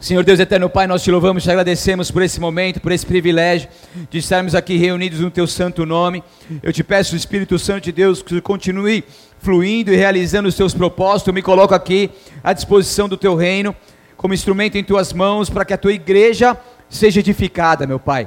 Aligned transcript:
Senhor 0.00 0.24
Deus 0.24 0.40
eterno 0.40 0.70
Pai, 0.70 0.86
nós 0.86 1.02
te 1.02 1.10
louvamos 1.10 1.42
te 1.42 1.50
agradecemos 1.50 2.10
por 2.10 2.22
esse 2.22 2.40
momento, 2.40 2.80
por 2.80 2.90
esse 2.90 3.04
privilégio 3.04 3.68
de 4.08 4.16
estarmos 4.16 4.54
aqui 4.54 4.78
reunidos 4.78 5.20
no 5.20 5.30
teu 5.30 5.46
santo 5.46 5.84
nome. 5.84 6.24
Eu 6.62 6.72
te 6.72 6.82
peço, 6.82 7.14
Espírito 7.14 7.58
Santo 7.58 7.84
de 7.84 7.92
Deus, 7.92 8.22
que 8.22 8.40
continue 8.40 9.04
fluindo 9.40 9.92
e 9.92 9.96
realizando 9.96 10.48
os 10.48 10.54
teus 10.54 10.72
propósitos. 10.72 11.28
Eu 11.28 11.34
me 11.34 11.42
coloco 11.42 11.74
aqui 11.74 12.08
à 12.42 12.54
disposição 12.54 13.10
do 13.10 13.16
teu 13.18 13.36
reino, 13.36 13.76
como 14.16 14.32
instrumento 14.32 14.78
em 14.78 14.82
tuas 14.82 15.12
mãos, 15.12 15.50
para 15.50 15.66
que 15.66 15.74
a 15.74 15.78
tua 15.78 15.92
igreja 15.92 16.56
seja 16.88 17.20
edificada, 17.20 17.86
meu 17.86 18.00
Pai, 18.00 18.26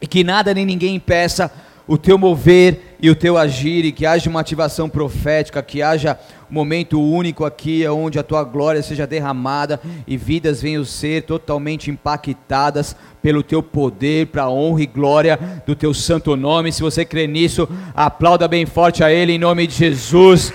e 0.00 0.06
que 0.06 0.24
nada 0.24 0.54
nem 0.54 0.64
ninguém 0.64 0.94
impeça 0.94 1.52
o 1.86 1.98
teu 1.98 2.16
mover 2.16 2.91
e 3.02 3.10
o 3.10 3.16
teu 3.16 3.36
agir, 3.36 3.84
e 3.84 3.90
que 3.90 4.06
haja 4.06 4.30
uma 4.30 4.38
ativação 4.38 4.88
profética, 4.88 5.60
que 5.60 5.82
haja 5.82 6.16
um 6.48 6.54
momento 6.54 7.02
único 7.02 7.44
aqui, 7.44 7.84
onde 7.88 8.16
a 8.16 8.22
tua 8.22 8.44
glória 8.44 8.80
seja 8.80 9.08
derramada 9.08 9.80
e 10.06 10.16
vidas 10.16 10.62
venham 10.62 10.84
ser 10.84 11.22
totalmente 11.22 11.90
impactadas 11.90 12.94
pelo 13.20 13.42
teu 13.42 13.60
poder, 13.60 14.28
para 14.28 14.44
a 14.44 14.50
honra 14.50 14.82
e 14.82 14.86
glória 14.86 15.36
do 15.66 15.74
teu 15.74 15.92
santo 15.92 16.36
nome. 16.36 16.70
Se 16.70 16.80
você 16.80 17.04
crê 17.04 17.26
nisso, 17.26 17.68
aplauda 17.92 18.46
bem 18.46 18.64
forte 18.66 19.02
a 19.02 19.12
Ele 19.12 19.32
em 19.32 19.38
nome 19.38 19.66
de 19.66 19.74
Jesus. 19.74 20.52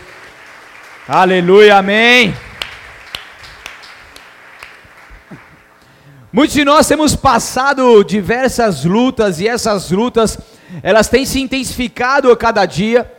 Aleluia, 1.06 1.76
amém. 1.76 2.34
Muitos 6.32 6.56
de 6.56 6.64
nós 6.64 6.88
temos 6.88 7.14
passado 7.14 8.04
diversas 8.06 8.86
lutas 8.86 9.42
e 9.42 9.48
essas 9.50 9.92
lutas 9.92 10.38
elas 10.84 11.08
têm 11.08 11.26
se 11.26 11.40
intensificado 11.40 12.32
a 12.32 12.38
cada 12.38 12.66
dia. 12.66 13.12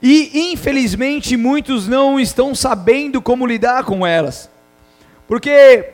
E 0.00 0.52
infelizmente 0.52 1.36
muitos 1.36 1.86
não 1.86 2.18
estão 2.18 2.54
sabendo 2.54 3.22
como 3.22 3.46
lidar 3.46 3.84
com 3.84 4.06
elas. 4.06 4.50
Porque 5.28 5.90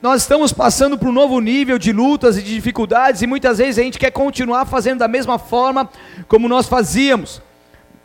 nós 0.00 0.22
estamos 0.22 0.52
passando 0.52 0.96
por 0.96 1.08
um 1.08 1.12
novo 1.12 1.40
nível 1.40 1.76
de 1.76 1.92
lutas 1.92 2.36
e 2.38 2.42
de 2.42 2.54
dificuldades 2.54 3.20
e 3.20 3.26
muitas 3.26 3.58
vezes 3.58 3.78
a 3.78 3.82
gente 3.82 3.98
quer 3.98 4.12
continuar 4.12 4.64
fazendo 4.64 5.00
da 5.00 5.08
mesma 5.08 5.38
forma 5.38 5.90
como 6.28 6.48
nós 6.48 6.68
fazíamos. 6.68 7.42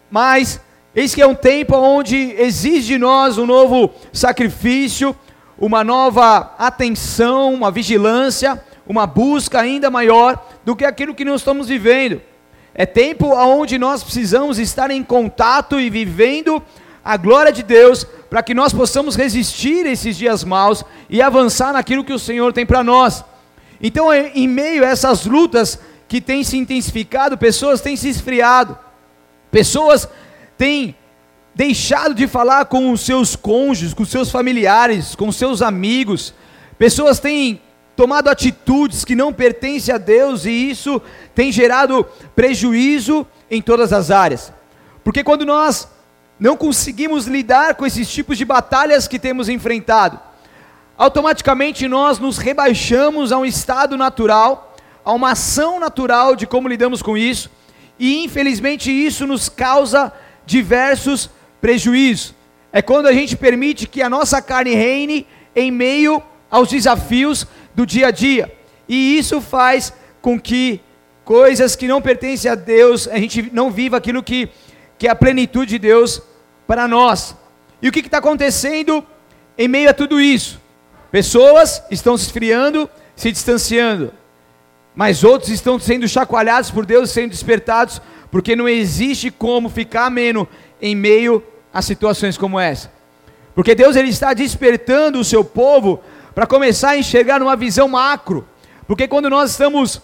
Mas 0.09 0.59
eis 0.95 1.13
que 1.13 1.21
é 1.21 1.27
um 1.27 1.35
tempo 1.35 1.75
onde 1.75 2.35
exige 2.37 2.87
de 2.87 2.97
nós 2.97 3.37
um 3.37 3.45
novo 3.45 3.91
sacrifício, 4.11 5.15
uma 5.55 5.83
nova 5.83 6.55
atenção, 6.57 7.53
uma 7.53 7.69
vigilância, 7.69 8.59
uma 8.87 9.07
busca 9.07 9.59
ainda 9.59 9.89
maior 9.89 10.43
do 10.63 10.75
que 10.75 10.85
aquilo 10.85 11.15
que 11.15 11.25
nós 11.25 11.41
estamos 11.41 11.67
vivendo. 11.67 12.21
É 12.73 12.85
tempo 12.85 13.27
onde 13.35 13.77
nós 13.77 14.03
precisamos 14.03 14.57
estar 14.57 14.89
em 14.89 15.03
contato 15.03 15.79
e 15.79 15.89
vivendo 15.89 16.61
a 17.03 17.17
glória 17.17 17.51
de 17.51 17.61
Deus 17.61 18.05
para 18.29 18.41
que 18.41 18.53
nós 18.53 18.73
possamos 18.73 19.15
resistir 19.15 19.85
esses 19.85 20.17
dias 20.17 20.43
maus 20.43 20.83
e 21.09 21.21
avançar 21.21 21.73
naquilo 21.73 22.03
que 22.03 22.13
o 22.13 22.19
Senhor 22.19 22.51
tem 22.51 22.65
para 22.65 22.83
nós. 22.83 23.23
Então, 23.81 24.11
em 24.13 24.47
meio 24.47 24.83
a 24.83 24.87
essas 24.87 25.25
lutas 25.25 25.77
que 26.07 26.21
têm 26.21 26.43
se 26.43 26.57
intensificado, 26.57 27.37
pessoas 27.37 27.81
têm 27.81 27.95
se 27.95 28.09
esfriado, 28.09 28.77
pessoas 29.51 30.07
têm 30.57 30.95
deixado 31.53 32.15
de 32.15 32.27
falar 32.27 32.65
com 32.65 32.91
os 32.91 33.01
seus 33.01 33.35
cônjuges, 33.35 33.93
com 33.93 34.03
os 34.03 34.09
seus 34.09 34.31
familiares, 34.31 35.15
com 35.15 35.27
os 35.27 35.35
seus 35.35 35.61
amigos, 35.61 36.33
pessoas 36.77 37.19
têm 37.19 37.61
tomado 37.95 38.29
atitudes 38.29 39.05
que 39.05 39.15
não 39.15 39.31
pertencem 39.31 39.93
a 39.93 39.97
Deus 39.97 40.45
e 40.45 40.51
isso 40.51 41.01
tem 41.35 41.51
gerado 41.51 42.05
prejuízo 42.35 43.25
em 43.49 43.61
todas 43.61 43.93
as 43.93 44.09
áreas. 44.09 44.51
Porque 45.03 45.23
quando 45.23 45.45
nós 45.45 45.87
não 46.39 46.57
conseguimos 46.57 47.27
lidar 47.27 47.75
com 47.75 47.85
esses 47.85 48.11
tipos 48.11 48.37
de 48.37 48.45
batalhas 48.45 49.07
que 49.07 49.19
temos 49.19 49.49
enfrentado, 49.49 50.19
automaticamente 50.97 51.87
nós 51.87 52.19
nos 52.19 52.37
rebaixamos 52.37 53.31
a 53.31 53.37
um 53.37 53.45
estado 53.45 53.97
natural, 53.97 54.75
a 55.05 55.11
uma 55.11 55.31
ação 55.31 55.79
natural 55.79 56.35
de 56.35 56.47
como 56.47 56.67
lidamos 56.67 57.01
com 57.01 57.17
isso, 57.17 57.49
e 57.99 58.23
infelizmente 58.23 58.91
isso 58.91 59.27
nos 59.27 59.49
causa 59.49 60.11
diversos 60.45 61.29
prejuízos. 61.61 62.33
É 62.71 62.81
quando 62.81 63.05
a 63.05 63.13
gente 63.13 63.37
permite 63.37 63.87
que 63.87 64.01
a 64.01 64.09
nossa 64.09 64.41
carne 64.41 64.73
reine 64.73 65.27
em 65.55 65.69
meio 65.69 66.23
aos 66.49 66.69
desafios 66.69 67.47
do 67.75 67.85
dia 67.85 68.07
a 68.07 68.11
dia. 68.11 68.51
E 68.87 69.17
isso 69.17 69.41
faz 69.41 69.93
com 70.21 70.39
que 70.39 70.81
coisas 71.23 71.75
que 71.75 71.87
não 71.87 72.01
pertencem 72.01 72.49
a 72.51 72.55
Deus, 72.55 73.07
a 73.07 73.17
gente 73.17 73.49
não 73.53 73.71
viva 73.71 73.97
aquilo 73.97 74.21
que, 74.21 74.49
que 74.97 75.07
é 75.07 75.11
a 75.11 75.15
plenitude 75.15 75.71
de 75.71 75.79
Deus 75.79 76.21
para 76.67 76.87
nós. 76.87 77.35
E 77.81 77.87
o 77.87 77.91
que 77.91 77.99
está 77.99 78.17
acontecendo 78.17 79.05
em 79.57 79.67
meio 79.67 79.89
a 79.89 79.93
tudo 79.93 80.19
isso? 80.19 80.61
Pessoas 81.11 81.83
estão 81.91 82.17
se 82.17 82.25
esfriando, 82.25 82.89
se 83.15 83.31
distanciando, 83.31 84.13
mas 84.95 85.23
outros 85.23 85.51
estão 85.51 85.79
sendo 85.79 86.07
chacoalhados 86.07 86.71
por 86.71 86.85
Deus, 86.85 87.11
sendo 87.11 87.31
despertados, 87.31 88.01
porque 88.31 88.55
não 88.55 88.67
existe 88.67 89.29
como 89.29 89.69
ficar 89.69 90.05
ameno 90.05 90.47
em 90.81 90.95
meio 90.95 91.43
a 91.73 91.81
situações 91.81 92.37
como 92.37 92.59
essa. 92.59 92.91
Porque 93.55 93.75
Deus 93.75 93.95
ele 93.95 94.09
está 94.09 94.33
despertando 94.33 95.19
o 95.19 95.23
seu 95.23 95.43
povo 95.43 96.01
para 96.33 96.47
começar 96.47 96.91
a 96.91 96.97
enxergar 96.97 97.39
numa 97.39 97.55
visão 97.55 97.87
macro. 97.87 98.47
Porque 98.87 99.07
quando 99.07 99.29
nós 99.29 99.51
estamos 99.51 100.01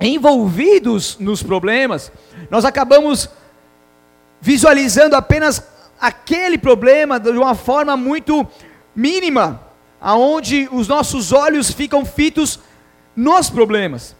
envolvidos 0.00 1.16
nos 1.18 1.42
problemas, 1.42 2.12
nós 2.50 2.64
acabamos 2.64 3.28
visualizando 4.40 5.16
apenas 5.16 5.62
aquele 6.00 6.58
problema 6.58 7.18
de 7.18 7.30
uma 7.30 7.54
forma 7.54 7.96
muito 7.96 8.46
mínima, 8.94 9.60
aonde 10.00 10.68
os 10.70 10.86
nossos 10.86 11.32
olhos 11.32 11.70
ficam 11.70 12.04
fitos 12.04 12.60
nos 13.16 13.48
problemas. 13.48 14.14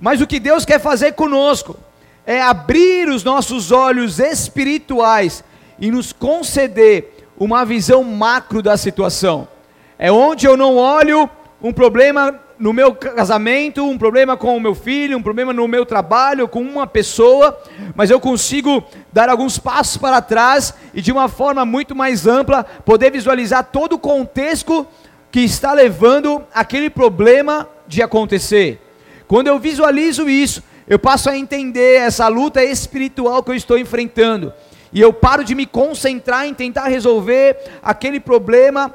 Mas 0.00 0.20
o 0.20 0.26
que 0.26 0.40
Deus 0.40 0.64
quer 0.64 0.80
fazer 0.80 1.12
conosco 1.12 1.76
é 2.24 2.40
abrir 2.40 3.08
os 3.08 3.24
nossos 3.24 3.72
olhos 3.72 4.18
espirituais 4.18 5.44
e 5.78 5.90
nos 5.90 6.12
conceder 6.12 7.26
uma 7.38 7.64
visão 7.64 8.02
macro 8.04 8.62
da 8.62 8.76
situação. 8.76 9.48
É 9.98 10.12
onde 10.12 10.46
eu 10.46 10.56
não 10.56 10.76
olho 10.76 11.28
um 11.60 11.72
problema 11.72 12.38
no 12.56 12.72
meu 12.72 12.94
casamento, 12.94 13.84
um 13.84 13.98
problema 13.98 14.36
com 14.36 14.56
o 14.56 14.60
meu 14.60 14.72
filho, 14.72 15.18
um 15.18 15.22
problema 15.22 15.52
no 15.52 15.66
meu 15.66 15.84
trabalho, 15.84 16.46
com 16.46 16.60
uma 16.60 16.86
pessoa, 16.86 17.60
mas 17.96 18.08
eu 18.08 18.20
consigo 18.20 18.84
dar 19.12 19.28
alguns 19.28 19.58
passos 19.58 19.96
para 19.96 20.22
trás 20.22 20.72
e 20.94 21.02
de 21.02 21.10
uma 21.10 21.28
forma 21.28 21.64
muito 21.64 21.96
mais 21.96 22.28
ampla 22.28 22.64
poder 22.84 23.10
visualizar 23.10 23.64
todo 23.72 23.94
o 23.94 23.98
contexto 23.98 24.86
que 25.32 25.40
está 25.40 25.72
levando 25.72 26.44
aquele 26.54 26.88
problema 26.88 27.68
de 27.88 28.00
acontecer. 28.00 28.80
Quando 29.26 29.48
eu 29.48 29.58
visualizo 29.58 30.28
isso, 30.28 30.62
eu 30.86 30.98
passo 30.98 31.28
a 31.28 31.36
entender 31.36 31.96
essa 31.96 32.28
luta 32.28 32.62
espiritual 32.62 33.42
que 33.42 33.50
eu 33.50 33.56
estou 33.56 33.76
enfrentando. 33.76 34.52
E 34.92 35.00
eu 35.00 35.12
paro 35.12 35.42
de 35.42 35.56
me 35.56 35.66
concentrar 35.66 36.46
em 36.46 36.54
tentar 36.54 36.86
resolver 36.86 37.56
aquele 37.82 38.20
problema 38.20 38.94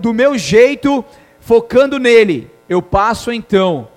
do 0.00 0.12
meu 0.12 0.36
jeito, 0.36 1.04
focando 1.40 1.98
nele, 1.98 2.50
eu 2.68 2.82
passo 2.82 3.32
então 3.32 3.88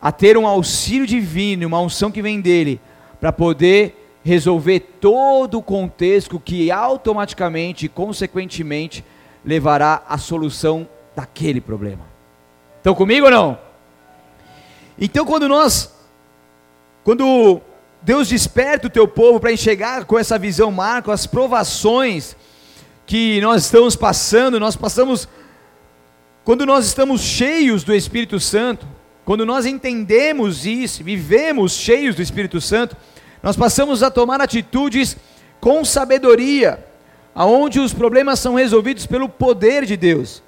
a 0.00 0.10
ter 0.10 0.36
um 0.36 0.46
auxílio 0.46 1.06
divino, 1.06 1.66
uma 1.66 1.80
unção 1.80 2.10
que 2.10 2.22
vem 2.22 2.40
dele, 2.40 2.80
para 3.20 3.32
poder 3.32 4.18
resolver 4.24 4.80
todo 5.00 5.58
o 5.58 5.62
contexto 5.62 6.40
que 6.40 6.70
automaticamente 6.70 7.86
e 7.86 7.88
consequentemente 7.88 9.04
levará 9.44 10.02
à 10.08 10.16
solução 10.18 10.88
daquele 11.14 11.60
problema. 11.60 12.04
Estão 12.78 12.94
comigo 12.94 13.26
ou 13.26 13.32
não? 13.32 13.58
Então 14.98 15.24
quando 15.24 15.48
nós, 15.48 15.94
quando 17.04 17.60
Deus 18.02 18.28
desperta 18.28 18.86
o 18.86 18.90
teu 18.90 19.06
povo 19.06 19.40
para 19.40 19.52
enxergar 19.52 20.04
com 20.04 20.18
essa 20.18 20.38
visão 20.38 20.70
marco 20.70 21.10
as 21.10 21.26
provações 21.26 22.36
que 23.10 23.40
nós 23.40 23.64
estamos 23.64 23.96
passando, 23.96 24.60
nós 24.60 24.76
passamos, 24.76 25.28
quando 26.44 26.64
nós 26.64 26.86
estamos 26.86 27.20
cheios 27.20 27.82
do 27.82 27.92
Espírito 27.92 28.38
Santo, 28.38 28.86
quando 29.24 29.44
nós 29.44 29.66
entendemos 29.66 30.64
isso, 30.64 31.02
vivemos 31.02 31.72
cheios 31.72 32.14
do 32.14 32.22
Espírito 32.22 32.60
Santo, 32.60 32.96
nós 33.42 33.56
passamos 33.56 34.04
a 34.04 34.12
tomar 34.12 34.40
atitudes 34.40 35.16
com 35.60 35.84
sabedoria, 35.84 36.86
aonde 37.34 37.80
os 37.80 37.92
problemas 37.92 38.38
são 38.38 38.54
resolvidos 38.54 39.06
pelo 39.06 39.28
poder 39.28 39.84
de 39.84 39.96
Deus. 39.96 40.40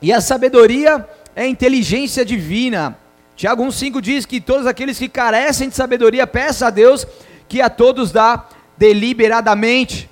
E 0.00 0.14
a 0.14 0.22
sabedoria 0.22 1.06
é 1.36 1.46
inteligência 1.46 2.24
divina. 2.24 2.96
Tiago 3.36 3.62
1,5 3.62 4.00
diz 4.00 4.24
que 4.24 4.40
todos 4.40 4.66
aqueles 4.66 4.98
que 4.98 5.06
carecem 5.06 5.68
de 5.68 5.76
sabedoria, 5.76 6.26
peça 6.26 6.68
a 6.68 6.70
Deus 6.70 7.06
que 7.46 7.60
a 7.60 7.68
todos 7.68 8.10
dá 8.10 8.48
deliberadamente. 8.78 10.09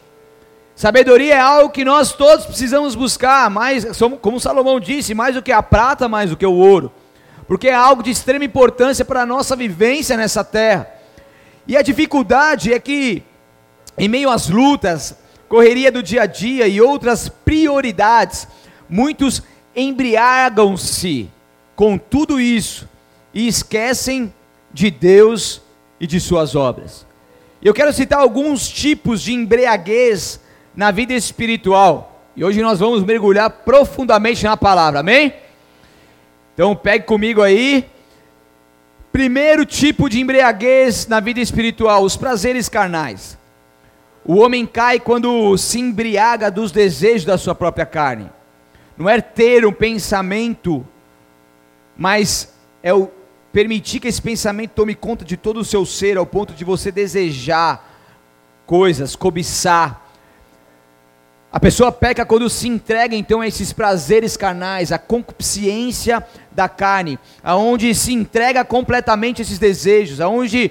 Sabedoria 0.78 1.34
é 1.34 1.40
algo 1.40 1.72
que 1.72 1.84
nós 1.84 2.12
todos 2.12 2.46
precisamos 2.46 2.94
buscar, 2.94 3.50
mais, 3.50 3.84
como 4.20 4.38
Salomão 4.38 4.78
disse, 4.78 5.12
mais 5.12 5.34
do 5.34 5.42
que 5.42 5.50
a 5.50 5.60
prata, 5.60 6.08
mais 6.08 6.30
do 6.30 6.36
que 6.36 6.46
o 6.46 6.54
ouro, 6.54 6.92
porque 7.48 7.66
é 7.66 7.74
algo 7.74 8.00
de 8.00 8.12
extrema 8.12 8.44
importância 8.44 9.04
para 9.04 9.22
a 9.22 9.26
nossa 9.26 9.56
vivência 9.56 10.16
nessa 10.16 10.44
terra. 10.44 10.88
E 11.66 11.76
a 11.76 11.82
dificuldade 11.82 12.72
é 12.72 12.78
que, 12.78 13.24
em 13.98 14.08
meio 14.08 14.30
às 14.30 14.48
lutas, 14.48 15.18
correria 15.48 15.90
do 15.90 16.00
dia 16.00 16.22
a 16.22 16.26
dia 16.26 16.68
e 16.68 16.80
outras 16.80 17.28
prioridades, 17.28 18.46
muitos 18.88 19.42
embriagam-se 19.74 21.28
com 21.74 21.98
tudo 21.98 22.40
isso 22.40 22.88
e 23.34 23.48
esquecem 23.48 24.32
de 24.72 24.92
Deus 24.92 25.60
e 25.98 26.06
de 26.06 26.20
suas 26.20 26.54
obras. 26.54 27.04
Eu 27.60 27.74
quero 27.74 27.92
citar 27.92 28.20
alguns 28.20 28.68
tipos 28.68 29.20
de 29.20 29.32
embriaguez 29.32 30.46
na 30.78 30.92
vida 30.92 31.12
espiritual. 31.12 32.22
E 32.36 32.44
hoje 32.44 32.62
nós 32.62 32.78
vamos 32.78 33.02
mergulhar 33.02 33.50
profundamente 33.50 34.44
na 34.44 34.56
palavra, 34.56 35.00
amém? 35.00 35.34
Então 36.54 36.76
pegue 36.76 37.04
comigo 37.04 37.42
aí. 37.42 37.84
Primeiro 39.10 39.66
tipo 39.66 40.08
de 40.08 40.20
embriaguez 40.20 41.08
na 41.08 41.18
vida 41.18 41.40
espiritual, 41.40 42.04
os 42.04 42.16
prazeres 42.16 42.68
carnais. 42.68 43.36
O 44.24 44.36
homem 44.36 44.64
cai 44.64 45.00
quando 45.00 45.58
se 45.58 45.80
embriaga 45.80 46.48
dos 46.48 46.70
desejos 46.70 47.24
da 47.24 47.36
sua 47.36 47.56
própria 47.56 47.84
carne. 47.84 48.30
Não 48.96 49.10
é 49.10 49.20
ter 49.20 49.66
um 49.66 49.72
pensamento, 49.72 50.86
mas 51.96 52.54
é 52.84 52.94
o 52.94 53.10
permitir 53.52 53.98
que 53.98 54.06
esse 54.06 54.22
pensamento 54.22 54.74
tome 54.76 54.94
conta 54.94 55.24
de 55.24 55.36
todo 55.36 55.58
o 55.58 55.64
seu 55.64 55.84
ser, 55.84 56.16
ao 56.16 56.24
ponto 56.24 56.52
de 56.52 56.64
você 56.64 56.92
desejar 56.92 57.98
coisas, 58.64 59.16
cobiçar. 59.16 60.04
A 61.50 61.58
pessoa 61.58 61.90
peca 61.90 62.26
quando 62.26 62.50
se 62.50 62.68
entrega 62.68 63.16
então 63.16 63.40
a 63.40 63.48
esses 63.48 63.72
prazeres 63.72 64.36
carnais, 64.36 64.92
a 64.92 64.98
concupiscência 64.98 66.22
da 66.52 66.68
carne, 66.68 67.18
aonde 67.42 67.94
se 67.94 68.12
entrega 68.12 68.62
completamente 68.66 69.40
esses 69.40 69.58
desejos, 69.58 70.20
aonde 70.20 70.70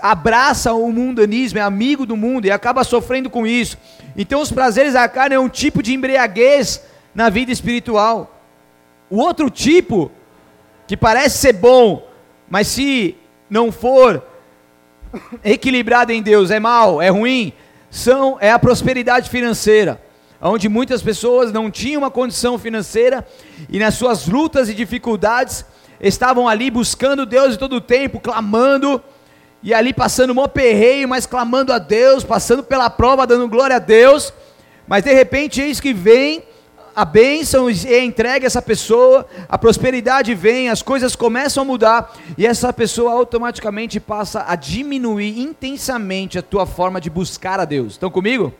abraça 0.00 0.72
o 0.74 0.92
mundanismo, 0.92 1.58
é 1.58 1.62
amigo 1.62 2.06
do 2.06 2.16
mundo 2.16 2.46
e 2.46 2.52
acaba 2.52 2.84
sofrendo 2.84 3.28
com 3.28 3.44
isso. 3.44 3.76
Então 4.16 4.40
os 4.40 4.52
prazeres 4.52 4.92
da 4.92 5.08
carne 5.08 5.34
é 5.34 5.40
um 5.40 5.48
tipo 5.48 5.82
de 5.82 5.92
embriaguez 5.92 6.84
na 7.12 7.28
vida 7.28 7.50
espiritual. 7.50 8.40
O 9.10 9.16
outro 9.16 9.50
tipo 9.50 10.12
que 10.86 10.96
parece 10.96 11.38
ser 11.38 11.54
bom, 11.54 12.06
mas 12.48 12.68
se 12.68 13.16
não 13.50 13.72
for 13.72 14.22
equilibrado 15.42 16.12
em 16.12 16.22
Deus, 16.22 16.52
é 16.52 16.60
mal, 16.60 17.02
é 17.02 17.08
ruim, 17.08 17.52
são 17.90 18.38
é 18.40 18.52
a 18.52 18.58
prosperidade 18.58 19.28
financeira, 19.28 20.00
onde 20.42 20.68
muitas 20.68 21.00
pessoas 21.00 21.52
não 21.52 21.70
tinham 21.70 22.02
uma 22.02 22.10
condição 22.10 22.58
financeira 22.58 23.26
e 23.70 23.78
nas 23.78 23.94
suas 23.94 24.26
lutas 24.26 24.68
e 24.68 24.74
dificuldades 24.74 25.64
estavam 26.00 26.48
ali 26.48 26.70
buscando 26.70 27.24
Deus 27.24 27.52
de 27.52 27.58
todo 27.58 27.76
o 27.76 27.80
tempo, 27.80 28.18
clamando 28.18 29.00
e 29.62 29.72
ali 29.72 29.94
passando 29.94 30.32
um 30.32 30.48
perreio, 30.48 31.08
mas 31.08 31.24
clamando 31.24 31.72
a 31.72 31.78
Deus, 31.78 32.24
passando 32.24 32.64
pela 32.64 32.90
prova, 32.90 33.26
dando 33.26 33.48
glória 33.48 33.76
a 33.76 33.78
Deus, 33.78 34.32
mas 34.88 35.04
de 35.04 35.12
repente 35.12 35.60
eis 35.60 35.78
que 35.78 35.94
vem 35.94 36.42
a 36.94 37.06
bênção 37.06 37.68
é 37.70 38.04
entregue 38.04 38.44
a 38.44 38.48
essa 38.48 38.60
pessoa, 38.60 39.26
a 39.48 39.56
prosperidade 39.56 40.34
vem, 40.34 40.68
as 40.68 40.82
coisas 40.82 41.16
começam 41.16 41.62
a 41.62 41.64
mudar 41.64 42.12
e 42.36 42.46
essa 42.46 42.70
pessoa 42.70 43.12
automaticamente 43.12 43.98
passa 43.98 44.44
a 44.46 44.54
diminuir 44.56 45.40
intensamente 45.40 46.38
a 46.38 46.42
tua 46.42 46.66
forma 46.66 47.00
de 47.00 47.08
buscar 47.08 47.58
a 47.58 47.64
Deus. 47.64 47.92
Estão 47.92 48.10
comigo? 48.10 48.52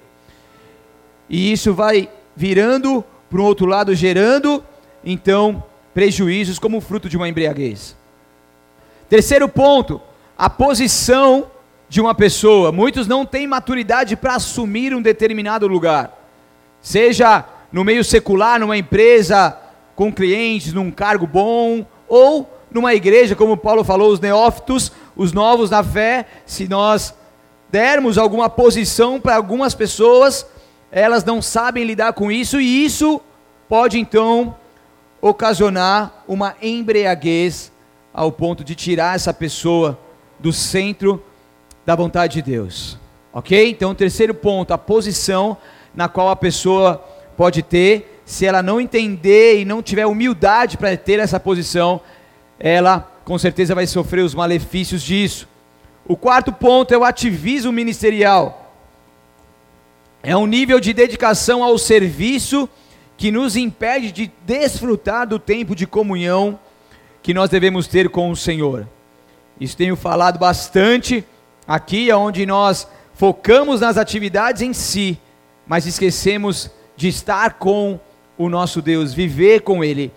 E 1.33 1.51
isso 1.51 1.73
vai 1.73 2.11
virando 2.37 3.03
para 3.31 3.41
um 3.41 3.45
outro 3.45 3.65
lado, 3.65 3.95
gerando 3.95 4.63
então 5.03 5.65
prejuízos 5.95 6.59
como 6.59 6.79
fruto 6.79 7.09
de 7.09 7.17
uma 7.17 7.27
embriaguez. 7.27 7.97
Terceiro 9.09 9.49
ponto, 9.49 9.99
a 10.37 10.51
posição 10.51 11.51
de 11.89 12.03
uma 12.03 12.15
pessoa. 12.15 12.71
Muitos 12.71 13.07
não 13.07 13.25
têm 13.25 13.47
maturidade 13.47 14.15
para 14.15 14.35
assumir 14.35 14.95
um 14.95 15.01
determinado 15.01 15.67
lugar. 15.67 16.19
Seja 16.83 17.47
no 17.73 17.83
meio 17.83 18.05
secular, 18.05 18.61
numa 18.61 18.77
empresa 18.77 19.57
com 19.97 20.13
clientes, 20.13 20.75
num 20.75 20.91
cargo 20.91 21.27
bom, 21.27 21.87
ou 22.07 22.51
numa 22.71 22.95
igreja, 22.95 23.35
como 23.35 23.57
Paulo 23.57 23.85
falou, 23.85 24.13
os 24.13 24.21
neófitos, 24.21 24.93
os 25.17 25.33
novos 25.33 25.71
na 25.71 25.83
fé, 25.83 26.27
se 26.45 26.69
nós 26.69 27.15
dermos 27.71 28.19
alguma 28.19 28.51
posição 28.51 29.19
para 29.19 29.37
algumas 29.37 29.75
pessoas, 29.75 30.47
elas 30.93 31.25
não 31.25 31.41
sabem 31.41 31.85
lidar 31.85 32.13
com 32.13 32.31
isso, 32.31 32.61
e 32.61 32.85
isso 32.85 33.19
pode 33.67 33.99
então 33.99 34.55
ocasionar 35.23 36.23
uma 36.29 36.55
embriaguez 36.61 37.73
ao 38.13 38.31
ponto 38.31 38.63
de 38.63 38.75
tirar 38.75 39.17
essa 39.17 39.33
pessoa 39.33 39.99
do 40.39 40.53
centro 40.53 41.25
da 41.87 41.97
vontade 41.97 42.35
de 42.35 42.43
Deus. 42.43 42.99
Ok? 43.33 43.71
Então, 43.71 43.95
terceiro 43.95 44.35
ponto, 44.35 44.75
a 44.75 44.79
posição 44.79 45.57
na 45.95 46.09
qual 46.09 46.29
a 46.29 46.37
pessoa 46.37 47.03
pode 47.37 47.63
ter, 47.63 48.21
se 48.27 48.45
ela 48.45 48.63
não 48.63 48.79
entender 48.79 49.61
e 49.61 49.65
não 49.65 49.83
tiver 49.83 50.05
humildade 50.07 50.77
para 50.77 50.95
ter 50.97 51.19
essa 51.19 51.41
posição, 51.41 52.03
ela 52.59 53.11
com 53.25 53.39
certeza 53.39 53.75
vai 53.75 53.87
sofrer 53.87 54.23
os 54.23 54.35
malefícios 54.35 55.03
disso. 55.03 55.49
O 56.07 56.17
quarto 56.17 56.53
ponto 56.53 56.93
é 56.93 56.99
o 56.99 57.05
ativismo 57.05 57.73
ministerial. 57.73 58.62
É 60.23 60.37
um 60.37 60.47
nível 60.47 60.79
de 60.79 60.93
dedicação 60.93 61.65
ao 61.65 61.77
serviço 61.77 62.69
que 63.17 63.33
nos 63.33 63.57
impede 63.57 64.13
de 64.13 64.31
desfrutar 64.47 65.27
do 65.27 65.39
tempo 65.39 65.75
de 65.75 65.85
comunhão 65.87 66.59
que 67.23 67.35
nós 67.35 67.51
devemos 67.51 67.89
ter 67.89 68.09
com 68.09 68.31
o 68.31 68.37
Senhor. 68.37 68.87
Isso 69.61 69.77
tenho 69.77 69.97
falado 69.97 70.39
bastante 70.39 71.25
aqui, 71.67 72.13
onde 72.13 72.47
nós 72.47 72.87
focamos 73.15 73.81
nas 73.81 73.97
atividades 73.97 74.63
em 74.63 74.73
si, 74.73 75.19
mas 75.67 75.87
esquecemos 75.87 76.71
de 76.97 77.09
estar 77.09 77.55
com 77.55 77.99
o 78.39 78.49
nosso 78.49 78.81
Deus, 78.81 79.13
viver 79.13 79.63
com 79.63 79.83
Ele. 79.83 80.13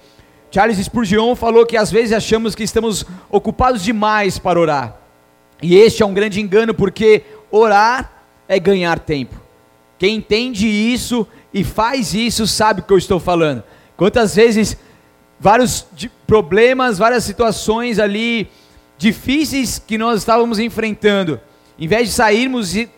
Charles 0.52 0.78
Spurgeon 0.78 1.36
falou 1.36 1.66
que 1.66 1.78
às 1.78 1.92
vezes 1.92 2.14
achamos 2.14 2.54
que 2.56 2.64
estamos 2.64 3.06
ocupados 3.30 3.84
demais 3.84 4.38
para 4.38 4.60
orar. 4.60 5.00
E 5.62 5.76
este 5.76 6.04
é 6.04 6.06
um 6.06 6.14
grande 6.14 6.40
engano, 6.40 6.74
porque 6.74 7.24
orar 7.52 8.24
é 8.48 8.60
ganhar 8.60 9.00
tempo. 9.00 9.45
Quem 9.98 10.18
entende 10.18 10.68
isso 10.68 11.28
e 11.54 11.64
faz 11.64 12.14
isso 12.14 12.46
sabe 12.46 12.82
o 12.82 12.84
que 12.84 12.94
eu 12.94 12.98
estou 12.98 13.20
falando. 13.20 13.64
Quantas 13.96 14.36
vezes 14.36 14.78
vários 15.40 15.86
problemas, 16.28 16.98
várias 16.98 17.24
situações 17.24 18.00
ali 18.00 18.50
difíceis 18.98 19.80
que 19.80 19.98
nós 19.98 20.20
estávamos 20.20 20.60
enfrentando, 20.60 21.40
em 21.78 21.88
vez 21.88 22.10
de 22.10 22.16
sairmos 22.16 22.76
e 22.76 22.90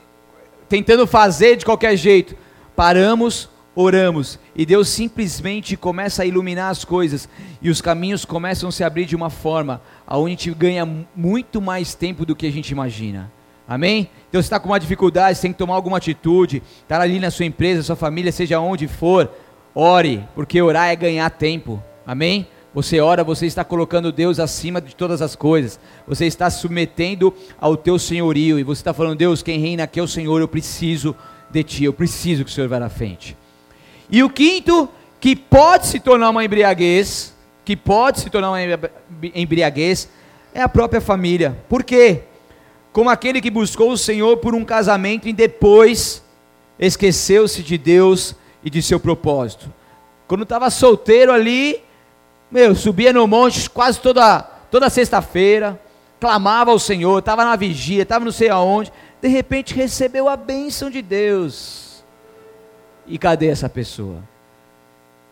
tentando 0.69 1.07
fazer 1.07 1.55
de 1.55 1.65
qualquer 1.65 1.95
jeito, 1.95 2.35
paramos, 2.75 3.49
oramos 3.75 4.39
e 4.55 4.65
Deus 4.65 4.89
simplesmente 4.89 5.77
começa 5.77 6.23
a 6.23 6.25
iluminar 6.25 6.71
as 6.71 6.83
coisas 6.83 7.29
e 7.61 7.69
os 7.69 7.79
caminhos 7.79 8.25
começam 8.25 8.69
a 8.69 8.71
se 8.71 8.83
abrir 8.83 9.05
de 9.05 9.15
uma 9.15 9.29
forma 9.29 9.81
aonde 10.05 10.25
a 10.25 10.29
gente 10.31 10.51
ganha 10.51 11.05
muito 11.15 11.61
mais 11.61 11.93
tempo 11.93 12.25
do 12.25 12.35
que 12.35 12.47
a 12.47 12.51
gente 12.51 12.71
imagina. 12.71 13.31
Amém? 13.67 14.09
Então 14.29 14.41
você 14.41 14.45
está 14.45 14.59
com 14.59 14.69
uma 14.69 14.79
dificuldade, 14.79 15.37
você 15.37 15.43
tem 15.43 15.51
que 15.51 15.57
tomar 15.57 15.75
alguma 15.75 15.97
atitude, 15.97 16.63
estar 16.81 16.97
tá 16.97 17.01
ali 17.01 17.19
na 17.19 17.29
sua 17.29 17.45
empresa, 17.45 17.83
sua 17.83 17.95
família, 17.95 18.31
seja 18.31 18.59
onde 18.59 18.87
for, 18.87 19.29
ore, 19.75 20.23
porque 20.33 20.61
orar 20.61 20.87
é 20.87 20.95
ganhar 20.95 21.29
tempo. 21.29 21.83
Amém? 22.05 22.47
Você 22.73 22.99
ora, 22.99 23.23
você 23.23 23.45
está 23.45 23.63
colocando 23.63 24.11
Deus 24.11 24.39
acima 24.39 24.79
de 24.79 24.95
todas 24.95 25.21
as 25.21 25.35
coisas. 25.35 25.79
Você 26.07 26.25
está 26.25 26.49
submetendo 26.49 27.33
ao 27.59 27.75
teu 27.75 27.97
senhorio 27.97 28.59
e 28.59 28.63
você 28.63 28.81
está 28.81 28.93
falando, 28.93 29.17
Deus, 29.17 29.41
quem 29.41 29.59
reina 29.59 29.83
aqui 29.83 29.99
é 29.99 30.03
o 30.03 30.07
Senhor, 30.07 30.39
eu 30.39 30.47
preciso 30.47 31.15
de 31.49 31.63
ti, 31.63 31.83
eu 31.83 31.93
preciso 31.93 32.45
que 32.45 32.51
o 32.51 32.53
Senhor 32.53 32.69
vá 32.69 32.79
na 32.79 32.89
frente. 32.89 33.35
E 34.09 34.23
o 34.23 34.29
quinto, 34.29 34.87
que 35.19 35.35
pode 35.35 35.87
se 35.87 35.99
tornar 35.99 36.29
uma 36.29 36.45
embriaguez, 36.45 37.35
que 37.65 37.75
pode 37.75 38.19
se 38.19 38.29
tornar 38.29 38.51
uma 38.51 38.61
embriaguez, 39.33 40.07
é 40.53 40.61
a 40.61 40.69
própria 40.69 41.01
família. 41.01 41.57
Por 41.67 41.83
quê? 41.83 42.23
Como 42.97 43.11
aquele 43.11 43.39
que 43.39 43.51
buscou 43.51 43.91
o 43.91 43.97
Senhor 43.97 44.37
por 44.37 44.55
um 44.55 44.65
casamento 44.65 45.27
e 45.27 45.31
depois 45.31 46.23
esqueceu-se 46.79 47.61
de 47.61 47.77
Deus 47.77 48.33
e 48.63 48.71
de 48.71 48.81
seu 48.81 48.99
propósito. 48.99 49.71
Quando 50.27 50.41
estava 50.41 50.71
solteiro 50.71 51.31
ali, 51.31 51.79
meu, 52.49 52.73
subia 52.73 53.13
no 53.13 53.27
monte 53.27 53.69
quase 53.69 53.99
toda, 53.99 54.39
toda 54.71 54.89
sexta-feira, 54.89 55.79
clamava 56.19 56.71
ao 56.71 56.79
Senhor, 56.79 57.19
estava 57.19 57.45
na 57.45 57.55
vigia, 57.55 58.01
estava 58.01 58.25
não 58.25 58.31
sei 58.31 58.49
aonde, 58.49 58.91
de 59.21 59.27
repente 59.27 59.75
recebeu 59.75 60.27
a 60.27 60.35
bênção 60.35 60.89
de 60.89 61.03
Deus 61.03 62.03
e 63.05 63.19
cadê 63.19 63.45
essa 63.45 63.69
pessoa? 63.69 64.23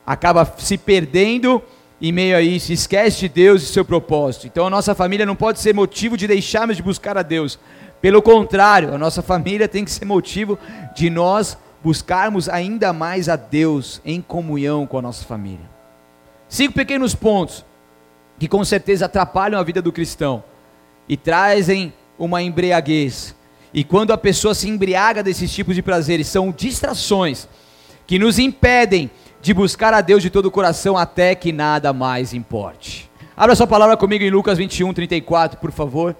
Acaba 0.05 0.45
se 0.59 0.77
perdendo 0.77 1.63
em 2.09 2.11
meio 2.11 2.37
a 2.37 2.41
isso, 2.41 2.71
esquece 2.71 3.21
de 3.21 3.29
Deus 3.29 3.63
e 3.63 3.65
seu 3.65 3.83
propósito. 3.83 4.45
Então 4.45 4.67
a 4.67 4.69
nossa 4.69 4.93
família 4.93 5.25
não 5.25 5.35
pode 5.35 5.59
ser 5.59 5.73
motivo 5.73 6.15
de 6.15 6.27
deixarmos 6.27 6.77
de 6.77 6.83
buscar 6.83 7.17
a 7.17 7.23
Deus. 7.23 7.57
Pelo 7.99 8.21
contrário, 8.21 8.93
a 8.93 8.97
nossa 8.97 9.23
família 9.23 9.67
tem 9.67 9.83
que 9.83 9.89
ser 9.89 10.05
motivo 10.05 10.59
de 10.95 11.09
nós 11.09 11.57
buscarmos 11.83 12.47
ainda 12.47 12.93
mais 12.93 13.27
a 13.27 13.35
Deus 13.35 14.01
em 14.05 14.21
comunhão 14.21 14.85
com 14.85 14.99
a 14.99 15.01
nossa 15.01 15.25
família. 15.25 15.65
Cinco 16.47 16.73
pequenos 16.73 17.15
pontos 17.15 17.65
que 18.37 18.47
com 18.47 18.63
certeza 18.63 19.05
atrapalham 19.05 19.59
a 19.59 19.63
vida 19.63 19.81
do 19.81 19.91
cristão 19.91 20.43
e 21.09 21.17
trazem 21.17 21.91
uma 22.19 22.41
embriaguez. 22.41 23.35
E 23.73 23.83
quando 23.83 24.13
a 24.13 24.17
pessoa 24.17 24.53
se 24.53 24.69
embriaga 24.69 25.23
desses 25.23 25.51
tipos 25.51 25.73
de 25.73 25.81
prazeres, 25.81 26.27
são 26.27 26.51
distrações 26.51 27.47
que 28.05 28.19
nos 28.19 28.37
impedem 28.37 29.09
de 29.45 29.53
buscar 29.53 29.93
a 29.93 30.01
Deus 30.01 30.23
de 30.23 30.31
todo 30.31 30.47
o 30.47 30.51
coração 30.51 30.97
até 30.97 31.35
que 31.35 31.51
nada 31.51 31.93
mais 31.93 32.33
importe. 32.33 33.11
Abra 33.37 33.55
sua 33.55 33.67
palavra 33.67 33.95
comigo 33.95 34.23
em 34.23 34.31
Lucas 34.31 34.57
21, 34.57 34.91
34, 34.91 35.59
por 35.59 35.71
favor. 35.71 36.15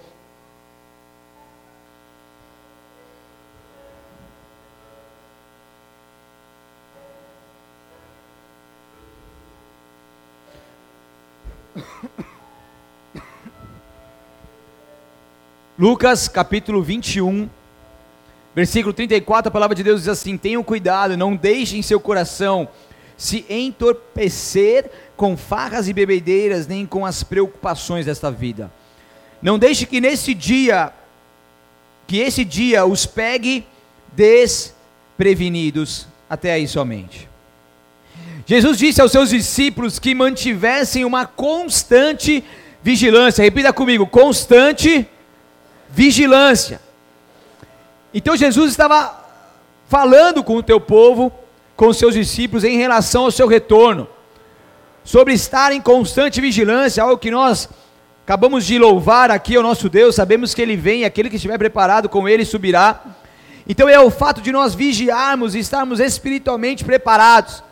Lucas 15.80 16.28
capítulo 16.28 16.84
21, 16.84 17.50
versículo 18.54 18.94
34, 18.94 19.50
a 19.50 19.52
palavra 19.52 19.76
de 19.76 19.84
Deus 19.84 20.02
diz 20.02 20.10
assim: 20.10 20.38
Tenham 20.38 20.62
cuidado, 20.64 21.18
não 21.18 21.36
deixem 21.36 21.82
seu 21.82 22.00
coração 22.00 22.70
se 23.18 23.46
entorpecer 23.50 24.90
com 25.16 25.38
farras 25.38 25.88
e 25.88 25.94
bebedeiras, 25.94 26.68
nem 26.68 26.86
com 26.86 27.06
as 27.06 27.24
preocupações 27.24 28.06
desta 28.06 28.30
vida. 28.30 28.72
Não 29.42 29.58
deixe 29.58 29.86
que 29.86 30.02
nesse 30.02 30.34
dia, 30.34 30.92
que 32.08 32.20
esse 32.20 32.44
dia 32.44 32.86
os 32.86 33.06
pegue 33.06 33.66
desprevenidos, 34.14 36.08
até 36.30 36.54
aí 36.54 36.68
somente. 36.68 37.30
Jesus 38.46 38.78
disse 38.78 39.02
aos 39.02 39.12
seus 39.12 39.30
discípulos 39.30 39.98
que 39.98 40.14
mantivessem 40.14 41.04
uma 41.04 41.26
constante 41.26 42.44
vigilância. 42.84 43.44
Repita 43.44 43.74
comigo: 43.74 44.06
constante 44.06 45.08
vigilância. 45.90 46.80
Então 48.14 48.36
Jesus 48.36 48.72
estava 48.72 49.26
falando 49.88 50.44
com 50.44 50.56
o 50.56 50.64
teu 50.64 50.80
povo, 50.80 51.32
com 51.76 51.92
seus 51.92 52.14
discípulos 52.14 52.64
em 52.64 52.78
relação 52.78 53.26
ao 53.26 53.32
seu 53.32 53.48
retorno, 53.48 54.08
sobre 55.04 55.34
estar 55.34 55.72
em 55.72 55.82
constante 55.82 56.42
vigilância, 56.42 57.04
algo 57.04 57.18
que 57.18 57.30
nós 57.30 57.70
acabamos 58.24 58.66
de 58.66 58.80
louvar 58.80 59.30
aqui 59.30 59.56
ao 59.56 59.62
nosso 59.62 59.88
Deus, 59.88 60.16
sabemos 60.16 60.54
que 60.54 60.62
Ele 60.62 60.76
vem, 60.76 61.06
aquele 61.06 61.30
que 61.30 61.36
estiver 61.36 61.58
preparado 61.58 62.10
com 62.10 62.28
Ele 62.28 62.44
subirá. 62.44 63.04
Então 63.68 63.88
é 63.88 64.00
o 64.00 64.10
fato 64.10 64.42
de 64.42 64.52
nós 64.52 64.74
vigiarmos 64.74 65.54
e 65.54 65.60
estarmos 65.60 66.00
espiritualmente 66.00 66.84
preparados. 66.84 67.64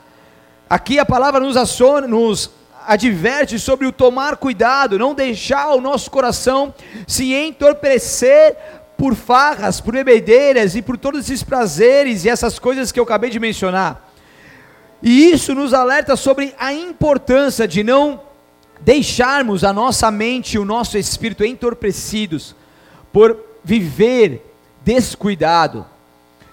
Aqui 0.70 1.00
a 1.00 1.06
palavra 1.06 1.40
nos, 1.40 1.58
aciona, 1.58 2.08
nos 2.08 2.52
adverte 2.86 3.58
sobre 3.58 3.88
o 3.88 3.92
tomar 3.92 4.38
cuidado, 4.38 5.00
não 5.00 5.14
deixar 5.14 5.70
o 5.70 5.82
nosso 5.82 6.12
coração 6.12 6.74
se 7.08 7.34
entorpecer 7.34 8.56
por 8.98 9.16
farras, 9.16 9.82
por 9.82 9.94
bebedeiras 9.94 10.76
e 10.76 10.82
por 10.82 10.98
todos 10.98 11.22
esses 11.22 11.44
prazeres 11.44 12.26
e 12.26 12.30
essas 12.30 12.60
coisas 12.60 12.92
que 12.92 13.00
eu 13.00 13.04
acabei 13.04 13.30
de 13.30 13.40
mencionar. 13.40 14.10
E 15.02 15.32
isso 15.32 15.54
nos 15.54 15.74
alerta 15.74 16.16
sobre 16.16 16.56
a 16.58 16.74
importância 16.74 17.68
de 17.68 17.84
não 17.84 18.22
deixarmos 18.80 19.64
a 19.64 19.74
nossa 19.74 20.10
mente 20.10 20.54
e 20.54 20.60
o 20.60 20.66
nosso 20.66 20.98
espírito 20.98 21.44
entorpecidos 21.44 22.56
por 23.12 23.38
viver 23.64 24.54
descuidado, 24.84 25.86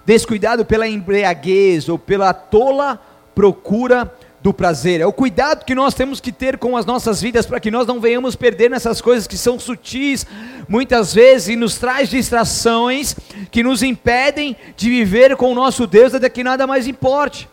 descuidado 0.04 0.64
pela 0.64 0.88
embriaguez 0.88 1.88
ou 1.88 1.98
pela 1.98 2.32
tola 2.32 3.00
procura 3.34 4.12
do 4.42 4.54
prazer, 4.54 5.00
é 5.00 5.06
o 5.06 5.12
cuidado 5.12 5.64
que 5.64 5.74
nós 5.74 5.92
temos 5.92 6.18
que 6.18 6.32
ter 6.32 6.56
com 6.56 6.76
as 6.76 6.86
nossas 6.86 7.20
vidas 7.20 7.44
para 7.44 7.60
que 7.60 7.70
nós 7.70 7.86
não 7.86 8.00
venhamos 8.00 8.34
perder 8.34 8.70
nessas 8.70 9.00
coisas 9.00 9.26
que 9.26 9.36
são 9.36 9.58
sutis, 9.58 10.26
muitas 10.66 11.12
vezes, 11.12 11.48
e 11.48 11.56
nos 11.56 11.76
traz 11.76 12.08
distrações 12.08 13.14
que 13.50 13.62
nos 13.62 13.82
impedem 13.82 14.56
de 14.76 14.88
viver 14.88 15.36
com 15.36 15.52
o 15.52 15.54
nosso 15.54 15.86
Deus 15.86 16.14
até 16.14 16.28
que 16.30 16.42
nada 16.42 16.66
mais 16.66 16.86
importe. 16.86 17.48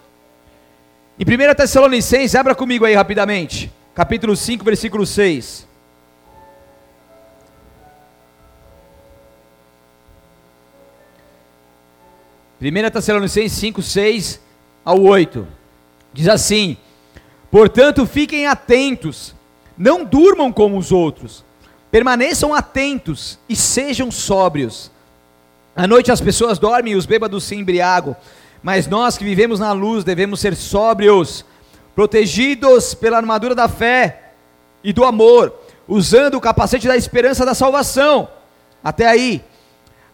Em 1.20 1.24
1 1.24 1.56
Tessalonicenses, 1.56 2.36
abra 2.36 2.56
comigo 2.56 2.86
aí 2.86 2.94
rapidamente, 2.94 3.72
capítulo 3.94 4.36
5, 4.36 4.63
versículo 4.63 5.06
6. 5.06 5.67
Primeira 12.60 12.89
Tessalonicenses 12.89 13.51
5, 13.60 13.82
6 13.82 14.39
ao 14.86 15.01
8. 15.01 15.58
Diz 16.17 16.27
assim: 16.27 16.75
Portanto, 17.51 18.03
fiquem 18.07 18.47
atentos, 18.47 19.36
não 19.77 20.03
durmam 20.03 20.51
como 20.51 20.75
os 20.75 20.91
outros, 20.91 21.45
permaneçam 21.91 22.55
atentos 22.55 23.38
e 23.47 23.55
sejam 23.55 24.09
sóbrios. 24.09 24.89
À 25.75 25.86
noite 25.86 26.12
as 26.12 26.19
pessoas 26.19 26.57
dormem 26.57 26.93
e 26.93 26.95
os 26.95 27.05
bêbados 27.05 27.43
se 27.43 27.53
embriagam, 27.53 28.15
mas 28.63 28.88
nós 28.88 29.15
que 29.15 29.24
vivemos 29.24 29.59
na 29.59 29.71
luz 29.74 30.03
devemos 30.03 30.39
ser 30.39 30.55
sóbrios, 30.55 31.45
protegidos 31.93 32.95
pela 32.95 33.17
armadura 33.17 33.53
da 33.53 33.67
fé 33.67 34.31
e 34.83 34.91
do 34.91 35.05
amor, 35.05 35.53
usando 35.88 36.33
o 36.33 36.41
capacete 36.41 36.88
da 36.88 36.97
esperança 36.97 37.45
da 37.45 37.53
salvação. 37.53 38.27
Até 38.83 39.05
aí, 39.05 39.43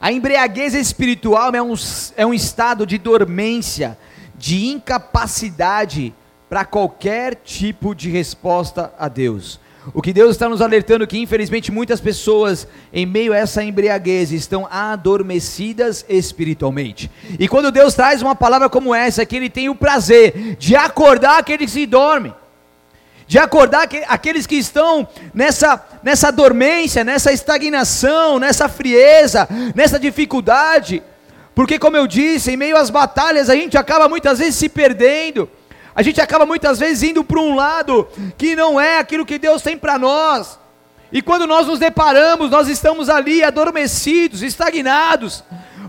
a 0.02 0.12
embriaguez 0.12 0.74
espiritual 0.74 1.56
é 1.56 1.62
um, 1.62 1.74
é 2.18 2.26
um 2.26 2.34
estado 2.34 2.86
de 2.86 2.98
dormência 2.98 3.98
de 4.36 4.66
incapacidade 4.66 6.14
para 6.50 6.66
qualquer 6.66 7.36
tipo 7.36 7.96
de 7.96 8.10
resposta 8.10 8.94
a 8.98 9.08
Deus. 9.08 9.60
O 9.94 10.02
que 10.02 10.14
Deus 10.14 10.32
está 10.32 10.48
nos 10.48 10.62
alertando 10.62 11.04
é 11.04 11.08
que, 11.08 11.18
infelizmente, 11.18 11.72
muitas 11.72 12.00
pessoas, 12.00 12.68
em 12.94 13.06
meio 13.06 13.34
a 13.34 13.38
essa 13.38 13.64
embriaguez, 13.64 14.32
estão 14.32 14.68
adormecidas 14.72 16.06
espiritualmente. 16.08 17.12
E 17.38 17.48
quando 17.48 17.72
Deus 17.72 17.94
traz 17.94 18.22
uma 18.22 18.36
palavra 18.36 18.70
como 18.70 18.96
essa, 18.96 19.26
que 19.26 19.36
Ele 19.36 19.50
tem 19.50 19.68
o 19.68 19.76
prazer 19.76 20.56
de 20.58 20.76
acordar 20.76 21.40
aqueles 21.40 21.74
que 21.74 21.86
dormem, 21.86 22.34
de 23.28 23.38
acordar 23.40 23.90
aqueles 24.08 24.46
que 24.48 24.56
estão 24.56 25.08
nessa, 25.34 25.84
nessa 26.02 26.32
dormência, 26.32 27.04
nessa 27.04 27.34
estagnação, 27.34 28.40
nessa 28.40 28.70
frieza, 28.70 29.48
nessa 29.76 30.00
dificuldade, 30.00 31.02
porque, 31.56 31.78
como 31.78 31.96
eu 31.96 32.08
disse, 32.08 32.52
em 32.52 32.58
meio 32.58 32.76
às 32.76 32.90
batalhas 32.90 33.50
a 33.50 33.56
gente 33.56 33.78
acaba 33.78 34.10
muitas 34.10 34.40
vezes 34.40 34.56
se 34.56 34.70
perdendo, 34.70 35.50
a 35.96 36.02
gente 36.02 36.20
acaba 36.20 36.46
muitas 36.46 36.80
vezes 36.80 37.04
indo 37.04 37.24
para 37.24 37.40
um 37.40 37.56
lado 37.56 38.08
que 38.38 38.56
não 38.56 38.82
é 38.82 38.98
aquilo 38.98 39.26
que 39.26 39.38
Deus 39.38 39.62
tem 39.62 39.78
para 39.78 40.00
nós. 40.00 40.60
E 41.12 41.22
quando 41.22 41.46
nós 41.46 41.68
nos 41.68 41.78
deparamos, 41.78 42.50
nós 42.50 42.68
estamos 42.68 43.08
ali 43.08 43.44
adormecidos, 43.44 44.42
estagnados. 44.42 45.44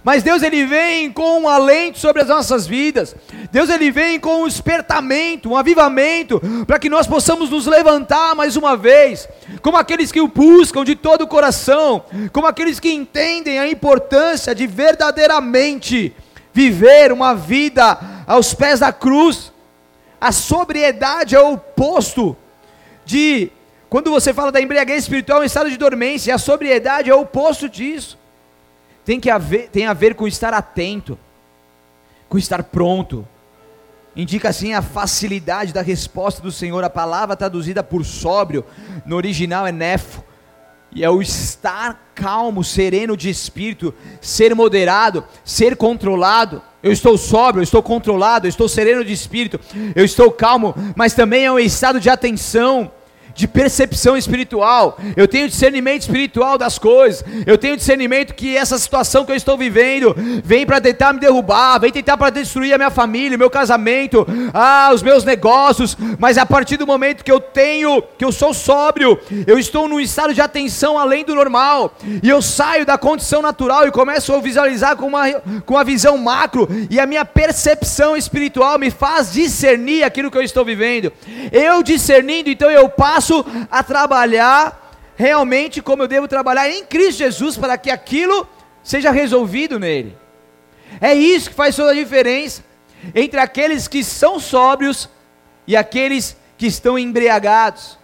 Mas 0.04 0.23
Deus 0.23 0.42
ele 0.42 0.66
vem 0.66 1.11
com 1.11 1.40
um 1.40 1.49
alento 1.49 1.99
sobre 1.99 2.20
as 2.20 2.28
nossas 2.28 2.66
vidas. 2.66 3.16
Deus 3.50 3.70
ele 3.70 3.90
vem 3.90 4.20
com 4.20 4.42
um 4.42 4.46
despertamento, 4.46 5.49
um 5.49 5.56
avivamento, 5.56 6.42
para 6.66 6.78
que 6.78 6.90
nós 6.90 7.06
possamos 7.06 7.49
nos 7.49 7.66
levantar 7.66 8.34
mais 8.34 8.54
uma 8.54 8.76
vez, 8.76 9.26
como 9.62 9.78
aqueles 9.78 10.12
que 10.12 10.20
o 10.20 10.28
buscam 10.28 10.84
de 10.84 10.94
todo 10.94 11.23
o 11.23 11.26
coração, 11.26 12.04
como 12.34 12.46
aqueles 12.46 12.78
que 12.78 12.92
entendem 12.92 13.58
a 13.58 13.66
importância 13.66 14.54
de 14.54 14.66
verdadeiramente 14.66 16.14
viver 16.52 17.11
uma 17.11 17.34
vida 17.34 17.99
aos 18.26 18.52
pés 18.52 18.80
da 18.80 18.92
cruz. 18.92 19.50
A 20.20 20.32
sobriedade 20.32 21.34
é 21.34 21.40
o 21.40 21.54
oposto 21.54 22.37
de 23.06 23.50
quando 23.88 24.11
você 24.11 24.34
fala 24.34 24.52
da 24.52 24.61
embriaguez 24.61 25.04
espiritual, 25.04 25.40
um 25.40 25.44
estado 25.44 25.70
de 25.70 25.78
dormência, 25.78 26.34
a 26.34 26.38
sobriedade 26.38 27.08
é 27.08 27.14
o 27.14 27.23
oposto 27.23 27.70
disso 27.70 28.23
tem, 29.04 29.20
que 29.20 29.30
haver, 29.30 29.68
tem 29.68 29.87
a 29.87 29.92
ver 29.92 30.14
com 30.14 30.26
estar 30.26 30.54
atento, 30.54 31.18
com 32.28 32.38
estar 32.38 32.62
pronto. 32.64 33.26
Indica 34.16 34.49
assim 34.49 34.73
a 34.73 34.82
facilidade 34.82 35.73
da 35.73 35.82
resposta 35.82 36.40
do 36.40 36.52
Senhor. 36.52 36.82
A 36.84 36.90
palavra 36.90 37.37
traduzida 37.37 37.82
por 37.82 38.04
sóbrio, 38.04 38.64
no 39.04 39.16
original 39.16 39.66
é 39.66 39.73
nefo, 39.73 40.23
e 40.94 41.02
é 41.02 41.11
o 41.11 41.20
estar 41.20 42.12
calmo, 42.14 42.62
sereno 42.62 43.16
de 43.16 43.28
espírito, 43.28 43.92
ser 44.20 44.54
moderado, 44.54 45.25
ser 45.44 45.76
controlado. 45.76 46.62
Eu 46.80 46.92
estou 46.92 47.18
sóbrio, 47.18 47.61
eu 47.61 47.64
estou 47.64 47.82
controlado, 47.82 48.46
eu 48.46 48.50
estou 48.50 48.68
sereno 48.68 49.04
de 49.04 49.12
espírito, 49.12 49.58
eu 49.96 50.04
estou 50.04 50.30
calmo, 50.30 50.75
mas 50.94 51.12
também 51.12 51.44
é 51.44 51.50
um 51.50 51.58
estado 51.58 51.99
de 51.99 52.08
atenção 52.08 52.92
de 53.35 53.49
percepção 53.49 54.17
espiritual, 54.17 54.99
eu 55.17 55.26
tenho 55.26 55.49
discernimento 55.49 56.03
espiritual 56.03 56.57
das 56.57 56.79
coisas, 56.79 57.25
eu 57.47 57.59
tenho 57.59 57.76
discernimento 57.76 58.35
que 58.35 58.57
essa 58.57 58.79
situação 58.79 59.25
que 59.25 59.33
eu 59.33 59.37
estou 59.37 59.59
vivendo 59.59 60.14
vem 60.45 60.64
para 60.64 60.81
tentar 60.81 61.12
me 61.12 61.21
derrubar, 61.21 61.79
vem 61.81 61.91
tentar 61.91 62.17
para 62.17 62.31
destruir 62.31 62.73
a 62.73 62.79
minha 62.79 62.91
família, 62.91 63.37
o 63.37 63.38
meu 63.38 63.50
casamento, 63.50 64.26
ah, 64.53 64.91
os 64.95 65.03
meus 65.03 65.25
negócios, 65.25 65.97
mas 66.19 66.38
a 66.38 66.47
partir 66.47 66.76
do 66.76 66.87
momento 66.87 67.25
que 67.25 67.33
eu 67.33 67.41
tenho, 67.41 68.03
que 68.17 68.25
eu 68.25 68.31
sou 68.31 68.55
sóbrio, 68.55 69.19
eu 69.47 69.59
estou 69.59 69.88
num 69.88 70.00
estado 70.00 70.33
de 70.33 70.41
atenção 70.41 70.99
além 70.99 71.25
do 71.25 71.35
normal, 71.35 71.97
e 72.23 72.29
eu 72.29 72.41
saio 72.41 72.87
da 72.87 72.97
condição 72.97 73.43
natural 73.43 73.87
e 73.87 73.91
começo 73.91 74.33
a 74.33 74.38
visualizar 74.38 74.97
com 74.97 75.07
uma, 75.07 75.31
com 75.67 75.75
uma 75.75 75.85
visão 75.85 76.17
macro, 76.17 76.69
e 76.88 77.00
a 77.00 77.07
minha 77.07 77.25
percepção 77.25 78.17
espiritual 78.17 78.79
me 78.79 78.91
faz 78.91 79.33
discernir 79.33 80.05
aquilo 80.05 80.31
que 80.31 80.38
eu 80.38 80.43
estou 80.43 80.64
vivendo. 80.64 81.12
Eu 81.50 81.83
discernindo, 81.83 82.49
então 82.49 82.71
eu 82.71 82.88
passo 82.88 83.24
passo 83.25 83.45
a 83.71 83.83
trabalhar 83.83 84.93
realmente 85.16 85.81
como 85.81 86.02
eu 86.02 86.09
devo 86.09 86.28
trabalhar 86.28 86.69
em 86.69 86.85
Cristo 86.85 87.19
Jesus 87.19 87.57
para 87.57 87.78
que 87.78 87.90
aquilo 87.90 88.47
seja 88.83 89.11
resolvido 89.11 89.78
nele. 89.78 90.16
É 91.00 91.14
isso 91.14 91.49
que 91.49 91.57
faz 91.57 91.75
toda 91.75 91.93
a 91.93 91.95
diferença 91.95 92.62
entre 93.14 93.40
aqueles 93.40 93.88
que 93.88 94.04
são 94.04 94.38
sóbrios 94.38 95.09
e 95.66 95.75
aqueles 95.75 96.37
que 96.59 96.66
estão 96.66 96.99
embriagados. 96.99 97.99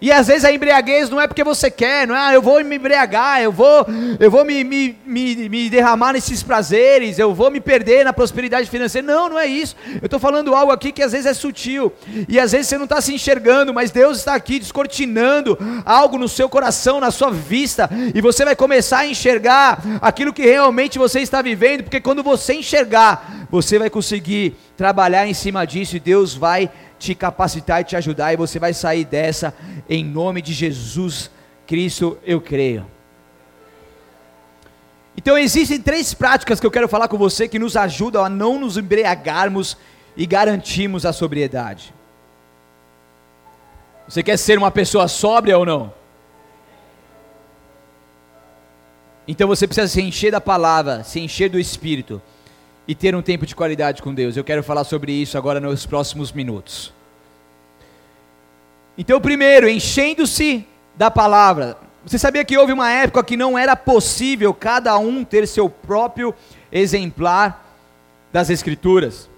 E 0.00 0.12
às 0.12 0.28
vezes 0.28 0.44
a 0.44 0.52
embriaguez 0.52 1.10
não 1.10 1.20
é 1.20 1.26
porque 1.26 1.42
você 1.42 1.70
quer, 1.70 2.06
não 2.06 2.14
é, 2.14 2.18
ah, 2.18 2.32
eu 2.32 2.40
vou 2.40 2.62
me 2.62 2.76
embriagar, 2.76 3.42
eu 3.42 3.50
vou, 3.50 3.84
eu 4.20 4.30
vou 4.30 4.44
me, 4.44 4.62
me, 4.62 4.96
me, 5.04 5.48
me 5.48 5.68
derramar 5.68 6.12
nesses 6.12 6.40
prazeres, 6.42 7.18
eu 7.18 7.34
vou 7.34 7.50
me 7.50 7.60
perder 7.60 8.04
na 8.04 8.12
prosperidade 8.12 8.70
financeira. 8.70 9.06
Não, 9.06 9.28
não 9.28 9.38
é 9.38 9.46
isso. 9.46 9.74
Eu 10.00 10.06
estou 10.06 10.20
falando 10.20 10.54
algo 10.54 10.70
aqui 10.70 10.92
que 10.92 11.02
às 11.02 11.12
vezes 11.12 11.26
é 11.26 11.34
sutil, 11.34 11.92
e 12.28 12.38
às 12.38 12.52
vezes 12.52 12.68
você 12.68 12.78
não 12.78 12.84
está 12.84 13.00
se 13.00 13.12
enxergando, 13.12 13.74
mas 13.74 13.90
Deus 13.90 14.18
está 14.18 14.34
aqui 14.34 14.60
descortinando 14.60 15.58
algo 15.84 16.16
no 16.16 16.28
seu 16.28 16.48
coração, 16.48 17.00
na 17.00 17.10
sua 17.10 17.30
vista, 17.30 17.90
e 18.14 18.20
você 18.20 18.44
vai 18.44 18.54
começar 18.54 18.98
a 18.98 19.06
enxergar 19.06 19.82
aquilo 20.00 20.32
que 20.32 20.42
realmente 20.42 20.98
você 20.98 21.20
está 21.20 21.42
vivendo, 21.42 21.82
porque 21.82 22.00
quando 22.00 22.22
você 22.22 22.54
enxergar, 22.54 23.46
você 23.50 23.78
vai 23.78 23.90
conseguir 23.90 24.56
trabalhar 24.76 25.26
em 25.26 25.34
cima 25.34 25.66
disso 25.66 25.96
e 25.96 26.00
Deus 26.00 26.34
vai 26.34 26.70
te 26.98 27.14
capacitar 27.14 27.80
e 27.80 27.84
te 27.84 27.96
ajudar, 27.96 28.32
e 28.32 28.36
você 28.36 28.58
vai 28.58 28.74
sair 28.74 29.04
dessa 29.04 29.54
em 29.88 30.04
nome 30.04 30.42
de 30.42 30.52
Jesus 30.52 31.30
Cristo, 31.66 32.18
eu 32.24 32.40
creio. 32.40 32.86
Então 35.16 35.36
existem 35.36 35.80
três 35.80 36.14
práticas 36.14 36.60
que 36.60 36.66
eu 36.66 36.70
quero 36.70 36.88
falar 36.88 37.08
com 37.08 37.18
você 37.18 37.48
que 37.48 37.58
nos 37.58 37.76
ajudam 37.76 38.24
a 38.24 38.28
não 38.28 38.58
nos 38.58 38.76
embriagarmos 38.76 39.76
e 40.16 40.24
garantimos 40.26 41.04
a 41.04 41.12
sobriedade. 41.12 41.92
Você 44.08 44.22
quer 44.22 44.38
ser 44.38 44.56
uma 44.58 44.70
pessoa 44.70 45.06
sóbria 45.06 45.58
ou 45.58 45.66
não? 45.66 45.92
Então 49.26 49.46
você 49.46 49.66
precisa 49.66 49.88
se 49.88 50.00
encher 50.00 50.32
da 50.32 50.40
palavra, 50.40 51.04
se 51.04 51.20
encher 51.20 51.50
do 51.50 51.58
Espírito 51.58 52.22
e 52.88 52.94
ter 52.94 53.14
um 53.14 53.20
tempo 53.20 53.44
de 53.44 53.54
qualidade 53.54 54.00
com 54.00 54.14
Deus. 54.14 54.34
Eu 54.34 54.42
quero 54.42 54.62
falar 54.62 54.82
sobre 54.82 55.12
isso 55.12 55.36
agora 55.36 55.60
nos 55.60 55.84
próximos 55.84 56.32
minutos. 56.32 56.90
Então, 58.96 59.20
primeiro, 59.20 59.68
enchendo-se 59.68 60.66
da 60.96 61.10
palavra. 61.10 61.76
Você 62.04 62.18
sabia 62.18 62.44
que 62.46 62.56
houve 62.56 62.72
uma 62.72 62.90
época 62.90 63.22
que 63.22 63.36
não 63.36 63.58
era 63.58 63.76
possível 63.76 64.54
cada 64.54 64.96
um 64.96 65.22
ter 65.22 65.46
seu 65.46 65.68
próprio 65.68 66.34
exemplar 66.72 67.76
das 68.32 68.48
Escrituras? 68.48 69.28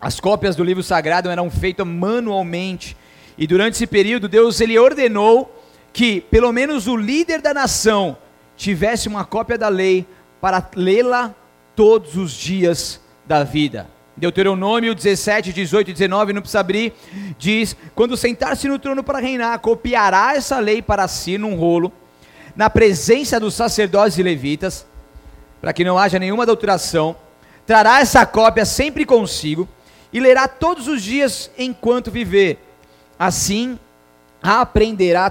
As 0.00 0.18
cópias 0.18 0.56
do 0.56 0.64
livro 0.64 0.82
sagrado 0.82 1.28
eram 1.28 1.50
feitas 1.50 1.86
manualmente. 1.86 2.96
E 3.36 3.46
durante 3.46 3.74
esse 3.74 3.86
período, 3.86 4.26
Deus 4.26 4.58
ele 4.58 4.78
ordenou 4.78 5.54
que 5.92 6.22
pelo 6.22 6.50
menos 6.50 6.86
o 6.86 6.96
líder 6.96 7.42
da 7.42 7.52
nação 7.52 8.16
tivesse 8.56 9.06
uma 9.06 9.24
cópia 9.24 9.58
da 9.58 9.68
lei 9.68 10.06
para 10.40 10.66
lê-la 10.74 11.34
todos 11.74 12.16
os 12.16 12.32
dias 12.32 13.00
da 13.26 13.44
vida. 13.44 13.88
Deuteronômio 14.16 14.94
17, 14.94 15.52
18 15.52 15.90
e 15.90 15.92
19, 15.94 16.32
não 16.32 16.42
precisa 16.42 16.60
abrir, 16.60 16.92
diz: 17.38 17.74
Quando 17.94 18.16
sentar-se 18.16 18.68
no 18.68 18.78
trono 18.78 19.02
para 19.02 19.18
reinar, 19.18 19.58
copiará 19.60 20.34
essa 20.34 20.58
lei 20.58 20.82
para 20.82 21.08
si 21.08 21.38
num 21.38 21.54
rolo, 21.54 21.92
na 22.54 22.68
presença 22.68 23.40
dos 23.40 23.54
sacerdotes 23.54 24.18
e 24.18 24.22
levitas, 24.22 24.86
para 25.60 25.72
que 25.72 25.84
não 25.84 25.96
haja 25.96 26.18
nenhuma 26.18 26.42
adulteração, 26.42 27.16
trará 27.66 28.00
essa 28.00 28.26
cópia 28.26 28.64
sempre 28.64 29.06
consigo 29.06 29.68
e 30.12 30.20
lerá 30.20 30.48
todos 30.48 30.88
os 30.88 31.02
dias 31.02 31.50
enquanto 31.56 32.10
viver. 32.10 32.58
Assim 33.18 33.78
aprenderá 34.42 35.30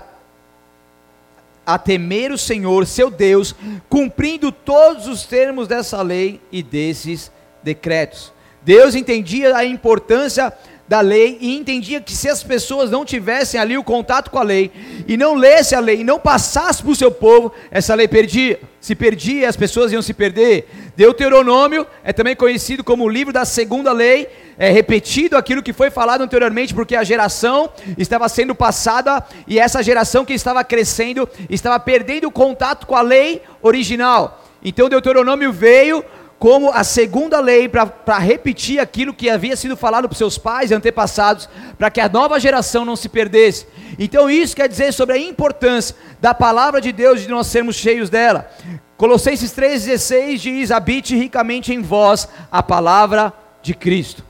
a 1.73 1.77
temer 1.77 2.31
o 2.31 2.37
Senhor, 2.37 2.87
seu 2.87 3.11
Deus, 3.11 3.53
cumprindo 3.87 4.51
todos 4.51 5.07
os 5.07 5.23
termos 5.23 5.67
dessa 5.67 6.01
lei 6.01 6.41
e 6.51 6.63
desses 6.63 7.31
decretos. 7.61 8.33
Deus 8.63 8.95
entendia 8.95 9.55
a 9.55 9.63
importância 9.63 10.51
da 10.87 10.99
lei 10.99 11.37
e 11.39 11.55
entendia 11.55 12.01
que 12.01 12.13
se 12.13 12.27
as 12.27 12.41
pessoas 12.41 12.89
não 12.89 13.05
tivessem 13.05 13.59
ali 13.59 13.77
o 13.77 13.83
contato 13.83 14.31
com 14.31 14.39
a 14.39 14.43
lei 14.43 14.71
e 15.07 15.15
não 15.15 15.35
lesse 15.35 15.75
a 15.75 15.79
lei 15.79 16.01
e 16.01 16.03
não 16.03 16.19
passasse 16.19 16.81
para 16.81 16.91
o 16.91 16.95
seu 16.95 17.11
povo, 17.11 17.53
essa 17.69 17.93
lei 17.93 18.07
perdia, 18.07 18.59
se 18.79 18.95
perdia, 18.95 19.49
as 19.49 19.55
pessoas 19.55 19.91
iam 19.91 20.01
se 20.01 20.13
perder. 20.13 20.69
Deuteronômio 20.95 21.85
é 22.03 22.13
também 22.13 22.35
conhecido 22.35 22.83
como 22.83 23.03
o 23.03 23.09
livro 23.09 23.33
da 23.33 23.45
segunda 23.45 23.91
lei, 23.91 24.27
é 24.57 24.69
repetido 24.69 25.37
aquilo 25.37 25.63
que 25.63 25.73
foi 25.73 25.89
falado 25.89 26.21
anteriormente, 26.21 26.73
porque 26.73 26.95
a 26.95 27.03
geração 27.03 27.69
estava 27.97 28.27
sendo 28.27 28.53
passada 28.53 29.23
e 29.47 29.59
essa 29.59 29.81
geração 29.81 30.25
que 30.25 30.33
estava 30.33 30.63
crescendo 30.63 31.27
estava 31.49 31.79
perdendo 31.79 32.27
o 32.27 32.31
contato 32.31 32.85
com 32.85 32.95
a 32.95 33.01
lei 33.01 33.41
original. 33.61 34.43
Então 34.63 34.89
Deuteronômio 34.89 35.51
veio 35.53 36.03
como 36.39 36.71
a 36.71 36.85
segunda 36.85 37.41
lei 37.41 37.67
para 37.67 38.17
repetir 38.17 38.79
aquilo 38.79 39.13
que 39.13 39.29
havia 39.29 39.57
sido 39.57 39.75
falado 39.75 40.07
para 40.07 40.17
seus 40.17 40.37
pais 40.37 40.71
e 40.71 40.73
antepassados, 40.73 41.49
para 41.77 41.91
que 41.91 41.99
a 41.99 42.07
nova 42.07 42.39
geração 42.39 42.85
não 42.85 42.95
se 42.95 43.09
perdesse. 43.09 43.67
Então, 43.99 44.29
isso 44.29 44.55
quer 44.55 44.69
dizer 44.69 44.93
sobre 44.93 45.15
a 45.15 45.19
importância 45.19 45.93
da 46.21 46.33
palavra 46.33 46.79
de 46.79 46.93
Deus, 46.93 47.21
de 47.21 47.27
nós 47.27 47.47
sermos 47.47 47.75
cheios 47.75 48.09
dela. 48.09 48.49
Colossenses 48.95 49.51
3,16 49.51 50.37
diz: 50.37 50.71
Habite 50.71 51.13
ricamente 51.13 51.73
em 51.73 51.81
vós 51.81 52.27
a 52.49 52.63
palavra 52.63 53.33
de 53.61 53.73
Cristo. 53.73 54.23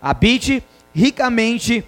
Habite 0.00 0.62
ricamente 0.94 1.84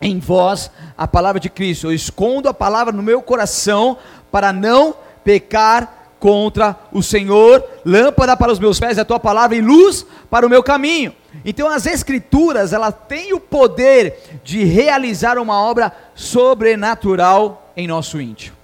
em 0.00 0.18
vós 0.18 0.70
a 0.96 1.06
palavra 1.06 1.38
de 1.38 1.50
Cristo. 1.50 1.88
Eu 1.88 1.92
escondo 1.92 2.48
a 2.48 2.54
palavra 2.54 2.90
no 2.90 3.02
meu 3.02 3.20
coração 3.20 3.98
para 4.32 4.50
não 4.50 4.94
pecar 5.22 5.99
contra 6.20 6.78
o 6.92 7.02
Senhor, 7.02 7.64
lâmpada 7.84 8.36
para 8.36 8.52
os 8.52 8.58
meus 8.58 8.78
pés 8.78 8.98
é 8.98 9.00
a 9.00 9.04
tua 9.04 9.18
palavra 9.18 9.56
e 9.56 9.60
luz 9.60 10.06
para 10.28 10.46
o 10.46 10.50
meu 10.50 10.62
caminho. 10.62 11.14
Então 11.44 11.66
as 11.66 11.86
escrituras, 11.86 12.72
ela 12.72 12.92
tem 12.92 13.32
o 13.32 13.40
poder 13.40 14.40
de 14.44 14.62
realizar 14.62 15.38
uma 15.38 15.60
obra 15.60 15.92
sobrenatural 16.14 17.72
em 17.74 17.88
nosso 17.88 18.20
íntimo. 18.20 18.56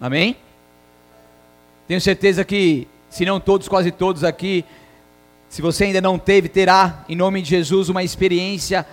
Amém? 0.00 0.36
Tenho 1.86 2.00
certeza 2.00 2.44
que, 2.44 2.88
se 3.10 3.24
não 3.24 3.38
todos, 3.38 3.68
quase 3.68 3.90
todos 3.90 4.24
aqui, 4.24 4.64
se 5.48 5.60
você 5.60 5.84
ainda 5.84 6.00
não 6.00 6.18
teve, 6.18 6.48
terá, 6.48 7.04
em 7.08 7.14
nome 7.14 7.42
de 7.42 7.50
Jesus, 7.50 7.90
uma 7.90 8.02
experiência 8.02 8.86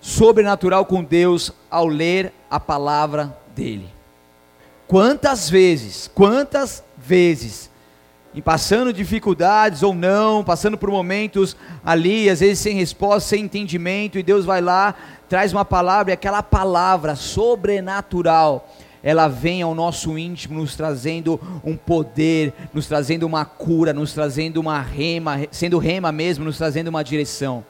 sobrenatural 0.00 0.86
com 0.86 1.02
Deus 1.02 1.52
ao 1.68 1.88
ler 1.88 2.32
a 2.48 2.60
palavra 2.60 3.36
dEle. 3.54 3.99
Quantas 4.90 5.48
vezes, 5.48 6.10
quantas 6.12 6.82
vezes, 6.98 7.70
em 8.34 8.42
passando 8.42 8.92
dificuldades 8.92 9.84
ou 9.84 9.94
não, 9.94 10.42
passando 10.42 10.76
por 10.76 10.90
momentos 10.90 11.56
ali, 11.84 12.28
às 12.28 12.40
vezes 12.40 12.58
sem 12.58 12.74
resposta, 12.74 13.28
sem 13.28 13.44
entendimento, 13.44 14.18
e 14.18 14.22
Deus 14.24 14.44
vai 14.44 14.60
lá, 14.60 14.96
traz 15.28 15.52
uma 15.52 15.64
palavra, 15.64 16.10
e 16.10 16.14
aquela 16.14 16.42
palavra 16.42 17.14
sobrenatural, 17.14 18.68
ela 19.00 19.28
vem 19.28 19.62
ao 19.62 19.76
nosso 19.76 20.18
íntimo, 20.18 20.58
nos 20.58 20.74
trazendo 20.74 21.40
um 21.64 21.76
poder, 21.76 22.52
nos 22.74 22.88
trazendo 22.88 23.24
uma 23.28 23.44
cura, 23.44 23.92
nos 23.92 24.12
trazendo 24.12 24.60
uma 24.60 24.80
rema, 24.80 25.46
sendo 25.52 25.78
rema 25.78 26.10
mesmo, 26.10 26.44
nos 26.44 26.58
trazendo 26.58 26.88
uma 26.88 27.04
direção, 27.04 27.64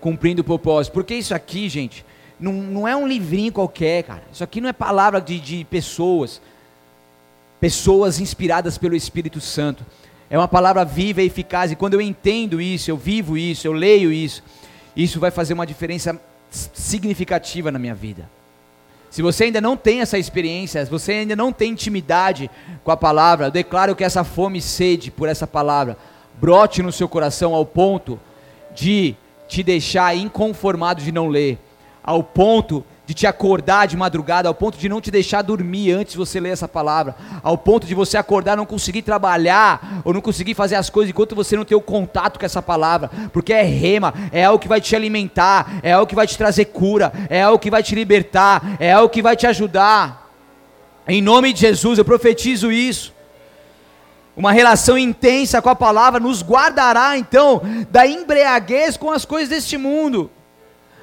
cumprindo 0.00 0.42
o 0.42 0.44
propósito. 0.44 0.92
Porque 0.92 1.14
isso 1.14 1.36
aqui, 1.36 1.68
gente, 1.68 2.04
não, 2.38 2.52
não 2.52 2.88
é 2.88 2.96
um 2.96 3.06
livrinho 3.06 3.52
qualquer, 3.52 4.02
cara. 4.04 4.22
Isso 4.32 4.44
aqui 4.44 4.60
não 4.60 4.68
é 4.68 4.72
palavra 4.72 5.20
de, 5.20 5.40
de 5.40 5.64
pessoas. 5.64 6.40
Pessoas 7.60 8.20
inspiradas 8.20 8.78
pelo 8.78 8.94
Espírito 8.94 9.40
Santo. 9.40 9.84
É 10.30 10.38
uma 10.38 10.48
palavra 10.48 10.84
viva 10.84 11.22
e 11.22 11.26
eficaz. 11.26 11.72
E 11.72 11.76
quando 11.76 11.94
eu 11.94 12.00
entendo 12.00 12.60
isso, 12.60 12.90
eu 12.90 12.96
vivo 12.96 13.36
isso, 13.36 13.66
eu 13.66 13.72
leio 13.72 14.12
isso, 14.12 14.42
isso 14.94 15.18
vai 15.18 15.30
fazer 15.30 15.54
uma 15.54 15.66
diferença 15.66 16.20
significativa 16.50 17.70
na 17.70 17.78
minha 17.78 17.94
vida. 17.94 18.28
Se 19.10 19.22
você 19.22 19.44
ainda 19.44 19.60
não 19.60 19.76
tem 19.76 20.00
essa 20.00 20.18
experiência, 20.18 20.84
se 20.84 20.90
você 20.90 21.12
ainda 21.12 21.34
não 21.34 21.52
tem 21.52 21.72
intimidade 21.72 22.50
com 22.84 22.90
a 22.90 22.96
palavra, 22.96 23.46
eu 23.46 23.50
declaro 23.50 23.96
que 23.96 24.04
essa 24.04 24.22
fome 24.22 24.58
e 24.58 24.62
sede 24.62 25.10
por 25.10 25.28
essa 25.28 25.46
palavra 25.46 25.96
brote 26.40 26.82
no 26.82 26.92
seu 26.92 27.08
coração 27.08 27.54
ao 27.54 27.66
ponto 27.66 28.20
de 28.74 29.16
te 29.48 29.62
deixar 29.62 30.14
inconformado 30.16 31.02
de 31.02 31.10
não 31.10 31.26
ler, 31.26 31.58
ao 32.02 32.22
ponto 32.22 32.84
de 33.08 33.14
te 33.14 33.26
acordar 33.26 33.86
de 33.86 33.96
madrugada, 33.96 34.48
ao 34.48 34.54
ponto 34.54 34.76
de 34.76 34.86
não 34.86 35.00
te 35.00 35.10
deixar 35.10 35.40
dormir 35.40 35.92
antes 35.92 36.12
de 36.12 36.18
você 36.18 36.38
ler 36.38 36.50
essa 36.50 36.68
palavra, 36.68 37.16
ao 37.42 37.56
ponto 37.56 37.86
de 37.86 37.94
você 37.94 38.18
acordar 38.18 38.54
não 38.54 38.66
conseguir 38.66 39.00
trabalhar 39.00 40.02
ou 40.04 40.12
não 40.12 40.20
conseguir 40.20 40.52
fazer 40.52 40.74
as 40.74 40.90
coisas 40.90 41.08
enquanto 41.08 41.34
você 41.34 41.56
não 41.56 41.64
tem 41.64 41.74
o 41.74 41.80
contato 41.80 42.38
com 42.38 42.44
essa 42.44 42.60
palavra, 42.60 43.10
porque 43.32 43.50
é 43.50 43.62
rema, 43.62 44.12
é 44.30 44.44
algo 44.44 44.58
que 44.58 44.68
vai 44.68 44.78
te 44.78 44.94
alimentar, 44.94 45.80
é 45.82 45.92
algo 45.92 46.06
que 46.06 46.14
vai 46.14 46.26
te 46.26 46.36
trazer 46.36 46.66
cura, 46.66 47.10
é 47.30 47.40
algo 47.40 47.58
que 47.58 47.70
vai 47.70 47.82
te 47.82 47.94
libertar, 47.94 48.76
é 48.78 48.92
algo 48.92 49.08
que 49.08 49.22
vai 49.22 49.34
te 49.34 49.46
ajudar. 49.46 50.30
Em 51.08 51.22
nome 51.22 51.54
de 51.54 51.60
Jesus, 51.60 51.98
eu 51.98 52.04
profetizo 52.04 52.70
isso. 52.70 53.14
Uma 54.36 54.52
relação 54.52 54.98
intensa 54.98 55.62
com 55.62 55.70
a 55.70 55.74
palavra 55.74 56.20
nos 56.20 56.42
guardará 56.42 57.16
então 57.16 57.62
da 57.90 58.06
embriaguez 58.06 58.98
com 58.98 59.10
as 59.10 59.24
coisas 59.24 59.48
deste 59.48 59.78
mundo. 59.78 60.30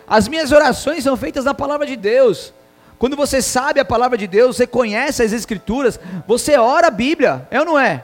As 0.07 0.27
minhas 0.27 0.51
orações 0.51 1.03
são 1.03 1.17
feitas 1.17 1.45
na 1.45 1.53
palavra 1.53 1.85
de 1.85 1.95
Deus. 1.95 2.53
Quando 2.97 3.15
você 3.15 3.41
sabe 3.41 3.79
a 3.79 3.85
palavra 3.85 4.17
de 4.17 4.27
Deus, 4.27 4.55
você 4.55 4.65
conhece 4.65 5.21
as 5.21 5.33
Escrituras, 5.33 5.99
você 6.27 6.57
ora 6.57 6.87
a 6.87 6.91
Bíblia, 6.91 7.47
é 7.51 7.59
ou 7.59 7.65
não 7.65 7.79
é? 7.79 8.03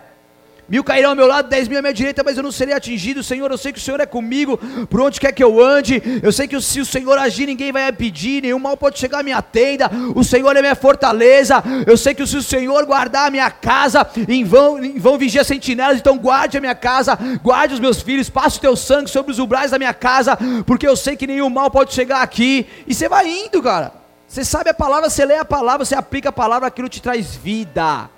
Mil 0.69 0.84
cairão 0.86 1.10
ao 1.10 1.15
meu 1.15 1.28
lado, 1.28 1.50
dez 1.50 1.67
mil 1.67 1.80
à 1.80 1.82
minha 1.82 1.93
direita, 1.93 2.24
mas 2.24 2.38
eu 2.38 2.43
não 2.43 2.52
serei 2.52 2.74
atingido. 2.74 3.21
Senhor, 3.21 3.52
eu 3.52 3.58
sei 3.58 3.74
que 3.74 3.80
o 3.80 3.82
Senhor 3.82 4.00
é 4.00 4.06
comigo, 4.06 4.58
por 4.89 5.02
onde 5.02 5.19
quer 5.19 5.34
que 5.34 5.43
eu 5.43 5.62
ande. 5.62 6.02
Eu 6.24 6.32
sei 6.32 6.47
que 6.47 6.60
se 6.62 6.80
o 6.80 6.86
Senhor 6.86 7.17
agir, 7.17 7.45
ninguém 7.45 7.74
vai 7.74 7.89
impedir, 7.89 8.41
nenhum 8.41 8.60
mal 8.60 8.78
pode 8.78 8.97
chegar 8.97 9.19
à 9.19 9.24
minha 9.24 9.41
tenda. 9.41 9.91
O 10.15 10.24
Senhor 10.24 10.56
é 10.56 10.62
minha 10.62 10.76
fortaleza. 10.76 11.62
Eu 11.86 11.97
sei 11.97 12.13
que 12.13 12.26
se 12.26 12.38
o 12.38 12.41
Senhor 12.41 12.86
guardar 12.86 13.28
a 13.28 13.32
minha 13.32 13.52
casa, 13.52 14.08
em 14.28 14.45
vão, 14.45 14.82
em 14.84 14.97
vão 14.97 15.17
vigia 15.17 15.43
sentinelas, 15.43 15.97
então 15.97 16.17
guarde 16.17 16.58
a 16.58 16.62
minha 16.62 16.76
casa, 16.76 17.17
guarde 17.43 17.74
os 17.74 17.80
meus 17.80 18.02
filhos, 18.02 18.30
passe 18.30 18.58
o 18.58 18.62
teu 18.62 18.76
sangue 18.76 19.10
sobre 19.10 19.32
os 19.32 19.39
umbrais 19.39 19.71
da 19.71 19.78
minha 19.78 19.93
casa, 19.93 20.38
porque 20.65 20.88
eu 20.88 20.95
sei 20.95 21.17
que 21.17 21.28
nenhum 21.28 21.50
mal 21.50 21.69
pode 21.69 21.93
chegar 21.93 22.21
aqui. 22.21 22.65
E 22.88 22.93
você 22.93 23.10
vai 23.10 23.28
indo, 23.28 23.62
cara. 23.62 23.91
Você 24.26 24.45
sabe 24.45 24.69
a 24.69 24.74
palavra, 24.74 25.10
você 25.10 25.26
lê 25.26 25.36
a 25.36 25.43
palavra, 25.43 25.84
você 25.84 25.95
aplica 25.95 26.30
a 26.30 26.32
palavra, 26.32 26.65
aquilo 26.65 26.88
te 26.88 27.02
traz 27.02 27.36
vida. 27.36 28.10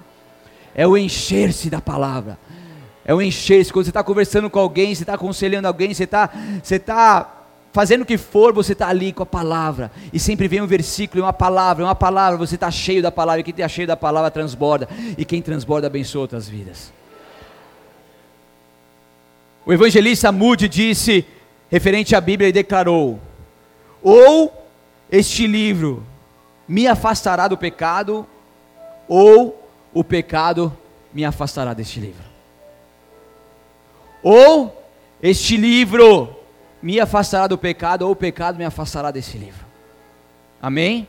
É 0.75 0.88
o 0.88 0.97
encher-se 0.97 1.69
da 1.69 1.81
palavra. 1.81 2.38
É 3.05 3.13
o 3.13 3.21
encher-se. 3.21 3.71
Quando 3.71 3.86
você 3.86 3.91
está 3.91 4.03
conversando 4.03 4.49
com 4.49 4.59
alguém, 4.59 4.93
você 4.93 5.03
está 5.03 5.13
aconselhando 5.15 5.67
alguém, 5.67 5.93
você 5.93 6.05
está 6.05 6.29
você 6.62 6.79
tá 6.79 7.41
fazendo 7.71 8.03
o 8.03 8.05
que 8.05 8.17
for, 8.17 8.53
você 8.53 8.73
está 8.73 8.88
ali 8.88 9.12
com 9.12 9.23
a 9.23 9.25
palavra. 9.25 9.91
E 10.12 10.19
sempre 10.19 10.47
vem 10.47 10.62
um 10.62 10.67
versículo, 10.67 11.23
uma 11.23 11.33
palavra, 11.33 11.83
uma 11.83 11.95
palavra, 11.95 12.38
você 12.38 12.55
está 12.55 12.69
cheio 12.69 13.01
da 13.01 13.12
palavra. 13.12 13.41
E 13.41 13.43
quem 13.43 13.51
está 13.51 13.67
cheio 13.67 13.88
da 13.88 13.97
palavra 13.97 14.31
transborda. 14.31 14.88
E 15.17 15.25
quem 15.25 15.41
transborda 15.41 15.88
abençoa 15.88 16.21
outras 16.21 16.47
vidas. 16.47 16.93
O 19.65 19.71
evangelista 19.71 20.31
Moody 20.31 20.67
disse, 20.67 21.25
referente 21.69 22.15
à 22.15 22.21
Bíblia, 22.21 22.49
e 22.49 22.53
declarou: 22.53 23.19
Ou 24.01 24.53
este 25.12 25.47
livro 25.47 26.03
me 26.67 26.88
afastará 26.88 27.47
do 27.47 27.57
pecado, 27.57 28.27
ou 29.07 29.62
o 29.93 30.03
pecado 30.03 30.75
me 31.13 31.23
afastará 31.23 31.73
deste 31.73 31.99
livro. 31.99 32.23
Ou 34.21 34.84
este 35.21 35.58
livro 35.58 36.36
me 36.82 36.99
afastará 36.99 37.47
do 37.47 37.58
pecado, 37.58 38.03
ou 38.03 38.12
o 38.12 38.15
pecado 38.15 38.58
me 38.58 38.65
afastará 38.65 39.12
desse 39.12 39.38
livro. 39.38 39.65
Amém? 40.62 41.08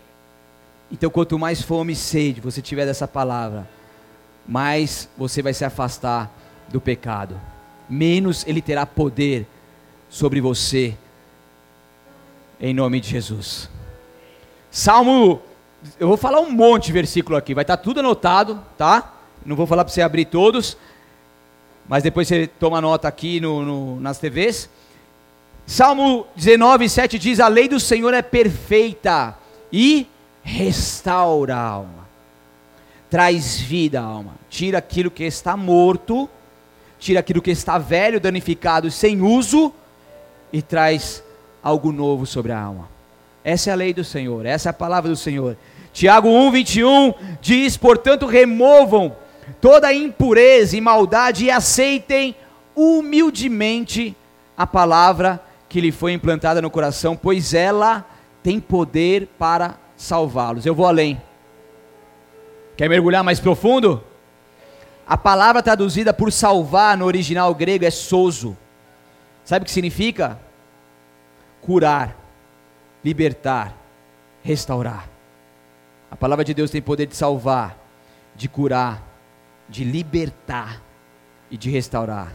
Então, 0.91 1.11
quanto 1.11 1.39
mais 1.39 1.63
fome 1.63 1.95
e 1.95 1.97
sede 1.97 2.41
você 2.41 2.63
tiver 2.63 2.87
dessa 2.87 3.09
palavra, 3.09 3.69
mais 4.47 5.09
você 5.17 5.43
vai 5.43 5.55
se 5.55 5.65
afastar 5.65 6.31
do 6.69 6.81
pecado, 6.81 7.41
menos 7.89 8.47
ele 8.47 8.61
terá 8.61 8.87
poder 8.87 9.47
sobre 10.09 10.41
você, 10.41 10.97
em 12.61 12.73
nome 12.73 13.01
de 13.01 13.09
Jesus. 13.09 13.69
Salmo 14.71 15.43
eu 15.99 16.09
vou 16.09 16.17
falar 16.17 16.41
um 16.41 16.51
monte 16.51 16.87
de 16.87 16.93
versículo 16.93 17.37
aqui, 17.37 17.55
vai 17.55 17.63
estar 17.63 17.77
tá 17.77 17.83
tudo 17.83 18.01
anotado, 18.01 18.61
tá? 18.77 19.15
Não 19.45 19.55
vou 19.55 19.67
falar 19.67 19.85
para 19.85 19.93
você 19.93 20.01
abrir 20.01 20.25
todos, 20.25 20.77
mas 21.89 22.03
depois 22.03 22.27
você 22.27 22.47
toma 22.47 22.81
nota 22.81 23.07
aqui 23.07 23.41
no, 23.41 23.63
no, 23.63 24.01
nas 24.01 24.19
TVs. 24.19 24.69
Salmo 25.67 26.27
19, 26.37 26.89
7 26.89 27.19
diz: 27.19 27.41
A 27.41 27.49
lei 27.49 27.69
do 27.69 27.79
Senhor 27.79 28.15
é 28.15 28.23
perfeita 28.23 29.37
e 29.73 30.07
restaura 30.43 31.57
a 31.57 31.61
alma, 31.61 32.09
traz 33.11 33.59
vida 33.61 34.01
à 34.01 34.05
alma, 34.05 34.35
tira 34.49 34.79
aquilo 34.79 35.11
que 35.11 35.25
está 35.25 35.57
morto, 35.57 36.29
tira 36.99 37.21
aquilo 37.21 37.43
que 37.43 37.51
está 37.51 37.79
velho, 37.79 38.21
danificado, 38.21 38.91
sem 38.91 39.21
uso, 39.21 39.73
e 40.53 40.63
traz 40.63 41.23
algo 41.63 41.93
novo 41.93 42.25
sobre 42.27 42.53
a 42.53 42.61
alma. 42.61 42.89
Essa 43.43 43.71
é 43.71 43.73
a 43.73 43.77
lei 43.77 43.93
do 43.93 44.05
Senhor, 44.05 44.47
essa 44.47 44.69
é 44.69 44.71
a 44.71 44.75
palavra 44.75 45.11
do 45.11 45.17
Senhor. 45.17 45.57
Tiago 45.95 46.29
1, 46.29 46.51
21 46.51 47.15
diz: 47.41 47.77
Portanto, 47.77 48.27
removam 48.27 49.17
toda 49.61 49.95
impureza 49.95 50.77
e 50.77 50.81
maldade 50.81 51.45
e 51.45 51.51
aceitem 51.53 52.35
humildemente 52.75 54.15
a 54.57 54.67
palavra 54.67 55.41
que 55.69 55.81
lhe 55.81 55.93
foi 55.93 56.13
implantada 56.13 56.61
no 56.61 56.69
coração, 56.69 57.17
pois 57.17 57.55
ela 57.55 58.05
tem 58.43 58.59
poder 58.59 59.29
para 59.39 59.77
salvá-los. 59.97 60.67
Eu 60.67 60.75
vou 60.75 60.87
além. 60.87 61.23
Quer 62.77 62.89
mergulhar 62.89 63.23
mais 63.23 63.39
profundo? 63.39 64.03
A 65.07 65.17
palavra 65.17 65.63
traduzida 65.63 66.13
por 66.13 66.33
salvar 66.33 66.99
no 66.99 67.05
original 67.05 67.55
grego 67.55 67.85
é 67.85 67.91
sozo. 67.91 68.57
Sabe 69.45 69.63
o 69.63 69.67
que 69.67 69.71
significa? 69.71 70.41
Curar, 71.61 72.17
libertar, 73.05 73.77
restaurar. 74.43 75.14
A 76.11 76.17
palavra 76.17 76.45
de 76.45 76.55
Deus 76.55 76.71
tem 76.71 76.81
poder 76.81 77.07
de 77.07 77.17
salvar, 77.17 77.79
de 78.35 78.49
curar, 78.49 79.03
de 79.69 79.85
libertar 79.85 80.83
e 81.51 81.57
de 81.57 81.71
restaurar. 81.71 82.33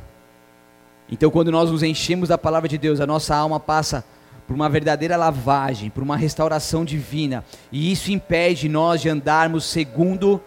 Então, 1.11 1.31
quando 1.31 1.51
nós 1.51 1.71
nos 1.71 1.81
enchemos 1.81 2.29
da 2.29 2.37
palavra 2.37 2.69
de 2.69 2.77
Deus, 2.77 2.99
a 2.99 3.07
nossa 3.07 3.35
alma 3.35 3.59
passa 3.59 4.05
por 4.45 4.55
uma 4.55 4.69
verdadeira 4.69 5.15
lavagem, 5.15 5.89
por 5.89 6.03
uma 6.03 6.17
restauração 6.17 6.83
divina, 6.83 7.43
e 7.71 7.91
isso 7.91 8.11
impede 8.11 8.67
nós 8.67 9.01
de 9.01 9.09
andarmos 9.09 9.65
segundo 9.65 10.41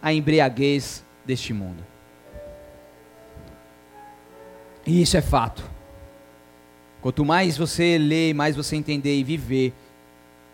a 0.00 0.12
embriaguez 0.12 1.04
deste 1.24 1.52
mundo. 1.52 1.84
E 4.86 5.02
isso 5.02 5.16
é 5.16 5.20
fato. 5.20 5.62
Quanto 7.00 7.24
mais 7.24 7.56
você 7.56 7.98
ler, 7.98 8.34
mais 8.34 8.56
você 8.56 8.74
entender 8.74 9.18
e 9.18 9.24
viver, 9.24 9.72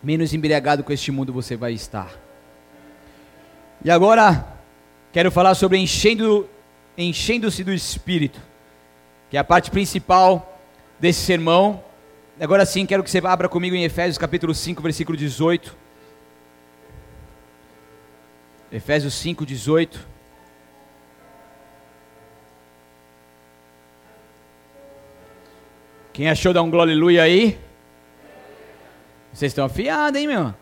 menos 0.05 0.35
embriagado 0.35 0.85
com 0.85 0.93
este 0.93 1.11
mundo 1.11 1.33
você 1.33 1.57
vai 1.57 1.73
estar. 1.73 2.13
E 3.83 3.91
agora 3.91 4.47
quero 5.13 5.31
falar 5.31 5.55
sobre 5.55 5.79
enchendo, 5.79 6.49
enchendo-se 6.97 7.65
do 7.65 7.73
Espírito, 7.73 8.41
que 9.31 9.37
é 9.37 9.41
a 9.41 9.45
parte 9.45 9.71
principal 9.71 10.61
desse 11.01 11.21
sermão. 11.21 11.83
Agora 12.39 12.67
sim, 12.67 12.85
quero 12.85 13.03
que 13.03 13.11
você 13.11 13.19
abra 13.25 13.49
comigo 13.49 13.75
em 13.75 13.85
Efésios 13.85 14.19
capítulo 14.19 14.55
5, 14.55 14.83
versículo 14.83 15.17
18. 15.17 15.75
Efésios 18.71 19.15
5, 19.15 19.47
18. 19.47 20.15
Quem 26.13 26.29
achou 26.29 26.53
dar 26.53 26.63
um 26.63 26.71
glória 26.71 27.23
aí? 27.23 27.64
Vocês 29.35 29.51
estão 29.51 29.67
afiados, 29.67 30.19
hein, 30.19 30.27
meu? 30.27 30.55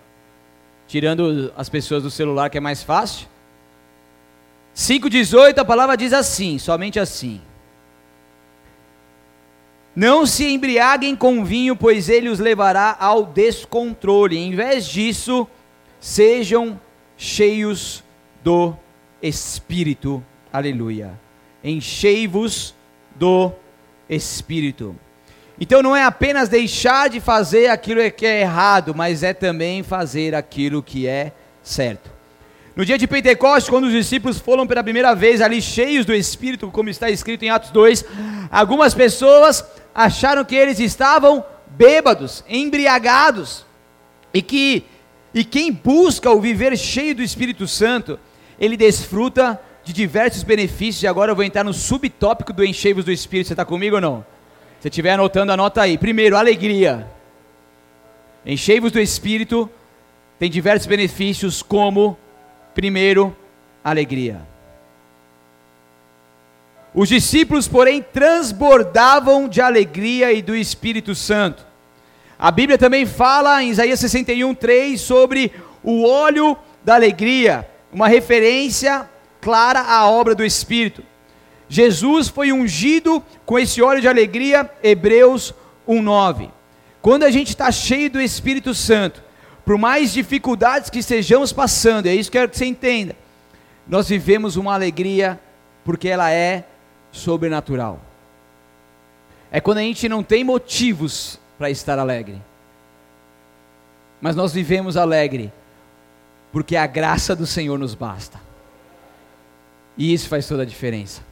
tirando 0.93 1.51
as 1.57 1.71
pessoas 1.71 2.03
do 2.03 2.11
celular 2.11 2.51
que 2.51 2.59
é 2.59 2.61
mais 2.61 2.83
fácil. 2.83 3.27
5,18 4.77 5.57
a 5.57 5.65
palavra 5.65 5.97
diz 5.97 6.13
assim, 6.13 6.59
somente 6.59 7.01
assim. 7.01 7.41
Não 9.97 10.27
se 10.27 10.53
embriaguem 10.53 11.17
com 11.17 11.47
vinho, 11.47 11.75
pois 11.75 12.11
ele 12.11 12.29
os 12.29 12.39
levará 12.39 12.95
ao 13.01 13.25
descontrole. 13.25 14.37
Em 14.37 14.55
vez 14.55 14.87
disso, 14.87 15.49
sejam 15.99 16.79
cheios 17.17 18.05
do 18.45 18.75
Espírito. 19.23 20.23
Aleluia. 20.53 21.19
Enchei-vos 21.65 22.75
do 23.17 23.51
Espírito. 24.11 24.95
Então 25.63 25.81
não 25.81 25.95
é 25.95 26.03
apenas 26.03 26.49
deixar 26.49 27.09
de 27.09 27.21
fazer 27.21 27.69
aquilo 27.69 28.11
que 28.11 28.27
é 28.27 28.41
errado, 28.41 28.93
mas 28.97 29.23
é 29.23 29.33
também 29.33 29.85
fazer 29.85 30.35
aquilo 30.35 30.83
que 30.83 31.07
é 31.07 31.31
certo. 31.63 32.11
No 32.75 32.85
dia 32.85 32.99
de 32.99 33.07
Pentecostes, 33.07 33.71
quando 33.71 33.85
os 33.85 33.93
discípulos 33.93 34.41
foram 34.41 34.67
pela 34.67 34.83
primeira 34.83 35.15
vez 35.15 35.41
ali 35.41 35.63
cheios 35.63 36.05
do 36.05 36.13
Espírito, 36.13 36.69
como 36.73 36.89
está 36.89 37.09
escrito 37.11 37.45
em 37.45 37.51
Atos 37.51 37.71
2, 37.71 38.05
algumas 38.51 38.93
pessoas 38.93 39.65
acharam 39.95 40.45
que 40.45 40.57
eles 40.57 40.81
estavam 40.81 41.45
bêbados, 41.69 42.43
embriagados, 42.49 43.65
e 44.35 44.43
que 44.43 44.85
e 45.33 45.45
quem 45.45 45.71
busca 45.71 46.29
o 46.29 46.41
viver 46.41 46.77
cheio 46.77 47.15
do 47.15 47.23
Espírito 47.23 47.69
Santo, 47.69 48.19
ele 48.59 48.77
desfruta 48.77 49.61
de 49.85 49.93
diversos 49.93 50.43
benefícios, 50.43 51.05
e 51.05 51.07
agora 51.07 51.31
eu 51.31 51.37
vou 51.37 51.45
entrar 51.45 51.63
no 51.63 51.73
subtópico 51.73 52.53
do 52.53 52.65
enchei-vos 52.65 53.05
do 53.05 53.13
Espírito, 53.13 53.47
você 53.47 53.53
está 53.53 53.65
comigo 53.65 53.95
ou 53.95 54.03
não? 54.03 54.33
Se 54.83 54.89
estiver 54.89 55.13
anotando, 55.13 55.53
anota 55.53 55.81
aí. 55.81 55.97
Primeiro, 55.97 56.37
alegria. 56.37 57.07
Enchei-vos 58.45 58.91
do 58.91 58.99
Espírito, 58.99 59.71
tem 60.41 60.51
diversos 60.51 60.89
benefícios, 60.89 61.63
como, 61.63 62.19
primeiro, 62.75 63.33
alegria. 63.85 64.41
Os 66.93 67.09
discípulos, 67.09 67.69
porém, 67.69 68.03
transbordavam 68.03 69.49
de 69.49 69.61
alegria 69.61 70.33
e 70.33 70.43
do 70.43 70.57
Espírito 70.57 71.15
Santo. 71.15 71.65
A 72.37 72.51
Bíblia 72.51 72.77
também 72.77 73.07
fala 73.07 73.63
em 73.63 73.71
Isaías 73.71 74.01
61, 74.01 74.53
3 74.53 75.01
sobre 75.01 75.53
o 75.81 76.05
óleo 76.05 76.59
da 76.83 76.97
alegria, 76.97 77.71
uma 77.93 78.09
referência 78.09 79.09
clara 79.41 79.81
à 79.83 80.11
obra 80.11 80.35
do 80.35 80.45
Espírito. 80.45 81.05
Jesus 81.73 82.29
foi 82.29 82.53
ungido 82.53 83.25
com 83.47 83.59
esse 83.59 83.81
óleo 83.81 84.03
de 84.03 84.07
alegria, 84.07 84.71
Hebreus 84.83 85.55
1,9. 85.89 86.51
Quando 87.01 87.23
a 87.23 87.31
gente 87.31 87.49
está 87.49 87.73
cheio 87.73 88.11
do 88.11 88.21
Espírito 88.21 88.75
Santo, 88.75 89.23
por 89.65 89.79
mais 89.79 90.13
dificuldades 90.13 90.91
que 90.91 90.99
estejamos 90.99 91.51
passando, 91.51 92.09
é 92.09 92.15
isso 92.15 92.31
que 92.31 92.37
eu 92.37 92.43
quero 92.43 92.53
que 92.53 92.59
você 92.59 92.67
entenda, 92.67 93.17
nós 93.89 94.07
vivemos 94.07 94.57
uma 94.57 94.75
alegria 94.75 95.41
porque 95.83 96.11
ela 96.11 96.31
é 96.31 96.67
sobrenatural. 97.11 98.03
É 99.51 99.59
quando 99.59 99.79
a 99.79 99.83
gente 99.83 100.11
não 100.11 100.23
tem 100.23 100.45
motivos 100.45 101.41
para 101.57 101.71
estar 101.71 101.99
alegre. 101.99 102.37
Mas 104.21 104.37
nós 104.37 104.53
vivemos 104.53 104.99
alegre 104.99 105.51
porque 106.53 106.77
a 106.77 106.87
graça 106.87 107.35
do 107.35 107.47
Senhor 107.47 107.79
nos 107.79 107.95
basta. 107.95 108.39
E 109.97 110.13
isso 110.13 110.29
faz 110.29 110.47
toda 110.47 110.65
a 110.65 110.67
diferença. 110.67 111.32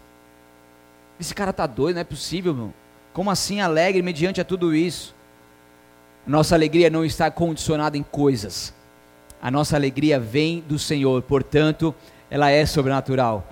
Esse 1.21 1.35
cara 1.35 1.53
tá 1.53 1.67
doido, 1.67 1.97
não 1.97 2.01
é 2.01 2.05
possível, 2.05 2.55
meu. 2.55 2.73
Como 3.13 3.31
assim 3.31 3.61
alegre 3.61 4.01
mediante 4.01 4.41
a 4.41 4.45
tudo 4.45 4.75
isso? 4.75 5.15
Nossa 6.27 6.55
alegria 6.55 6.89
não 6.89 7.05
está 7.05 7.31
condicionada 7.31 7.99
em 7.99 8.03
coisas. 8.03 8.73
A 9.43 9.51
nossa 9.51 9.77
alegria 9.77 10.19
vem 10.19 10.65
do 10.67 10.79
Senhor, 10.79 11.21
portanto, 11.23 11.95
ela 12.31 12.51
é 12.51 12.65
sobrenatural. 12.65 13.47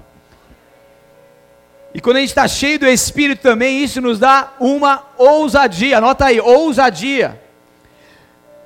E 1.93 2.01
quando 2.01 2.17
a 2.17 2.21
gente 2.21 2.31
está 2.31 2.49
cheio 2.49 2.79
do 2.79 2.87
Espírito 2.87 3.43
também, 3.43 3.83
isso 3.83 4.01
nos 4.01 4.19
dá 4.19 4.55
uma 4.59 5.07
ousadia. 5.19 5.99
Anota 5.99 6.27
aí, 6.27 6.41
ousadia. 6.41 7.39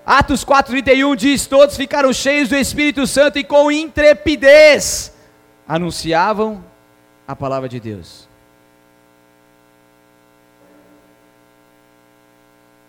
Atos 0.06 0.44
4,31 0.44 1.16
diz: 1.16 1.46
Todos 1.46 1.76
ficaram 1.76 2.12
cheios 2.12 2.48
do 2.48 2.56
Espírito 2.56 3.06
Santo 3.06 3.38
e 3.38 3.44
com 3.44 3.70
intrepidez 3.70 5.12
anunciavam 5.66 6.64
a 7.26 7.34
palavra 7.34 7.68
de 7.68 7.80
Deus. 7.80 8.31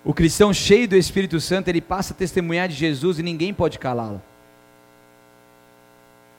O 0.03 0.13
cristão 0.13 0.53
cheio 0.53 0.87
do 0.87 0.95
Espírito 0.95 1.39
Santo, 1.39 1.69
ele 1.69 1.79
passa 1.79 2.13
a 2.13 2.17
testemunhar 2.17 2.67
de 2.67 2.75
Jesus 2.75 3.19
e 3.19 3.23
ninguém 3.23 3.53
pode 3.53 3.79
calá-lo. 3.79 4.21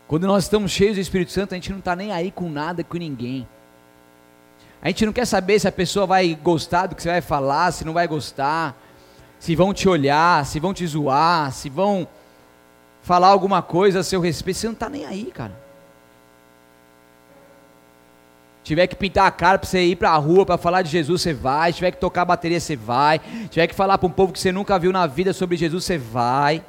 Quando 0.06 0.26
nós 0.26 0.44
estamos 0.44 0.70
cheios 0.70 0.96
do 0.96 1.00
Espírito 1.00 1.32
Santo, 1.32 1.52
a 1.52 1.56
gente 1.56 1.70
não 1.70 1.78
está 1.78 1.96
nem 1.96 2.12
aí 2.12 2.30
com 2.30 2.50
nada, 2.50 2.84
com 2.84 2.98
ninguém. 2.98 3.48
A 4.82 4.88
gente 4.88 5.06
não 5.06 5.14
quer 5.14 5.24
saber 5.24 5.58
se 5.58 5.66
a 5.66 5.72
pessoa 5.72 6.04
vai 6.04 6.34
gostar 6.34 6.86
do 6.86 6.94
que 6.94 7.02
você 7.02 7.08
vai 7.08 7.22
falar, 7.22 7.72
se 7.72 7.86
não 7.86 7.94
vai 7.94 8.06
gostar, 8.06 8.78
se 9.38 9.56
vão 9.56 9.72
te 9.72 9.88
olhar, 9.88 10.44
se 10.44 10.60
vão 10.60 10.74
te 10.74 10.86
zoar, 10.86 11.50
se 11.52 11.70
vão 11.70 12.06
falar 13.02 13.28
alguma 13.28 13.62
coisa 13.62 14.00
a 14.00 14.04
seu 14.04 14.20
respeito. 14.20 14.58
Você 14.58 14.66
não 14.66 14.74
está 14.74 14.90
nem 14.90 15.06
aí, 15.06 15.32
cara 15.34 15.63
tiver 18.64 18.86
que 18.86 18.96
pintar 18.96 19.26
a 19.26 19.30
cara 19.30 19.58
para 19.58 19.68
você 19.68 19.84
ir 19.84 19.96
para 19.96 20.10
a 20.10 20.16
rua 20.16 20.46
para 20.46 20.56
falar 20.56 20.80
de 20.80 20.90
Jesus, 20.90 21.20
você 21.20 21.34
vai. 21.34 21.72
Tiver 21.72 21.90
que 21.90 21.98
tocar 21.98 22.24
bateria, 22.24 22.58
você 22.58 22.74
vai. 22.74 23.20
Tiver 23.50 23.66
que 23.66 23.74
falar 23.74 23.98
para 23.98 24.06
um 24.06 24.10
povo 24.10 24.32
que 24.32 24.40
você 24.40 24.50
nunca 24.50 24.78
viu 24.78 24.90
na 24.90 25.06
vida 25.06 25.34
sobre 25.34 25.56
Jesus, 25.56 25.84
você 25.84 25.98
vai. 25.98 26.64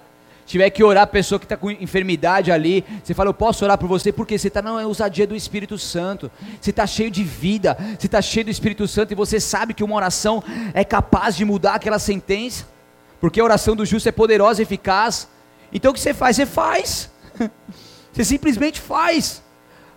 Tiver 0.46 0.70
que 0.70 0.84
orar 0.84 1.04
a 1.04 1.08
pessoa 1.08 1.40
que 1.40 1.46
está 1.46 1.58
com 1.58 1.72
enfermidade 1.72 2.52
ali, 2.52 2.86
você 3.04 3.16
fala, 3.16 3.30
eu 3.30 3.34
posso 3.34 3.66
orar 3.66 3.80
por 3.80 3.88
você, 3.88 4.12
porque 4.12 4.38
você 4.38 4.50
está 4.50 4.62
na 4.62 4.74
ousadia 4.86 5.26
do 5.26 5.36
Espírito 5.36 5.76
Santo, 5.80 6.30
você 6.62 6.70
está 6.70 6.86
cheio 6.86 7.10
de 7.10 7.24
vida, 7.24 7.76
você 7.98 8.06
está 8.06 8.22
cheio 8.22 8.46
do 8.46 8.52
Espírito 8.52 8.88
Santo 8.88 9.12
e 9.12 9.16
você 9.16 9.40
sabe 9.40 9.74
que 9.74 9.84
uma 9.84 9.96
oração 9.96 10.44
é 10.74 10.84
capaz 10.84 11.36
de 11.36 11.44
mudar 11.44 11.76
aquela 11.76 11.98
sentença, 11.98 12.68
porque 13.20 13.40
a 13.40 13.44
oração 13.44 13.76
do 13.76 13.86
justo 13.86 14.08
é 14.08 14.12
poderosa 14.12 14.62
e 14.62 14.64
eficaz. 14.64 15.28
Então 15.74 15.90
o 15.90 15.94
que 15.96 16.00
você 16.00 16.14
faz? 16.14 16.36
Você 16.36 16.46
faz, 16.46 17.10
você 18.14 18.24
simplesmente 18.24 18.80
faz. 18.80 19.42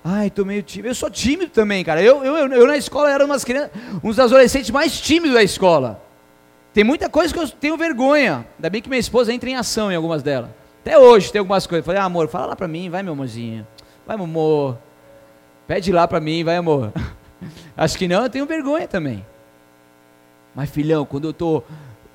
Ai, 0.04 0.30
tô 0.30 0.44
meio 0.44 0.62
tímido. 0.62 0.88
Eu 0.88 0.94
sou 0.94 1.10
tímido 1.10 1.50
também, 1.50 1.84
cara. 1.84 2.02
Eu, 2.02 2.24
eu, 2.24 2.36
eu, 2.36 2.48
eu 2.48 2.66
na 2.66 2.76
escola 2.76 3.10
era 3.10 3.24
umas 3.24 3.44
crianças, 3.44 3.70
dos 4.02 4.18
adolescentes 4.18 4.70
mais 4.70 5.00
tímidos 5.00 5.34
da 5.34 5.42
escola. 5.42 6.02
Tem 6.72 6.84
muita 6.84 7.08
coisa 7.08 7.32
que 7.32 7.40
eu 7.40 7.48
tenho 7.48 7.76
vergonha. 7.76 8.46
Ainda 8.56 8.70
bem 8.70 8.80
que 8.80 8.88
minha 8.88 9.00
esposa 9.00 9.32
entra 9.32 9.50
em 9.50 9.56
ação 9.56 9.90
em 9.90 9.96
algumas 9.96 10.22
delas. 10.22 10.50
Até 10.80 10.98
hoje 10.98 11.32
tem 11.32 11.40
algumas 11.40 11.66
coisas. 11.66 11.82
Eu 11.82 11.86
falei, 11.86 12.00
ah, 12.00 12.04
amor, 12.04 12.28
fala 12.28 12.46
lá 12.46 12.56
pra 12.56 12.68
mim, 12.68 12.88
vai, 12.88 13.02
meu 13.02 13.12
amorzinho. 13.12 13.66
Vai, 14.06 14.16
meu 14.16 14.24
amor. 14.24 14.78
Pede 15.66 15.92
lá 15.92 16.06
pra 16.06 16.20
mim, 16.20 16.44
vai, 16.44 16.56
amor. 16.56 16.92
Acho 17.76 17.98
que 17.98 18.08
não, 18.08 18.22
eu 18.22 18.30
tenho 18.30 18.46
vergonha 18.46 18.88
também. 18.88 19.24
Mas, 20.54 20.70
filhão, 20.70 21.04
quando 21.04 21.28
eu 21.28 21.32
tô 21.32 21.62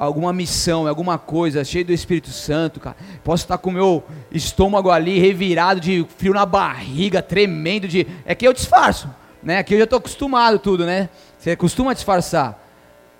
alguma 0.03 0.33
missão, 0.33 0.87
alguma 0.87 1.17
coisa, 1.17 1.63
cheio 1.63 1.85
do 1.85 1.93
Espírito 1.93 2.29
Santo, 2.29 2.79
cara. 2.79 2.95
Posso 3.23 3.43
estar 3.43 3.57
com 3.57 3.69
o 3.69 3.73
meu 3.73 4.03
estômago 4.31 4.89
ali 4.89 5.19
revirado 5.19 5.79
de 5.79 6.05
frio 6.17 6.33
na 6.33 6.45
barriga, 6.45 7.21
tremendo 7.21 7.87
de. 7.87 8.05
É 8.25 8.35
que 8.35 8.47
eu 8.47 8.53
disfarço, 8.53 9.09
né? 9.41 9.59
Aqui 9.59 9.73
eu 9.73 9.79
já 9.79 9.83
estou 9.85 9.97
acostumado 9.97 10.59
tudo, 10.59 10.85
né? 10.85 11.09
Você 11.37 11.55
costuma 11.55 11.93
disfarçar. 11.93 12.61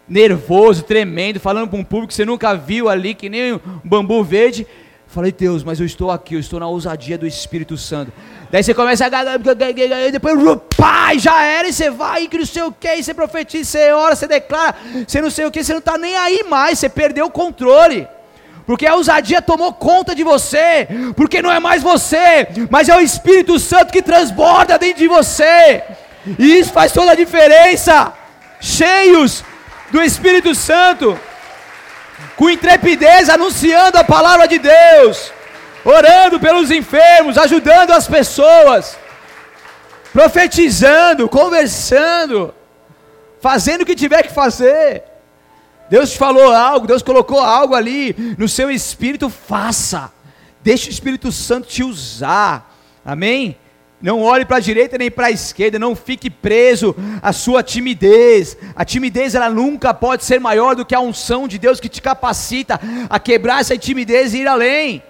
Nervoso, 0.08 0.84
tremendo, 0.84 1.40
falando 1.40 1.70
para 1.70 1.80
um 1.80 1.84
público 1.84 2.10
que 2.10 2.14
você 2.14 2.26
nunca 2.26 2.54
viu 2.54 2.90
ali, 2.90 3.14
que 3.14 3.30
nem 3.30 3.54
um 3.54 3.60
bambu 3.84 4.24
verde. 4.24 4.68
Falei, 5.14 5.32
Deus, 5.32 5.64
mas 5.64 5.80
eu 5.80 5.86
estou 5.86 6.10
aqui, 6.10 6.34
eu 6.34 6.40
estou 6.40 6.60
na 6.60 6.68
ousadia 6.68 7.20
do 7.20 7.28
Espírito 7.28 7.78
Santo. 7.78 8.12
Daí 8.50 8.64
você 8.64 8.74
começa 8.74 9.06
a. 9.06 10.10
Depois, 10.12 10.60
pai, 10.76 11.20
já 11.20 11.44
era, 11.44 11.68
e 11.68 11.72
você 11.72 11.92
vai, 11.92 12.24
e 12.24 12.36
não 12.36 12.46
sei 12.48 12.64
o 12.64 12.72
que, 12.72 13.04
você 13.04 13.14
profetiza, 13.14 13.70
você 13.70 13.92
ora, 13.92 14.16
você 14.16 14.26
declara, 14.26 14.76
você 15.08 15.22
não 15.22 15.30
sei 15.30 15.46
o 15.46 15.52
que, 15.52 15.64
você 15.64 15.72
não 15.72 15.78
está 15.78 16.00
nem 16.00 16.16
aí 16.16 16.44
mais, 16.50 16.80
você 16.80 16.90
perdeu 16.90 17.28
o 17.28 17.30
controle. 17.30 18.08
Porque 18.66 18.88
a 18.88 18.96
ousadia 18.96 19.40
tomou 19.40 19.72
conta 19.72 20.16
de 20.16 20.24
você, 20.24 20.88
porque 21.16 21.44
não 21.44 21.52
é 21.52 21.60
mais 21.60 21.84
você, 21.84 22.48
mas 22.72 22.90
é 22.90 22.98
o 22.98 23.00
Espírito 23.00 23.60
Santo 23.60 23.94
que 23.94 24.02
transborda 24.02 24.80
dentro 24.80 24.98
de 24.98 25.08
você, 25.08 25.84
e 26.40 26.58
isso 26.58 26.74
faz 26.74 26.92
toda 26.92 27.12
a 27.12 27.16
diferença. 27.16 28.12
Cheios 28.60 29.44
do 29.92 30.02
Espírito 30.02 30.56
Santo 30.56 31.16
com 32.44 32.50
intrepidez, 32.50 33.30
anunciando 33.30 33.98
a 33.98 34.04
palavra 34.04 34.46
de 34.50 34.60
Deus, 34.60 35.32
orando 35.86 36.42
pelos 36.42 36.72
enfermos, 36.72 37.38
ajudando 37.38 37.92
as 37.92 38.06
pessoas, 38.06 38.98
profetizando, 40.12 41.30
conversando, 41.30 42.54
fazendo 43.42 43.84
o 43.84 43.86
que 43.86 43.96
tiver 43.96 44.24
que 44.24 44.34
fazer. 44.34 45.04
Deus 45.90 46.12
te 46.12 46.18
falou 46.18 46.52
algo, 46.54 46.86
Deus 46.86 47.02
colocou 47.02 47.40
algo 47.40 47.76
ali 47.76 48.14
no 48.38 48.50
seu 48.50 48.70
espírito, 48.70 49.30
faça. 49.30 50.12
Deixe 50.62 50.90
o 50.90 50.92
Espírito 50.92 51.32
Santo 51.32 51.70
te 51.70 51.82
usar. 51.82 52.78
Amém? 53.06 53.58
Não 54.04 54.22
olhe 54.22 54.44
para 54.44 54.58
a 54.58 54.60
direita 54.60 54.98
nem 54.98 55.10
para 55.10 55.28
a 55.28 55.32
esquerda, 55.32 55.80
não 55.80 55.96
fique 55.96 56.30
preso 56.30 56.94
à 57.22 57.32
sua 57.32 57.64
timidez. 57.64 58.58
A 58.76 58.84
timidez 58.84 59.34
ela 59.34 59.50
nunca 59.50 59.94
pode 59.94 60.26
ser 60.26 60.42
maior 60.42 60.76
do 60.76 60.86
que 60.86 60.94
a 60.94 61.00
unção 61.00 61.48
de 61.48 61.58
Deus 61.58 61.80
que 61.80 61.88
te 61.88 62.02
capacita 62.02 62.78
a 63.10 63.18
quebrar 63.18 63.62
essa 63.62 63.78
timidez 63.78 64.34
e 64.34 64.40
ir 64.40 64.48
além. 64.48 65.02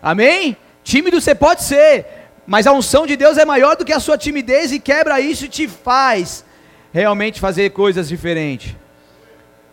Amém? 0.00 0.56
Tímido 0.84 1.20
você 1.20 1.34
pode 1.34 1.64
ser, 1.64 2.06
mas 2.46 2.68
a 2.68 2.72
unção 2.72 3.04
de 3.04 3.16
Deus 3.16 3.36
é 3.36 3.44
maior 3.44 3.74
do 3.74 3.84
que 3.84 3.92
a 3.92 3.98
sua 3.98 4.16
timidez 4.16 4.70
e 4.70 4.78
quebra 4.78 5.20
isso 5.20 5.46
e 5.46 5.48
te 5.48 5.66
faz 5.66 6.44
realmente 6.92 7.40
fazer 7.40 7.70
coisas 7.70 8.08
diferentes. 8.08 8.76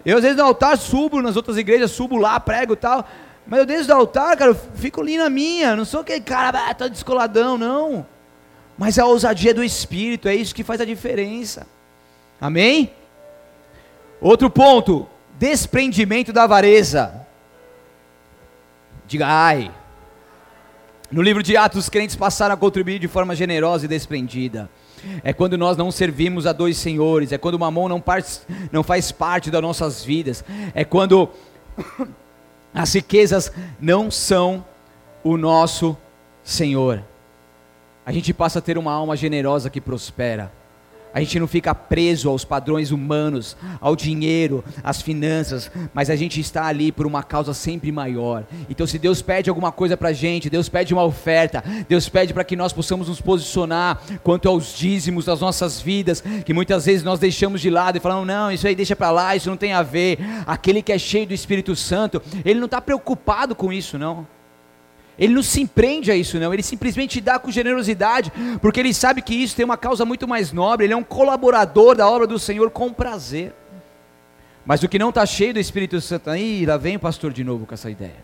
Eu 0.04 0.18
às 0.18 0.24
vezes 0.24 0.38
no 0.38 0.46
altar 0.46 0.80
subo, 0.80 1.22
nas 1.22 1.36
outras 1.36 1.58
igrejas 1.58 1.92
subo 1.92 2.18
lá, 2.18 2.40
prego 2.40 2.74
e 2.74 2.78
tal, 2.78 3.08
mas 3.46 3.60
eu 3.60 3.68
desde 3.68 3.92
o 3.92 3.96
altar, 3.96 4.36
cara, 4.36 4.50
eu 4.50 4.58
fico 4.74 5.00
ali 5.00 5.16
na 5.16 5.30
minha, 5.30 5.76
não 5.76 5.86
sou 5.86 6.00
aquele 6.00 6.22
cara, 6.22 6.60
ah, 6.68 6.88
descoladão, 6.88 7.56
não 7.56 8.13
mas 8.78 8.98
a 8.98 9.06
ousadia 9.06 9.54
do 9.54 9.64
Espírito, 9.64 10.28
é 10.28 10.36
isso 10.36 10.56
que 10.56 10.64
faz 10.64 10.82
a 10.82 10.86
diferença. 10.86 11.68
Amém? 12.42 12.92
Outro 14.20 14.50
ponto, 14.50 15.08
desprendimento 15.38 16.34
da 16.34 16.44
avareza. 16.44 17.26
Diga 19.06 19.28
ai. 19.28 19.72
No 21.12 21.22
livro 21.22 21.44
de 21.44 21.56
Atos, 21.56 21.80
os 21.80 21.90
crentes 21.90 22.16
passaram 22.16 22.56
a 22.56 22.58
contribuir 22.58 23.00
de 23.00 23.08
forma 23.08 23.36
generosa 23.36 23.86
e 23.86 23.88
desprendida. 23.88 24.70
É 25.24 25.34
quando 25.34 25.58
nós 25.58 25.78
não 25.78 25.92
servimos 25.92 26.48
a 26.48 26.54
dois 26.54 26.78
senhores, 26.78 27.32
é 27.32 27.38
quando 27.38 27.56
o 27.56 27.60
mamão 27.60 27.88
não, 27.88 28.04
não 28.72 28.82
faz 28.82 29.12
parte 29.12 29.52
das 29.52 29.62
nossas 29.62 30.04
vidas, 30.04 30.44
é 30.74 30.84
quando 30.84 31.30
as 32.74 32.94
riquezas 32.94 33.52
não 33.80 34.10
são 34.10 34.66
o 35.24 35.38
nosso 35.38 35.96
Senhor 36.44 37.04
a 38.06 38.12
gente 38.12 38.34
passa 38.34 38.60
a 38.60 38.62
ter 38.62 38.78
uma 38.78 38.92
alma 38.92 39.16
generosa 39.16 39.70
que 39.70 39.82
prospera. 39.82 40.52
A 41.14 41.20
gente 41.20 41.40
não 41.40 41.48
fica 41.48 41.76
preso 41.76 42.28
aos 42.28 42.44
padrões 42.44 42.90
humanos, 42.90 43.56
ao 43.80 43.96
dinheiro, 43.96 44.64
às 44.84 45.00
finanças, 45.00 45.70
mas 45.94 46.10
a 46.10 46.16
gente 46.16 46.42
está 46.42 46.66
ali 46.66 46.92
por 46.92 47.06
uma 47.06 47.22
causa 47.22 47.54
sempre 47.54 47.92
maior. 47.92 48.44
Então, 48.68 48.88
se 48.88 48.98
Deus 48.98 49.22
pede 49.22 49.48
alguma 49.48 49.72
coisa 49.72 49.96
para 49.96 50.10
a 50.10 50.14
gente, 50.14 50.50
Deus 50.50 50.68
pede 50.68 50.92
uma 50.92 51.04
oferta, 51.04 51.64
Deus 51.88 52.10
pede 52.10 52.34
para 52.34 52.44
que 52.44 52.56
nós 52.56 52.74
possamos 52.74 53.10
nos 53.10 53.22
posicionar 53.22 54.02
quanto 54.24 54.50
aos 54.50 54.76
dízimos 54.76 55.26
das 55.26 55.40
nossas 55.40 55.80
vidas, 55.80 56.24
que 56.44 56.54
muitas 56.54 56.88
vezes 56.88 57.04
nós 57.04 57.20
deixamos 57.20 57.62
de 57.62 57.70
lado 57.70 57.98
e 57.98 58.02
falamos: 58.02 58.26
não, 58.26 58.52
isso 58.52 58.66
aí 58.66 58.74
deixa 58.74 58.96
para 58.96 59.12
lá, 59.12 59.36
isso 59.36 59.52
não 59.52 59.58
tem 59.58 59.72
a 59.72 59.84
ver. 59.84 60.18
Aquele 60.48 60.82
que 60.82 60.92
é 60.92 60.98
cheio 60.98 61.28
do 61.28 61.34
Espírito 61.36 61.76
Santo, 61.76 62.20
ele 62.44 62.60
não 62.60 62.66
está 62.66 62.82
preocupado 62.82 63.54
com 63.54 63.72
isso, 63.72 64.00
não. 64.00 64.26
Ele 65.18 65.34
não 65.34 65.44
se 65.44 65.62
empreende 65.62 66.12
a 66.12 66.16
isso, 66.16 66.40
não. 66.40 66.54
Ele 66.54 66.64
simplesmente 66.64 67.22
dá 67.22 67.38
com 67.38 67.52
generosidade, 67.52 68.32
porque 68.62 68.80
ele 68.80 68.94
sabe 68.94 69.22
que 69.22 69.34
isso 69.34 69.56
tem 69.56 69.64
uma 69.64 69.78
causa 69.78 70.06
muito 70.06 70.28
mais 70.28 70.52
nobre. 70.52 70.86
Ele 70.86 70.94
é 70.94 70.98
um 70.98 71.04
colaborador 71.04 71.96
da 71.96 72.10
obra 72.10 72.26
do 72.26 72.40
Senhor 72.40 72.70
com 72.72 72.92
prazer. 72.92 73.54
Mas 74.66 74.82
o 74.82 74.88
que 74.88 74.98
não 74.98 75.10
está 75.10 75.26
cheio 75.26 75.54
do 75.54 75.60
Espírito 75.60 76.00
Santo, 76.02 76.30
aí 76.30 76.66
lá 76.66 76.78
vem 76.78 76.96
o 76.96 77.00
pastor 77.00 77.32
de 77.32 77.44
novo 77.44 77.66
com 77.66 77.74
essa 77.74 77.92
ideia. 77.92 78.24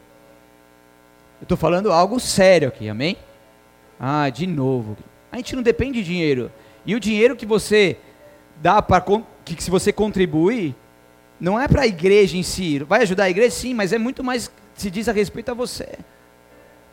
Eu 1.39 1.43
estou 1.43 1.57
falando 1.57 1.91
algo 1.91 2.19
sério 2.19 2.69
aqui, 2.69 2.89
amém? 2.89 3.17
Ah, 3.99 4.29
de 4.29 4.47
novo. 4.47 4.97
A 5.31 5.37
gente 5.37 5.55
não 5.55 5.61
depende 5.61 5.99
de 5.99 6.05
dinheiro. 6.05 6.51
E 6.85 6.95
o 6.95 6.99
dinheiro 6.99 7.35
que 7.35 7.45
você 7.45 7.97
dá 8.61 8.81
para 8.81 9.03
que 9.45 9.61
se 9.61 9.69
você 9.69 9.91
contribuir, 9.91 10.75
não 11.39 11.59
é 11.59 11.67
para 11.67 11.83
a 11.83 11.87
igreja 11.87 12.35
em 12.35 12.43
si. 12.43 12.79
Vai 12.79 13.03
ajudar 13.03 13.25
a 13.25 13.29
igreja, 13.29 13.51
sim, 13.51 13.73
mas 13.73 13.93
é 13.93 13.97
muito 13.97 14.23
mais 14.23 14.51
se 14.75 14.89
diz 14.89 15.07
a 15.07 15.11
respeito 15.11 15.51
a 15.51 15.53
você. 15.53 15.99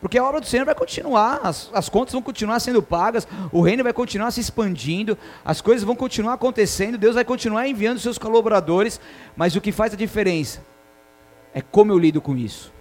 Porque 0.01 0.19
a 0.19 0.25
obra 0.25 0.41
do 0.41 0.47
Senhor 0.47 0.65
vai 0.67 0.75
continuar, 0.75 1.41
as, 1.43 1.71
as, 1.73 1.89
contas 1.89 2.13
vão 2.13 2.23
continuar 2.23 2.61
sendo 2.61 2.83
pagas, 2.83 3.27
o 3.51 3.63
reino 3.63 3.83
vai 3.83 3.93
continuar 3.93 4.31
se 4.31 4.41
expandindo, 4.41 5.17
as 5.45 5.61
coisas 5.61 5.85
vão 5.85 5.97
continuar 5.97 6.35
acontecendo, 6.35 6.99
Deus 6.99 7.15
vai 7.15 7.25
continuar 7.25 7.67
enviando 7.67 7.99
seus 7.99 8.19
colaboradores, 8.19 9.01
mas 9.35 9.57
o 9.57 9.61
que 9.61 9.73
faz 9.73 9.95
a 9.95 9.97
diferença 9.97 10.63
é 11.55 11.63
como 11.63 11.93
eu 11.93 11.99
lido 11.99 12.21
com 12.21 12.37
isso. 12.37 12.73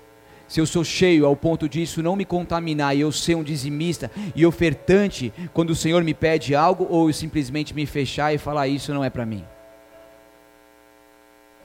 Se 0.47 0.60
eu 0.60 0.65
sou 0.65 0.84
cheio 0.84 1.25
ao 1.25 1.36
ponto 1.36 1.67
disso 1.67 2.04
não 2.04 2.15
me 2.15 2.25
contaminar 2.25 2.95
e 2.95 3.01
eu 3.01 3.12
ser 3.12 3.36
um 3.36 3.43
dizimista 3.43 4.12
e 4.36 4.45
ofertante 4.45 5.34
quando 5.54 5.71
o 5.71 5.75
Senhor 5.75 6.04
me 6.04 6.13
pede 6.13 6.54
algo, 6.54 6.86
ou 6.89 7.10
eu 7.10 7.13
simplesmente 7.13 7.73
me 7.73 7.86
fechar 7.86 8.34
e 8.34 8.38
falar 8.38 8.67
isso 8.67 8.93
não 8.93 9.04
é 9.04 9.10
para 9.10 9.25
mim. 9.25 9.43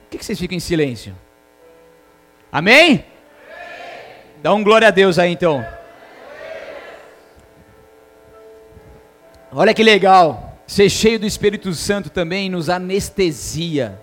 Por 0.03 0.09
que, 0.11 0.17
que 0.17 0.25
vocês 0.25 0.39
ficam 0.39 0.57
em 0.57 0.61
silêncio? 0.61 1.15
Amém? 2.51 3.10
Dá 4.41 4.53
um 4.53 4.63
glória 4.63 4.87
a 4.87 4.91
Deus 4.91 5.19
aí 5.19 5.31
então. 5.31 5.63
Olha 9.51 9.73
que 9.73 9.83
legal. 9.83 10.57
Ser 10.65 10.89
cheio 10.89 11.19
do 11.19 11.27
Espírito 11.27 11.73
Santo 11.73 12.09
também 12.09 12.49
nos 12.49 12.69
anestesia. 12.69 14.01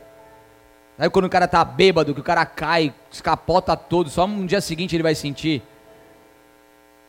Sabe 0.97 1.11
quando 1.11 1.25
o 1.25 1.31
cara 1.31 1.49
tá 1.49 1.65
bêbado, 1.65 2.15
que 2.15 2.21
o 2.21 2.25
cara 2.25 2.45
cai, 2.45 2.95
escapota 3.11 3.77
todo, 3.77 4.11
só 4.11 4.27
no 4.27 4.47
dia 4.47 4.61
seguinte 4.61 4.95
ele 4.95 5.03
vai 5.03 5.15
sentir? 5.15 5.63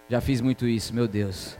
Já 0.08 0.22
fiz 0.22 0.42
muito 0.42 0.68
isso, 0.68 0.94
meu 0.94 1.08
Deus. 1.08 1.58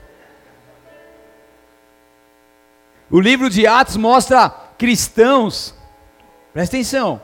O 3.10 3.20
livro 3.20 3.50
de 3.50 3.66
Atos 3.66 3.96
mostra 3.96 4.48
cristãos, 4.78 5.74
presta 6.52 6.76
atenção, 6.76 7.20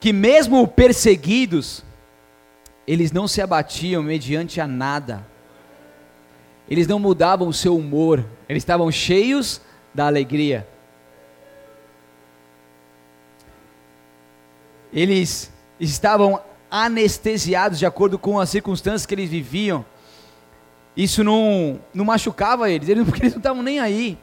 que 0.00 0.12
mesmo 0.12 0.66
perseguidos, 0.66 1.85
eles 2.86 3.10
não 3.10 3.26
se 3.26 3.40
abatiam 3.42 4.02
mediante 4.02 4.60
a 4.60 4.66
nada. 4.66 5.26
Eles 6.68 6.86
não 6.86 6.98
mudavam 6.98 7.48
o 7.48 7.52
seu 7.52 7.76
humor, 7.76 8.24
eles 8.48 8.62
estavam 8.62 8.90
cheios 8.90 9.60
da 9.92 10.06
alegria. 10.06 10.66
Eles 14.92 15.52
estavam 15.78 16.40
anestesiados 16.70 17.78
de 17.78 17.86
acordo 17.86 18.18
com 18.18 18.38
as 18.40 18.50
circunstâncias 18.50 19.06
que 19.06 19.14
eles 19.14 19.30
viviam. 19.30 19.84
Isso 20.96 21.22
não, 21.22 21.78
não 21.92 22.04
machucava 22.04 22.70
eles, 22.70 22.88
eles 22.88 23.04
porque 23.06 23.22
eles 23.22 23.32
não 23.32 23.40
estavam 23.40 23.62
nem 23.62 23.78
aí. 23.78 24.18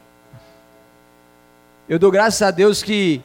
Eu 1.88 1.98
dou 1.98 2.10
graças 2.10 2.40
a 2.42 2.50
Deus 2.50 2.82
que 2.82 3.22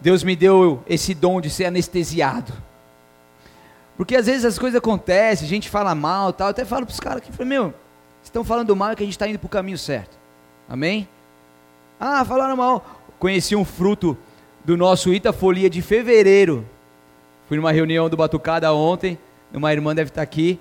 Deus 0.00 0.22
me 0.22 0.36
deu 0.36 0.82
esse 0.86 1.14
dom 1.14 1.40
de 1.40 1.50
ser 1.50 1.66
anestesiado. 1.66 2.52
Porque 3.96 4.14
às 4.14 4.26
vezes 4.26 4.44
as 4.44 4.58
coisas 4.58 4.76
acontecem, 4.76 5.46
a 5.46 5.48
gente 5.48 5.70
fala 5.70 5.94
mal 5.94 6.32
tal. 6.32 6.48
Eu 6.48 6.50
até 6.50 6.64
falo 6.64 6.84
para 6.84 6.92
os 6.92 7.00
caras 7.00 7.22
que, 7.22 7.44
meu, 7.44 7.72
estão 8.22 8.44
falando 8.44 8.74
mal 8.76 8.90
é 8.90 8.94
que 8.94 9.02
a 9.02 9.06
gente 9.06 9.14
está 9.14 9.26
indo 9.26 9.38
para 9.38 9.46
o 9.46 9.50
caminho 9.50 9.78
certo. 9.78 10.16
Amém? 10.68 11.08
Ah, 11.98 12.24
falaram 12.24 12.56
mal. 12.56 12.84
Conheci 13.18 13.56
um 13.56 13.64
fruto 13.64 14.16
do 14.64 14.76
nosso 14.76 15.12
Itafolia 15.14 15.70
de 15.70 15.80
fevereiro. 15.80 16.66
Fui 17.48 17.56
numa 17.56 17.72
reunião 17.72 18.10
do 18.10 18.16
Batucada 18.16 18.72
ontem. 18.74 19.18
Uma 19.54 19.72
irmã 19.72 19.94
deve 19.94 20.10
estar 20.10 20.22
aqui. 20.22 20.60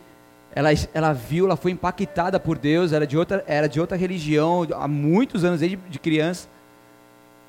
Ela, 0.54 0.69
ela 0.93 1.12
viu, 1.12 1.45
ela 1.45 1.58
foi 1.58 1.71
impactada 1.71 2.39
por 2.39 2.58
Deus. 2.58 2.93
Era 2.93 3.06
de 3.06 3.17
outra, 3.17 3.43
era 3.48 3.67
de 3.67 3.82
outra 3.82 3.98
religião, 3.98 4.65
há 4.74 4.88
muitos 4.88 5.43
anos, 5.43 5.60
desde 5.60 5.76
de 5.76 6.00
criança. 6.00 6.48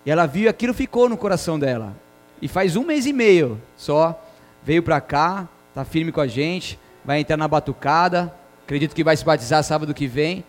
E 0.04 0.10
ela 0.10 0.26
viu 0.26 0.44
e 0.44 0.48
aquilo 0.48 0.74
ficou 0.74 1.08
no 1.08 1.16
coração 1.16 1.58
dela. 1.58 1.94
E 2.42 2.48
faz 2.48 2.74
um 2.74 2.84
mês 2.84 3.06
e 3.06 3.12
meio 3.12 3.60
só. 3.76 4.20
Veio 4.64 4.82
para 4.82 5.00
cá, 5.00 5.48
está 5.76 5.84
firme 5.84 6.10
com 6.10 6.22
a 6.22 6.26
gente, 6.26 6.78
vai 7.04 7.20
entrar 7.20 7.36
na 7.36 7.46
batucada, 7.46 8.34
acredito 8.64 8.94
que 8.94 9.04
vai 9.04 9.14
se 9.14 9.22
batizar 9.22 9.62
sábado 9.62 9.92
que 9.92 10.06
vem, 10.06 10.42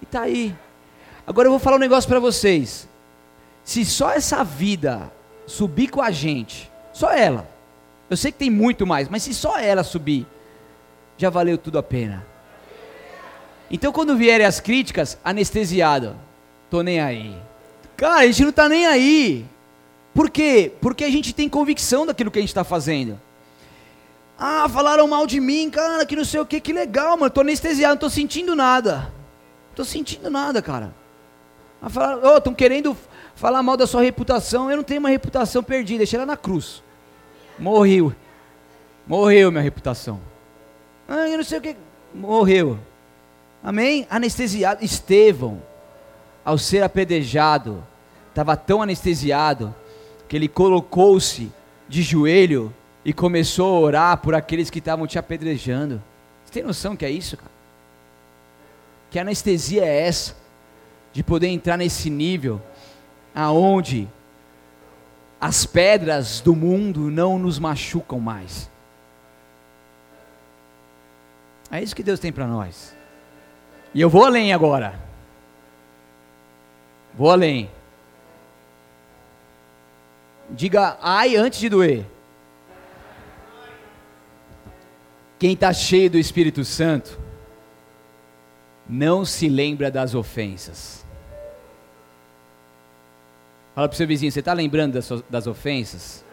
e 0.00 0.04
está 0.04 0.22
aí. 0.22 0.52
Agora 1.24 1.46
eu 1.46 1.52
vou 1.52 1.60
falar 1.60 1.76
um 1.76 1.78
negócio 1.78 2.08
para 2.08 2.18
vocês. 2.18 2.88
Se 3.62 3.84
só 3.84 4.10
essa 4.10 4.42
vida 4.42 5.12
subir 5.46 5.86
com 5.86 6.02
a 6.02 6.10
gente, 6.10 6.68
só 6.92 7.12
ela, 7.12 7.48
eu 8.10 8.16
sei 8.16 8.32
que 8.32 8.38
tem 8.38 8.50
muito 8.50 8.84
mais, 8.84 9.08
mas 9.08 9.22
se 9.22 9.32
só 9.32 9.56
ela 9.56 9.84
subir, 9.84 10.26
já 11.16 11.30
valeu 11.30 11.56
tudo 11.56 11.78
a 11.78 11.82
pena. 11.82 12.26
Então 13.70 13.92
quando 13.92 14.16
vierem 14.16 14.44
as 14.44 14.58
críticas, 14.58 15.16
anestesiado, 15.24 16.16
tô 16.68 16.82
nem 16.82 16.98
aí. 16.98 17.36
Cara, 17.96 18.22
a 18.22 18.26
gente 18.26 18.42
não 18.42 18.50
está 18.50 18.68
nem 18.68 18.84
aí. 18.84 19.46
Por 20.12 20.28
quê? 20.28 20.72
Porque 20.80 21.04
a 21.04 21.10
gente 21.10 21.32
tem 21.32 21.48
convicção 21.48 22.04
daquilo 22.04 22.32
que 22.32 22.40
a 22.40 22.42
gente 22.42 22.50
está 22.50 22.64
fazendo. 22.64 23.16
Ah, 24.44 24.68
falaram 24.68 25.06
mal 25.06 25.24
de 25.24 25.38
mim, 25.38 25.70
cara, 25.70 26.04
que 26.04 26.16
não 26.16 26.24
sei 26.24 26.40
o 26.40 26.44
que, 26.44 26.60
que 26.60 26.72
legal, 26.72 27.16
mano. 27.16 27.30
Tô 27.30 27.42
anestesiado, 27.42 27.94
não 27.94 28.00
tô 28.00 28.10
sentindo 28.10 28.56
nada. 28.56 29.12
Tô 29.72 29.84
sentindo 29.84 30.28
nada, 30.28 30.60
cara. 30.60 30.92
Ah, 31.80 31.88
falaram, 31.88 32.20
oh, 32.24 32.38
estão 32.38 32.52
querendo 32.52 32.96
falar 33.36 33.62
mal 33.62 33.76
da 33.76 33.86
sua 33.86 34.02
reputação. 34.02 34.68
Eu 34.68 34.78
não 34.78 34.82
tenho 34.82 34.98
uma 34.98 35.10
reputação 35.10 35.62
perdida, 35.62 35.98
deixei 35.98 36.16
ela 36.16 36.26
na 36.26 36.36
cruz. 36.36 36.82
Morreu. 37.56 38.12
Morreu 39.06 39.52
minha 39.52 39.62
reputação. 39.62 40.20
Ah, 41.08 41.28
eu 41.28 41.36
não 41.36 41.44
sei 41.44 41.58
o 41.58 41.62
que. 41.62 41.76
Morreu. 42.12 42.80
Amém? 43.62 44.08
Anestesiado. 44.10 44.84
Estevão, 44.84 45.62
ao 46.44 46.58
ser 46.58 46.82
apedrejado, 46.82 47.86
estava 48.30 48.56
tão 48.56 48.82
anestesiado 48.82 49.72
que 50.28 50.34
ele 50.34 50.48
colocou-se 50.48 51.48
de 51.88 52.02
joelho 52.02 52.74
e 53.04 53.12
começou 53.12 53.76
a 53.76 53.80
orar 53.80 54.16
por 54.18 54.34
aqueles 54.34 54.70
que 54.70 54.78
estavam 54.78 55.06
te 55.06 55.18
apedrejando. 55.18 56.02
Você 56.44 56.52
tem 56.52 56.62
noção 56.62 56.96
que 56.96 57.04
é 57.04 57.10
isso, 57.10 57.36
cara? 57.36 57.50
Que 59.10 59.18
anestesia 59.18 59.84
é 59.84 60.06
essa? 60.06 60.36
De 61.12 61.22
poder 61.22 61.48
entrar 61.48 61.76
nesse 61.76 62.08
nível 62.08 62.60
aonde 63.34 64.08
as 65.40 65.66
pedras 65.66 66.40
do 66.40 66.54
mundo 66.54 67.10
não 67.10 67.38
nos 67.38 67.58
machucam 67.58 68.20
mais. 68.20 68.70
É 71.70 71.82
isso 71.82 71.96
que 71.96 72.02
Deus 72.02 72.20
tem 72.20 72.32
para 72.32 72.46
nós. 72.46 72.94
E 73.94 74.00
eu 74.00 74.08
vou 74.08 74.24
além 74.24 74.52
agora. 74.52 74.98
Vou 77.14 77.30
além. 77.30 77.70
Diga 80.50 80.96
ai 81.00 81.36
antes 81.36 81.58
de 81.58 81.68
doer. 81.68 82.06
Quem 85.42 85.54
está 85.54 85.72
cheio 85.72 86.08
do 86.08 86.18
Espírito 86.18 86.64
Santo 86.64 87.18
não 88.88 89.24
se 89.24 89.48
lembra 89.48 89.90
das 89.90 90.14
ofensas. 90.14 91.04
Fala 93.74 93.88
para 93.88 93.94
o 93.94 93.96
seu 93.96 94.06
vizinho, 94.06 94.30
você 94.30 94.38
está 94.38 94.52
lembrando 94.52 94.92
das, 94.92 95.10
das 95.28 95.48
ofensas? 95.48 96.24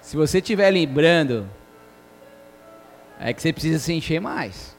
Se 0.00 0.16
você 0.16 0.38
estiver 0.38 0.70
lembrando, 0.70 1.50
é 3.18 3.32
que 3.32 3.42
você 3.42 3.52
precisa 3.52 3.80
se 3.80 3.92
encher 3.92 4.20
mais. 4.20 4.76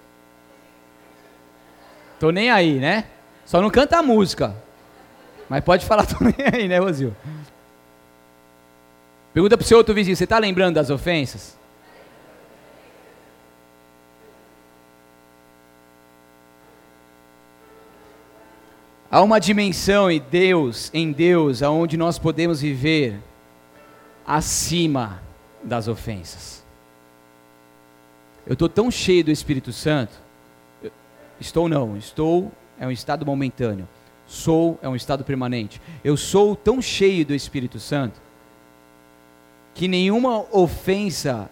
Tô 2.21 2.31
nem 2.31 2.49
aí, 2.49 2.79
né? 2.79 3.07
Só 3.45 3.61
não 3.61 3.69
canta 3.69 3.97
a 3.97 4.01
música. 4.01 4.55
Mas 5.49 5.61
pode 5.61 5.85
falar, 5.85 6.05
tô 6.07 6.23
nem 6.23 6.35
aí, 6.53 6.69
né, 6.69 6.79
Rosil? 6.79 7.13
Pergunta 9.33 9.57
para 9.57 9.65
o 9.65 9.67
seu 9.67 9.77
outro 9.77 9.95
vizinho: 9.95 10.15
você 10.15 10.25
está 10.25 10.37
lembrando 10.37 10.75
das 10.75 10.89
ofensas? 10.89 11.57
Há 19.09 19.21
uma 19.21 19.39
dimensão 19.39 20.09
em 20.09 20.19
Deus, 20.19 20.89
em 20.93 21.11
Deus, 21.11 21.61
aonde 21.61 21.97
nós 21.97 22.17
podemos 22.17 22.61
viver 22.61 23.19
acima 24.25 25.21
das 25.63 25.87
ofensas. 25.87 26.63
Eu 28.45 28.53
estou 28.53 28.67
tão 28.67 28.89
cheio 28.89 29.23
do 29.23 29.31
Espírito 29.31 29.71
Santo. 29.71 30.13
Estou 31.39 31.69
não, 31.69 31.95
estou 31.95 32.51
é 32.79 32.87
um 32.87 32.91
estado 32.91 33.25
momentâneo. 33.25 33.87
Sou 34.25 34.79
é 34.81 34.89
um 34.89 34.95
estado 34.95 35.23
permanente. 35.23 35.79
Eu 36.03 36.17
sou 36.17 36.55
tão 36.55 36.81
cheio 36.81 37.23
do 37.25 37.35
Espírito 37.35 37.79
Santo 37.79 38.22
que 39.73 39.87
nenhuma 39.87 40.45
ofensa 40.51 41.49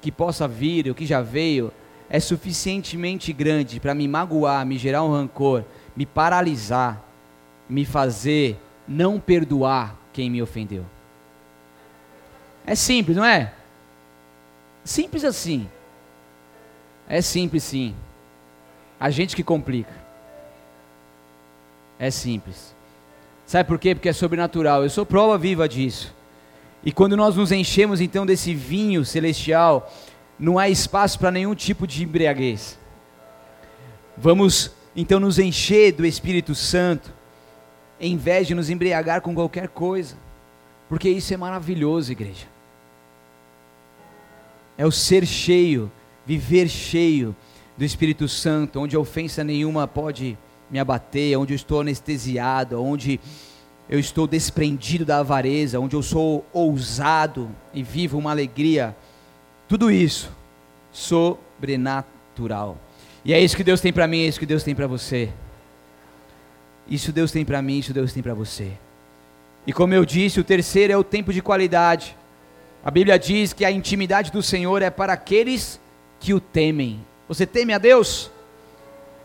que 0.00 0.10
possa 0.10 0.48
vir, 0.48 0.88
ou 0.88 0.94
que 0.94 1.06
já 1.06 1.20
veio, 1.20 1.72
é 2.08 2.18
suficientemente 2.18 3.32
grande 3.32 3.78
para 3.78 3.94
me 3.94 4.08
magoar, 4.08 4.66
me 4.66 4.76
gerar 4.76 5.04
um 5.04 5.12
rancor, 5.12 5.64
me 5.94 6.04
paralisar, 6.04 7.02
me 7.68 7.84
fazer 7.84 8.58
não 8.88 9.20
perdoar 9.20 9.96
quem 10.12 10.28
me 10.28 10.42
ofendeu. 10.42 10.84
É 12.66 12.74
simples, 12.74 13.16
não 13.16 13.24
é? 13.24 13.52
Simples 14.84 15.24
assim. 15.24 15.68
É 17.08 17.22
simples 17.22 17.62
sim. 17.62 17.94
A 18.98 19.10
gente 19.10 19.36
que 19.36 19.44
complica. 19.44 19.94
É 21.98 22.10
simples. 22.10 22.74
Sabe 23.46 23.66
por 23.66 23.78
quê? 23.78 23.94
Porque 23.94 24.08
é 24.08 24.12
sobrenatural. 24.12 24.82
Eu 24.82 24.90
sou 24.90 25.06
prova 25.06 25.36
viva 25.38 25.68
disso. 25.68 26.14
E 26.84 26.90
quando 26.90 27.16
nós 27.16 27.36
nos 27.36 27.52
enchemos 27.52 28.00
então 28.00 28.24
desse 28.24 28.54
vinho 28.54 29.04
celestial, 29.04 29.92
não 30.38 30.58
há 30.58 30.68
espaço 30.68 31.18
para 31.18 31.30
nenhum 31.30 31.54
tipo 31.54 31.86
de 31.86 32.02
embriaguez. 32.02 32.78
Vamos 34.16 34.72
então 34.96 35.20
nos 35.20 35.38
encher 35.38 35.92
do 35.92 36.06
Espírito 36.06 36.54
Santo, 36.54 37.12
em 38.00 38.16
vez 38.16 38.46
de 38.46 38.54
nos 38.54 38.70
embriagar 38.70 39.20
com 39.20 39.34
qualquer 39.34 39.68
coisa, 39.68 40.16
porque 40.88 41.08
isso 41.08 41.32
é 41.34 41.36
maravilhoso, 41.36 42.12
igreja. 42.12 42.46
É 44.76 44.86
o 44.86 44.90
ser 44.90 45.26
cheio, 45.26 45.92
viver 46.24 46.68
cheio 46.68 47.36
do 47.76 47.84
Espírito 47.84 48.26
Santo, 48.26 48.80
onde 48.80 48.96
ofensa 48.96 49.44
nenhuma 49.44 49.86
pode 49.86 50.38
me 50.70 50.78
abater, 50.78 51.36
onde 51.38 51.52
eu 51.52 51.56
estou 51.56 51.80
anestesiado, 51.82 52.82
onde 52.82 53.20
eu 53.90 53.98
estou 53.98 54.28
desprendido 54.28 55.04
da 55.04 55.18
avareza, 55.18 55.80
onde 55.80 55.96
eu 55.96 56.02
sou 56.02 56.46
ousado 56.52 57.50
e 57.74 57.82
vivo 57.82 58.16
uma 58.16 58.30
alegria. 58.30 58.96
Tudo 59.66 59.90
isso 59.90 60.30
sobrenatural. 60.92 62.78
E 63.24 63.34
é 63.34 63.40
isso 63.40 63.56
que 63.56 63.64
Deus 63.64 63.80
tem 63.80 63.92
para 63.92 64.06
mim, 64.06 64.20
é 64.20 64.26
isso 64.28 64.38
que 64.38 64.46
Deus 64.46 64.62
tem 64.62 64.76
para 64.76 64.86
você. 64.86 65.30
Isso 66.88 67.10
Deus 67.10 67.32
tem 67.32 67.44
para 67.44 67.60
mim, 67.60 67.80
isso 67.80 67.92
Deus 67.92 68.12
tem 68.12 68.22
para 68.22 68.32
você. 68.32 68.70
E 69.66 69.72
como 69.72 69.92
eu 69.92 70.04
disse, 70.04 70.38
o 70.38 70.44
terceiro 70.44 70.92
é 70.92 70.96
o 70.96 71.02
tempo 71.02 71.32
de 71.32 71.42
qualidade. 71.42 72.16
A 72.84 72.92
Bíblia 72.92 73.18
diz 73.18 73.52
que 73.52 73.64
a 73.64 73.72
intimidade 73.72 74.30
do 74.30 74.40
Senhor 74.40 74.82
é 74.82 74.90
para 74.90 75.14
aqueles 75.14 75.80
que 76.20 76.32
o 76.32 76.38
temem. 76.38 77.04
Você 77.26 77.44
teme 77.44 77.72
a 77.72 77.78
Deus? 77.78 78.30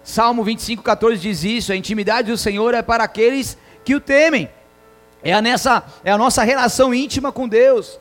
Salmo 0.03 0.43
25, 0.43 0.81
14 0.81 1.21
diz 1.21 1.43
isso: 1.43 1.71
a 1.71 1.75
intimidade 1.75 2.31
do 2.31 2.37
Senhor 2.37 2.73
é 2.73 2.81
para 2.81 3.03
aqueles 3.03 3.57
que 3.85 3.95
o 3.95 4.01
temem. 4.01 4.49
É 5.23 5.33
a, 5.33 5.41
nessa, 5.41 5.83
é 6.03 6.11
a 6.11 6.17
nossa 6.17 6.43
relação 6.43 6.93
íntima 6.93 7.31
com 7.31 7.47
Deus, 7.47 7.99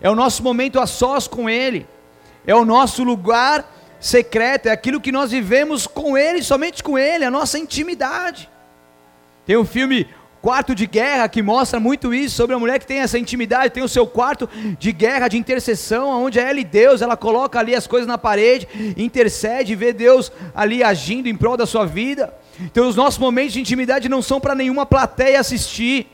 é 0.00 0.10
o 0.10 0.16
nosso 0.16 0.42
momento 0.42 0.80
a 0.80 0.86
sós 0.86 1.28
com 1.28 1.48
Ele, 1.48 1.86
é 2.44 2.54
o 2.56 2.64
nosso 2.64 3.04
lugar 3.04 3.72
secreto, 4.00 4.66
é 4.66 4.72
aquilo 4.72 5.00
que 5.00 5.12
nós 5.12 5.30
vivemos 5.30 5.86
com 5.86 6.18
Ele, 6.18 6.42
somente 6.42 6.82
com 6.82 6.98
Ele, 6.98 7.24
a 7.24 7.30
nossa 7.30 7.56
intimidade. 7.56 8.50
Tem 9.44 9.56
um 9.56 9.64
filme 9.64 10.08
Quarto 10.42 10.74
de 10.74 10.86
Guerra 10.86 11.28
que 11.28 11.42
mostra 11.42 11.80
muito 11.80 12.14
isso 12.14 12.36
sobre 12.36 12.54
a 12.54 12.58
mulher 12.58 12.78
que 12.78 12.86
tem 12.86 12.98
essa 12.98 13.18
intimidade, 13.18 13.72
tem 13.72 13.82
o 13.82 13.88
seu 13.88 14.06
quarto 14.06 14.48
de 14.78 14.92
guerra, 14.92 15.26
de 15.26 15.36
intercessão, 15.36 16.08
onde 16.22 16.38
é 16.38 16.48
ela 16.48 16.60
e 16.60 16.64
Deus, 16.64 17.02
ela 17.02 17.16
coloca 17.16 17.58
ali 17.58 17.74
as 17.74 17.86
coisas 17.86 18.06
na 18.06 18.16
parede, 18.16 18.68
intercede, 18.96 19.74
vê 19.74 19.92
Deus 19.92 20.30
ali 20.54 20.84
agindo 20.84 21.28
em 21.28 21.36
prol 21.36 21.56
da 21.56 21.66
sua 21.66 21.84
vida. 21.84 22.32
Então 22.60 22.88
os 22.88 22.96
nossos 22.96 23.18
momentos 23.18 23.52
de 23.52 23.60
intimidade 23.60 24.08
não 24.08 24.22
são 24.22 24.40
para 24.40 24.54
nenhuma 24.54 24.86
plateia 24.86 25.40
assistir. 25.40 26.06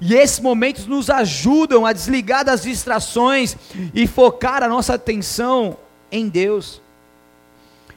E 0.00 0.14
esses 0.14 0.40
momentos 0.40 0.86
nos 0.86 1.08
ajudam 1.08 1.86
a 1.86 1.92
desligar 1.92 2.44
das 2.44 2.62
distrações 2.62 3.56
e 3.94 4.06
focar 4.06 4.62
a 4.62 4.68
nossa 4.68 4.94
atenção 4.94 5.76
em 6.10 6.28
Deus. 6.28 6.82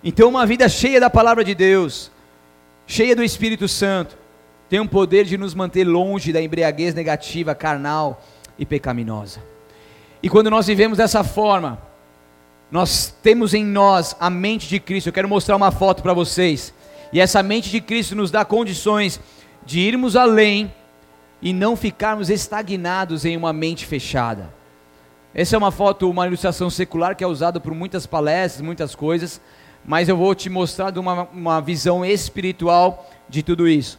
Então, 0.04 0.30
uma 0.30 0.46
vida 0.46 0.70
cheia 0.70 1.00
da 1.00 1.10
palavra 1.10 1.44
de 1.44 1.56
Deus, 1.56 2.12
cheia 2.86 3.16
do 3.16 3.24
Espírito 3.24 3.68
Santo, 3.68 4.16
tem 4.70 4.80
o 4.80 4.88
poder 4.88 5.26
de 5.26 5.36
nos 5.36 5.56
manter 5.56 5.84
longe 5.84 6.32
da 6.32 6.40
embriaguez 6.40 6.94
negativa, 6.94 7.56
carnal 7.56 8.24
e 8.58 8.68
pecaminosa. 8.68 9.42
E 10.22 10.30
quando 10.30 10.52
nós 10.52 10.68
vivemos 10.68 11.00
dessa 11.00 11.24
forma, 11.24 11.82
nós 12.70 13.16
temos 13.24 13.56
em 13.56 13.66
nós 13.66 14.16
a 14.20 14.30
mente 14.30 14.68
de 14.68 14.80
Cristo. 14.80 15.08
Eu 15.08 15.14
quero 15.14 15.28
mostrar 15.28 15.56
uma 15.56 15.72
foto 15.72 16.04
para 16.04 16.14
vocês. 16.14 16.72
E 17.16 17.20
essa 17.22 17.42
mente 17.42 17.70
de 17.70 17.80
Cristo 17.80 18.14
nos 18.14 18.30
dá 18.30 18.44
condições 18.44 19.22
de 19.66 19.80
irmos 19.80 20.18
além 20.18 20.70
e 21.42 21.54
não 21.54 21.78
ficarmos 21.78 22.30
estagnados 22.30 23.24
em 23.24 23.38
uma 23.38 23.54
mente 23.54 23.86
fechada. 23.86 24.54
Essa 25.34 25.56
é 25.56 25.58
uma 25.58 25.72
foto, 25.72 26.10
uma 26.10 26.28
ilustração 26.28 26.70
secular 26.70 27.16
que 27.16 27.24
é 27.24 27.28
usada 27.28 27.58
por 27.58 27.74
muitas 27.74 28.06
palestras, 28.06 28.62
muitas 28.62 28.96
coisas, 28.96 29.40
mas 29.86 30.10
eu 30.10 30.18
vou 30.18 30.36
te 30.36 30.50
mostrar 30.50 30.98
uma, 30.98 31.24
uma 31.32 31.62
visão 31.62 32.04
espiritual 32.04 33.10
de 33.30 33.42
tudo 33.42 33.66
isso. 33.66 33.98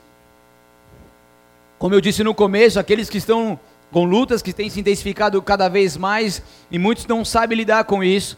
Como 1.78 1.94
eu 1.94 2.02
disse 2.02 2.22
no 2.22 2.34
começo, 2.34 2.78
aqueles 2.78 3.08
que 3.08 3.16
estão 3.16 3.58
com 3.90 4.04
lutas 4.04 4.42
que 4.42 4.52
têm 4.52 4.68
se 4.68 4.80
intensificado 4.80 5.40
cada 5.40 5.70
vez 5.70 5.96
mais 5.96 6.42
e 6.70 6.78
muitos 6.78 7.06
não 7.06 7.24
sabem 7.24 7.56
lidar 7.56 7.84
com 7.84 8.04
isso. 8.04 8.36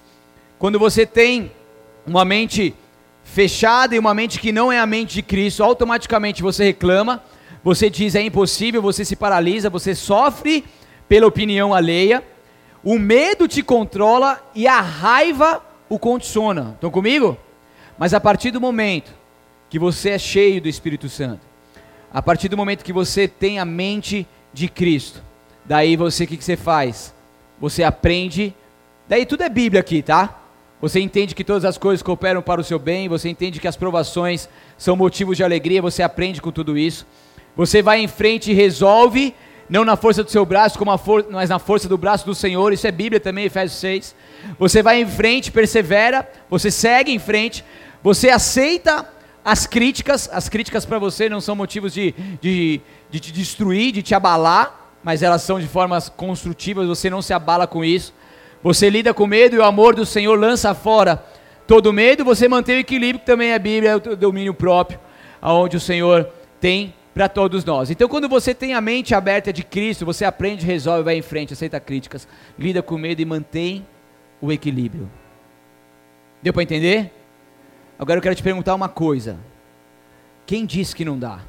Quando 0.57 0.79
você 0.79 1.05
tem 1.05 1.51
uma 2.07 2.25
mente 2.25 2.77
fechada 3.33 3.95
e 3.95 3.99
uma 3.99 4.15
mente 4.15 4.41
que 4.41 4.51
não 4.51 4.73
é 4.73 4.81
a 4.81 4.87
mente 4.87 5.15
de 5.15 5.23
Cristo, 5.23 5.63
automaticamente 5.63 6.43
você 6.43 6.65
reclama, 6.65 7.23
você 7.63 7.91
diz 7.91 8.15
é 8.15 8.23
impossível, 8.23 8.81
você 8.81 9.05
se 9.05 9.15
paralisa, 9.15 9.69
você 9.69 9.95
sofre 9.95 10.65
pela 11.09 11.27
opinião 11.27 11.75
alheia, 11.75 12.25
o 12.83 12.99
medo 12.99 13.47
te 13.47 13.63
controla 13.63 14.43
e 14.55 14.67
a 14.67 14.81
raiva 14.81 15.63
o 15.89 15.99
condiciona. 15.99 16.73
Estão 16.75 16.91
comigo? 16.91 17.37
Mas 17.99 18.15
a 18.15 18.21
partir 18.21 18.51
do 18.51 18.61
momento 18.61 19.13
que 19.69 19.79
você 19.79 20.11
é 20.11 20.19
cheio 20.19 20.61
do 20.61 20.69
Espírito 20.69 21.09
Santo, 21.09 21.47
a 22.11 22.23
partir 22.23 22.49
do 22.49 22.57
momento 22.57 22.85
que 22.85 22.93
você 22.93 23.29
tem 23.29 23.59
a 23.59 23.65
mente 23.65 24.27
de 24.53 24.69
Cristo, 24.69 25.23
daí 25.65 25.97
você 25.97 26.25
o 26.25 26.27
que, 26.27 26.37
que 26.37 26.45
você 26.45 26.57
faz? 26.57 27.15
Você 27.61 27.85
aprende, 27.85 28.55
daí 29.07 29.27
tudo 29.27 29.43
é 29.43 29.49
Bíblia 29.49 29.81
aqui, 29.81 30.03
tá? 30.03 30.48
Você 30.81 31.01
entende 31.01 31.35
que 31.35 31.43
todas 31.43 31.65
as 31.65 31.77
coisas 31.77 32.03
cooperam 32.03 32.41
para 32.41 32.61
o 32.61 32.65
seu 32.65 32.79
bem, 32.79 33.09
você 33.09 33.29
entende 33.29 33.59
que 33.59 33.67
as 33.67 33.77
provações 33.77 34.49
são 34.77 34.95
motivos 34.97 35.37
de 35.37 35.43
alegria, 35.43 35.83
você 35.83 36.03
aprende 36.03 36.41
com 36.41 36.53
tudo 36.53 36.79
isso. 36.79 37.07
Você 37.57 37.83
vai 37.83 38.01
em 38.01 38.07
frente 38.07 38.53
e 38.53 38.55
resolve, 38.55 39.35
não 39.69 39.85
na 39.85 39.97
força 39.97 40.23
do 40.23 40.31
seu 40.31 40.47
braço, 40.47 40.79
mas 41.31 41.51
na 41.51 41.59
força 41.59 41.89
do 41.89 41.99
braço 41.99 42.25
do 42.25 42.35
Senhor. 42.35 42.73
Isso 42.73 42.87
é 42.87 42.93
Bíblia 42.93 43.19
também, 43.19 43.47
Efésios 43.47 43.81
6. 43.81 44.15
Você 44.57 44.81
vai 44.81 45.01
em 45.01 45.07
frente, 45.07 45.51
persevera, 45.51 46.31
você 46.49 46.71
segue 46.71 47.13
em 47.13 47.19
frente, 47.19 47.65
você 48.03 48.31
aceita 48.31 49.05
as 49.45 49.67
críticas. 49.67 50.29
As 50.33 50.49
críticas 50.49 50.87
para 50.87 51.01
você 51.01 51.29
não 51.29 51.41
são 51.41 51.57
motivos 51.57 51.93
de, 51.93 52.15
de, 52.41 52.81
de 53.11 53.19
te 53.19 53.33
destruir, 53.33 53.91
de 53.91 54.03
te 54.03 54.15
abalar, 54.15 54.93
mas 55.03 55.25
elas 55.25 55.43
são 55.43 55.59
de 55.59 55.67
formas 55.67 56.09
construtivas, 56.09 56.87
você 56.87 57.11
não 57.11 57.21
se 57.21 57.33
abala 57.33 57.67
com 57.67 57.85
isso. 57.85 58.15
Você 58.63 58.91
lida 58.91 59.15
com 59.15 59.27
medo 59.27 59.57
e 59.57 59.59
o 59.59 59.65
amor 59.65 59.95
do 59.95 60.05
Senhor 60.05 60.39
lança 60.39 60.75
fora 60.75 61.23
todo 61.67 61.93
medo, 61.93 62.25
você 62.25 62.49
mantém 62.49 62.77
o 62.77 62.81
equilíbrio, 62.81 63.21
que 63.21 63.27
também 63.27 63.53
é 63.53 63.59
Bíblia, 63.59 63.91
é 63.91 63.97
o 63.97 64.17
domínio 64.17 64.55
próprio, 64.55 64.99
aonde 65.41 65.77
o 65.77 65.81
Senhor 65.81 66.29
tem 66.61 66.95
para 67.13 67.29
todos 67.29 67.65
nós. 67.65 67.91
Então, 67.91 68.09
quando 68.09 68.29
você 68.29 68.55
tem 68.55 68.75
a 68.75 68.81
mente 68.81 69.15
aberta 69.15 69.53
de 69.53 69.63
Cristo, 69.63 70.07
você 70.07 70.25
aprende, 70.25 70.65
resolve, 70.65 71.03
vai 71.03 71.17
em 71.17 71.23
frente, 71.23 71.53
aceita 71.53 71.79
críticas, 71.79 72.27
lida 72.59 72.83
com 72.83 72.97
medo 72.97 73.21
e 73.21 73.25
mantém 73.25 73.87
o 74.41 74.51
equilíbrio. 74.51 75.11
Deu 76.43 76.53
para 76.53 76.63
entender? 76.63 77.13
Agora 77.99 78.19
eu 78.19 78.23
quero 78.23 78.35
te 78.35 78.43
perguntar 78.43 78.75
uma 78.75 78.89
coisa: 78.89 79.39
quem 80.47 80.65
disse 80.65 80.95
que 80.95 81.05
não 81.05 81.19
dá? 81.19 81.41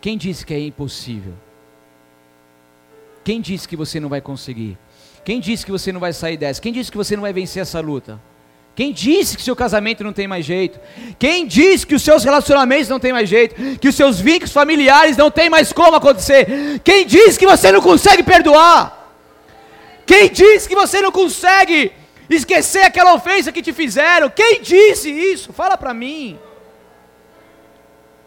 Quem 0.00 0.16
disse 0.16 0.46
que 0.46 0.54
é 0.54 0.60
impossível? 0.60 1.34
Quem 3.24 3.40
disse 3.40 3.66
que 3.66 3.76
você 3.76 3.98
não 3.98 4.08
vai 4.08 4.20
conseguir? 4.20 4.78
Quem 5.26 5.40
disse 5.40 5.66
que 5.66 5.72
você 5.72 5.90
não 5.90 5.98
vai 5.98 6.12
sair 6.12 6.36
dessa? 6.36 6.62
Quem 6.62 6.72
disse 6.72 6.88
que 6.88 6.96
você 6.96 7.16
não 7.16 7.22
vai 7.22 7.32
vencer 7.32 7.60
essa 7.60 7.80
luta? 7.80 8.20
Quem 8.76 8.92
disse 8.92 9.36
que 9.36 9.42
seu 9.42 9.56
casamento 9.56 10.04
não 10.04 10.12
tem 10.12 10.28
mais 10.28 10.46
jeito? 10.46 10.78
Quem 11.18 11.44
disse 11.44 11.84
que 11.84 11.96
os 11.96 12.02
seus 12.02 12.22
relacionamentos 12.22 12.88
não 12.88 13.00
tem 13.00 13.12
mais 13.12 13.28
jeito? 13.28 13.56
Que 13.80 13.88
os 13.88 13.96
seus 13.96 14.20
vínculos 14.20 14.52
familiares 14.52 15.16
não 15.16 15.28
tem 15.28 15.50
mais 15.50 15.72
como 15.72 15.96
acontecer? 15.96 16.78
Quem 16.84 17.04
disse 17.04 17.40
que 17.40 17.44
você 17.44 17.72
não 17.72 17.80
consegue 17.80 18.22
perdoar? 18.22 19.16
Quem 20.06 20.30
disse 20.30 20.68
que 20.68 20.76
você 20.76 21.00
não 21.00 21.10
consegue 21.10 21.90
esquecer 22.30 22.84
aquela 22.84 23.12
ofensa 23.12 23.50
que 23.50 23.62
te 23.62 23.72
fizeram? 23.72 24.30
Quem 24.30 24.62
disse 24.62 25.10
isso? 25.10 25.52
Fala 25.52 25.76
para 25.76 25.92
mim. 25.92 26.38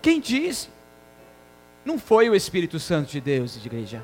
Quem 0.01 0.19
disse? 0.19 0.67
Não 1.85 1.97
foi 1.97 2.29
o 2.29 2.35
Espírito 2.35 2.77
Santo 2.77 3.09
de 3.09 3.21
Deus, 3.21 3.55
igreja. 3.55 4.03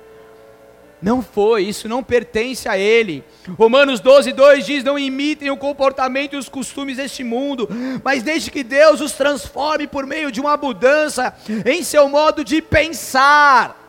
Não 1.05 1.21
foi, 1.21 1.65
isso 1.65 1.87
não 1.87 2.01
pertence 2.01 2.67
a 2.67 2.79
ele. 2.79 3.23
Romanos 3.59 3.99
12, 3.99 4.31
2 4.33 4.65
diz: 4.65 4.83
Não 4.83 4.97
imitem 4.97 5.51
o 5.51 5.55
comportamento 5.55 6.33
e 6.33 6.35
os 6.35 6.49
costumes 6.49 6.97
deste 6.97 7.23
mundo, 7.23 7.69
mas 8.03 8.23
deixe 8.23 8.49
que 8.49 8.63
Deus 8.63 9.01
os 9.01 9.11
transforme 9.11 9.85
por 9.85 10.07
meio 10.07 10.31
de 10.31 10.41
uma 10.41 10.57
mudança 10.57 11.35
em 11.63 11.83
seu 11.83 12.09
modo 12.09 12.43
de 12.43 12.59
pensar 12.59 13.84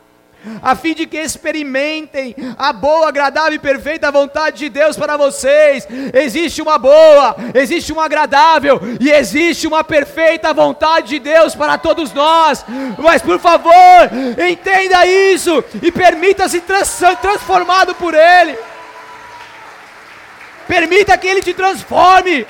a 0.62 0.74
fim 0.74 0.94
de 0.94 1.07
que 1.07 1.18
experimentem 1.18 2.34
a 2.59 2.72
boa, 2.72 3.09
agradável 3.09 3.55
e 3.55 3.59
perfeita 3.59 4.11
vontade 4.11 4.59
de 4.59 4.68
Deus 4.68 4.97
para 4.97 5.16
vocês. 5.16 5.86
Existe 6.12 6.62
uma 6.62 6.78
boa, 6.78 7.36
existe 7.55 7.92
uma 7.92 8.05
agradável 8.05 8.80
e 9.01 9.11
existe 9.11 9.66
uma 9.66 9.82
perfeita 9.84 10.53
vontade 10.53 11.09
de 11.09 11.18
Deus 11.18 11.55
para 11.55 11.78
todos 11.78 12.12
nós. 12.12 12.64
Mas 12.99 13.22
por 13.22 13.38
favor, 13.38 13.72
entenda 14.49 15.07
isso 15.07 15.64
e 15.82 15.90
permita-se 15.92 16.61
trans 16.61 17.03
transformado 17.20 17.94
por 17.94 18.14
Ele. 18.14 18.57
Permita 20.66 21.16
que 21.16 21.26
Ele 21.26 21.42
te 21.42 21.55
transforme. 21.55 22.47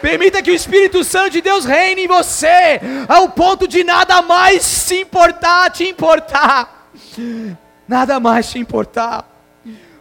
Permita 0.00 0.42
que 0.42 0.50
o 0.50 0.54
Espírito 0.54 1.02
Santo 1.02 1.30
de 1.30 1.40
Deus 1.40 1.64
reine 1.64 2.04
em 2.04 2.06
você, 2.06 2.80
ao 3.08 3.30
ponto 3.30 3.66
de 3.66 3.82
nada 3.82 4.20
mais 4.22 4.62
se 4.62 5.00
importar, 5.00 5.70
te 5.70 5.88
importar. 5.88 6.75
Nada 7.88 8.18
mais 8.18 8.50
te 8.50 8.58
importar. 8.58 9.32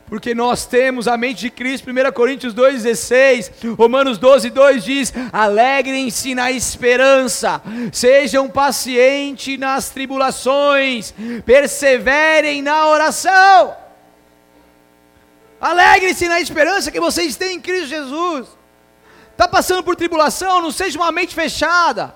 Porque 0.08 0.36
nós 0.36 0.66
temos 0.66 1.08
a 1.08 1.18
mente 1.18 1.40
de 1.42 1.50
Cristo, 1.50 1.90
1 1.90 2.12
Coríntios 2.12 2.54
2,16, 2.54 3.76
Romanos 3.76 4.20
12, 4.20 4.52
2 4.52 4.84
diz: 4.84 5.14
alegrem-se 5.34 6.36
na 6.36 6.52
esperança, 6.52 7.60
sejam 7.92 8.48
pacientes 8.48 9.58
nas 9.58 9.90
tribulações, 9.90 11.14
perseverem 11.44 12.62
na 12.62 12.88
oração. 12.88 13.76
Alegre-se 15.60 16.28
na 16.28 16.40
esperança 16.40 16.92
que 16.92 17.00
vocês 17.00 17.36
têm 17.36 17.56
em 17.56 17.62
Cristo 17.62 17.88
Jesus. 17.88 18.48
Está 19.32 19.48
passando 19.48 19.84
por 19.84 19.96
tribulação, 19.96 20.62
não 20.62 20.72
seja 20.72 21.00
uma 21.00 21.12
mente 21.12 21.34
fechada. 21.34 22.14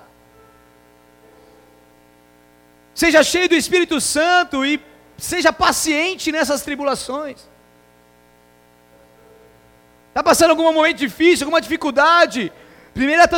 Seja 2.94 3.22
cheio 3.24 3.48
do 3.48 3.54
Espírito 3.56 4.00
Santo 4.00 4.64
e 4.64 4.80
seja 5.20 5.52
paciente 5.52 6.32
nessas 6.32 6.62
tribulações. 6.62 7.38
Está 10.08 10.22
passando 10.22 10.50
algum 10.50 10.72
momento 10.72 10.98
difícil, 10.98 11.44
alguma 11.44 11.60
dificuldade? 11.60 12.52
1 12.96 13.28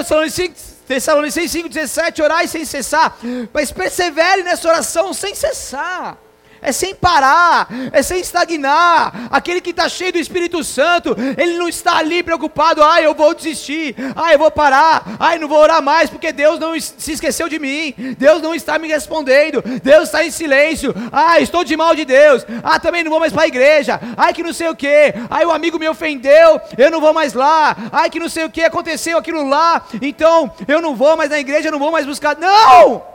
Tessalonicenses 0.87 1.63
5,17, 1.63 2.23
orai 2.25 2.49
sem 2.49 2.65
cessar, 2.65 3.17
mas 3.53 3.71
persevere 3.71 4.43
nessa 4.43 4.69
oração 4.69 5.13
sem 5.13 5.35
cessar 5.35 6.19
é 6.63 6.71
sem 6.71 6.95
parar, 6.95 7.69
é 7.93 8.03
sem 8.03 8.21
estagnar. 8.21 9.29
Aquele 9.31 9.61
que 9.61 9.71
está 9.71 9.89
cheio 9.89 10.13
do 10.13 10.19
Espírito 10.19 10.63
Santo, 10.63 11.17
ele 11.37 11.59
não 11.59 11.69
está 11.69 11.97
ali 11.99 12.23
preocupado, 12.23 12.83
ah, 12.83 13.03
eu 13.03 13.15
vou 13.15 13.35
desistir, 13.35 13.97
ah, 14.15 14.33
eu 14.33 14.39
vou 14.39 14.51
parar, 14.51 15.17
ah, 15.19 15.37
não 15.37 15.49
vou 15.49 15.59
orar 15.59 15.83
mais, 15.83 16.09
porque 16.09 16.33
Deus 16.33 16.61
não 16.61 16.79
se 16.79 17.13
esqueceu 17.13 17.49
de 17.49 17.59
mim, 17.59 17.95
Deus 18.17 18.41
não 18.41 18.55
está 18.55 18.79
me 18.79 18.87
respondendo, 18.87 19.63
Deus 19.83 20.05
está 20.05 20.25
em 20.25 20.31
silêncio, 20.31 20.95
ah, 21.11 21.41
estou 21.41 21.65
de 21.65 21.77
mal 21.77 21.95
de 21.95 22.05
Deus, 22.05 22.47
ah, 22.63 22.79
também 22.79 23.03
não 23.03 23.11
vou 23.11 23.21
mais 23.21 23.33
para 23.33 23.43
a 23.43 23.49
igreja, 23.49 24.01
ah, 24.17 24.33
que 24.33 24.43
não 24.43 24.53
sei 24.53 24.69
o 24.69 24.77
que, 24.77 25.15
ah, 25.29 25.47
o 25.47 25.51
amigo 25.51 25.79
me 25.79 25.89
ofendeu, 25.89 26.61
eu 26.79 26.91
não 26.91 27.01
vou 27.01 27.13
mais 27.13 27.33
lá, 27.33 27.77
ah, 27.91 28.09
que 28.09 28.21
não 28.21 28.29
sei 28.29 28.45
o 28.45 28.51
que, 28.51 28.63
aconteceu 28.63 29.19
aquilo 29.19 29.49
lá, 29.49 29.85
então 30.01 30.51
eu 30.69 30.81
não 30.81 30.95
vou 30.95 31.17
mais 31.17 31.31
na 31.31 31.41
igreja, 31.41 31.69
eu 31.69 31.73
não 31.73 31.79
vou 31.79 31.91
mais 31.91 32.07
buscar, 32.07 32.37
não! 32.37 33.12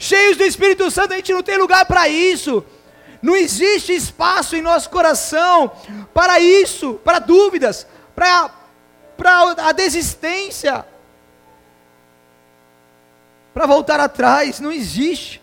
Cheios 0.00 0.38
do 0.38 0.44
Espírito 0.44 0.90
Santo, 0.90 1.12
a 1.12 1.16
gente 1.16 1.32
não 1.32 1.42
tem 1.42 1.58
lugar 1.58 1.84
para 1.84 2.08
isso. 2.08 2.64
Não 3.22 3.36
existe 3.36 3.92
espaço 3.94 4.56
em 4.56 4.62
nosso 4.62 4.88
coração 4.88 5.70
para 6.14 6.40
isso, 6.40 6.94
para 7.04 7.18
dúvidas, 7.18 7.86
para, 8.16 8.50
para 9.16 9.68
a 9.68 9.72
desistência, 9.72 10.84
para 13.52 13.66
voltar 13.66 14.00
atrás. 14.00 14.58
Não 14.58 14.72
existe. 14.72 15.40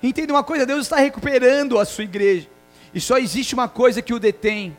Entenda 0.00 0.32
uma 0.32 0.44
coisa: 0.44 0.64
Deus 0.64 0.82
está 0.82 0.96
recuperando 0.96 1.78
a 1.78 1.84
sua 1.84 2.04
igreja, 2.04 2.48
e 2.94 3.00
só 3.00 3.18
existe 3.18 3.52
uma 3.52 3.68
coisa 3.68 4.00
que 4.00 4.14
o 4.14 4.20
detém: 4.20 4.76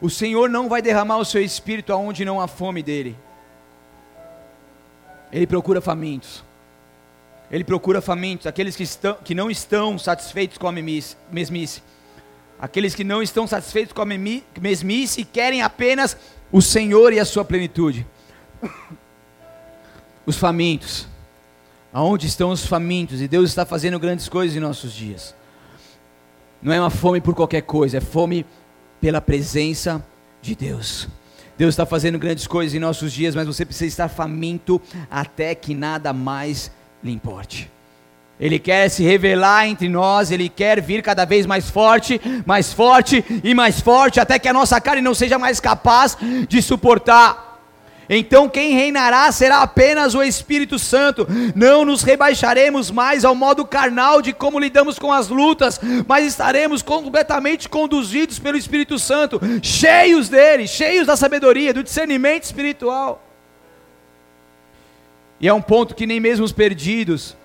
o 0.00 0.10
Senhor 0.10 0.50
não 0.50 0.68
vai 0.68 0.82
derramar 0.82 1.18
o 1.18 1.24
seu 1.24 1.40
espírito 1.40 1.92
aonde 1.92 2.24
não 2.24 2.40
há 2.40 2.48
fome 2.48 2.82
dele. 2.82 3.16
Ele 5.30 5.46
procura 5.46 5.80
famintos. 5.80 6.45
Ele 7.50 7.64
procura 7.64 8.00
famintos, 8.00 8.46
aqueles 8.46 8.74
que, 8.74 8.82
estão, 8.82 9.16
que 9.22 9.34
não 9.34 9.50
estão 9.50 9.98
satisfeitos 9.98 10.58
com 10.58 10.66
a 10.66 10.72
mesmice. 10.72 11.82
Aqueles 12.58 12.94
que 12.94 13.04
não 13.04 13.22
estão 13.22 13.46
satisfeitos 13.46 13.92
com 13.92 14.02
a 14.02 14.06
mesmice 14.06 15.20
e 15.20 15.24
querem 15.24 15.62
apenas 15.62 16.16
o 16.50 16.60
Senhor 16.60 17.12
e 17.12 17.20
a 17.20 17.24
sua 17.24 17.44
plenitude. 17.44 18.06
Os 20.24 20.36
famintos. 20.36 21.06
Aonde 21.92 22.26
estão 22.26 22.50
os 22.50 22.66
famintos? 22.66 23.22
E 23.22 23.28
Deus 23.28 23.48
está 23.48 23.64
fazendo 23.64 23.98
grandes 23.98 24.28
coisas 24.28 24.56
em 24.56 24.60
nossos 24.60 24.92
dias. 24.92 25.34
Não 26.60 26.72
é 26.72 26.80
uma 26.80 26.90
fome 26.90 27.20
por 27.20 27.34
qualquer 27.34 27.62
coisa, 27.62 27.98
é 27.98 28.00
fome 28.00 28.44
pela 29.00 29.20
presença 29.20 30.04
de 30.42 30.54
Deus. 30.54 31.08
Deus 31.56 31.72
está 31.72 31.86
fazendo 31.86 32.18
grandes 32.18 32.46
coisas 32.46 32.74
em 32.74 32.78
nossos 32.78 33.12
dias, 33.12 33.34
mas 33.34 33.46
você 33.46 33.64
precisa 33.64 33.86
estar 33.86 34.08
faminto 34.08 34.82
até 35.10 35.54
que 35.54 35.74
nada 35.74 36.12
mais 36.12 36.70
lhe 37.02 37.12
importe. 37.12 37.70
Ele 38.38 38.58
quer 38.58 38.90
se 38.90 39.02
revelar 39.02 39.66
entre 39.66 39.88
nós, 39.88 40.30
ele 40.30 40.48
quer 40.48 40.80
vir 40.80 41.02
cada 41.02 41.24
vez 41.24 41.46
mais 41.46 41.70
forte, 41.70 42.20
mais 42.44 42.72
forte 42.72 43.24
e 43.42 43.54
mais 43.54 43.80
forte, 43.80 44.20
até 44.20 44.38
que 44.38 44.48
a 44.48 44.52
nossa 44.52 44.78
carne 44.78 45.00
não 45.00 45.14
seja 45.14 45.38
mais 45.38 45.58
capaz 45.58 46.18
de 46.46 46.60
suportar. 46.60 47.46
Então 48.08 48.48
quem 48.48 48.72
reinará 48.72 49.30
será 49.32 49.62
apenas 49.62 50.14
o 50.14 50.22
Espírito 50.22 50.78
Santo. 50.78 51.26
Não 51.54 51.84
nos 51.84 52.02
rebaixaremos 52.02 52.90
mais 52.90 53.24
ao 53.24 53.34
modo 53.34 53.64
carnal 53.64 54.22
de 54.22 54.32
como 54.32 54.60
lidamos 54.60 54.98
com 54.98 55.12
as 55.12 55.28
lutas, 55.28 55.80
mas 56.06 56.26
estaremos 56.26 56.82
completamente 56.82 57.68
conduzidos 57.68 58.38
pelo 58.38 58.56
Espírito 58.56 58.98
Santo, 58.98 59.40
cheios 59.62 60.28
dele, 60.28 60.68
cheios 60.68 61.06
da 61.06 61.16
sabedoria, 61.16 61.74
do 61.74 61.82
discernimento 61.82 62.44
espiritual. 62.44 63.25
E 65.40 65.48
é 65.48 65.52
um 65.52 65.60
ponto 65.60 65.94
que 65.94 66.06
nem 66.06 66.18
mesmo 66.18 66.44
os 66.44 66.52
perdidos 66.52 67.36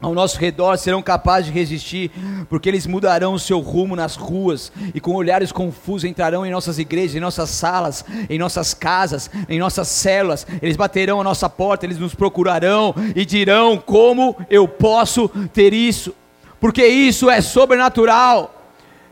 ao 0.00 0.14
nosso 0.14 0.38
redor 0.38 0.76
serão 0.76 1.02
capazes 1.02 1.46
de 1.46 1.52
resistir, 1.52 2.10
porque 2.48 2.68
eles 2.68 2.86
mudarão 2.86 3.34
o 3.34 3.38
seu 3.38 3.58
rumo 3.58 3.96
nas 3.96 4.14
ruas 4.14 4.72
e 4.94 5.00
com 5.00 5.14
olhares 5.14 5.50
confusos 5.50 6.04
entrarão 6.04 6.46
em 6.46 6.52
nossas 6.52 6.78
igrejas, 6.78 7.16
em 7.16 7.20
nossas 7.20 7.50
salas, 7.50 8.04
em 8.30 8.38
nossas 8.38 8.74
casas, 8.74 9.28
em 9.48 9.58
nossas 9.58 9.88
células. 9.88 10.46
Eles 10.62 10.76
baterão 10.76 11.20
a 11.20 11.24
nossa 11.24 11.48
porta, 11.48 11.84
eles 11.84 11.98
nos 11.98 12.14
procurarão 12.14 12.94
e 13.14 13.24
dirão: 13.24 13.76
Como 13.76 14.36
eu 14.48 14.68
posso 14.68 15.28
ter 15.52 15.72
isso? 15.72 16.14
Porque 16.60 16.86
isso 16.86 17.28
é 17.28 17.40
sobrenatural 17.40 18.57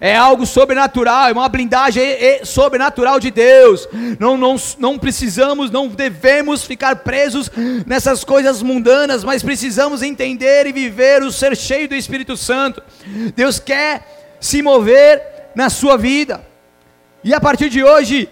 é 0.01 0.15
algo 0.15 0.45
sobrenatural, 0.45 1.29
é 1.29 1.33
uma 1.33 1.49
blindagem 1.49 2.05
sobrenatural 2.45 3.19
de 3.19 3.31
Deus. 3.31 3.89
Não, 4.19 4.37
não, 4.37 4.57
não 4.79 4.99
precisamos, 4.99 5.71
não 5.71 5.89
devemos 5.89 6.65
ficar 6.65 6.97
presos 6.97 7.51
nessas 7.87 8.25
coisas 8.25 8.63
mundanas, 8.63 9.25
mas 9.25 9.43
precisamos 9.43 10.03
entender 10.03 10.67
e 10.67 10.73
viver 10.73 11.23
o 11.23 11.33
ser 11.33 11.57
cheio 11.57 11.89
do 11.89 11.95
Espírito 11.95 12.37
Santo. 12.37 12.83
Deus 13.35 13.59
quer 13.59 14.37
se 14.41 14.63
mover 14.63 15.23
na 15.55 15.71
sua 15.71 15.97
vida. 15.97 16.45
E 17.25 17.35
a 17.35 17.41
partir 17.41 17.69
de 17.69 17.83
hoje, 17.83 18.29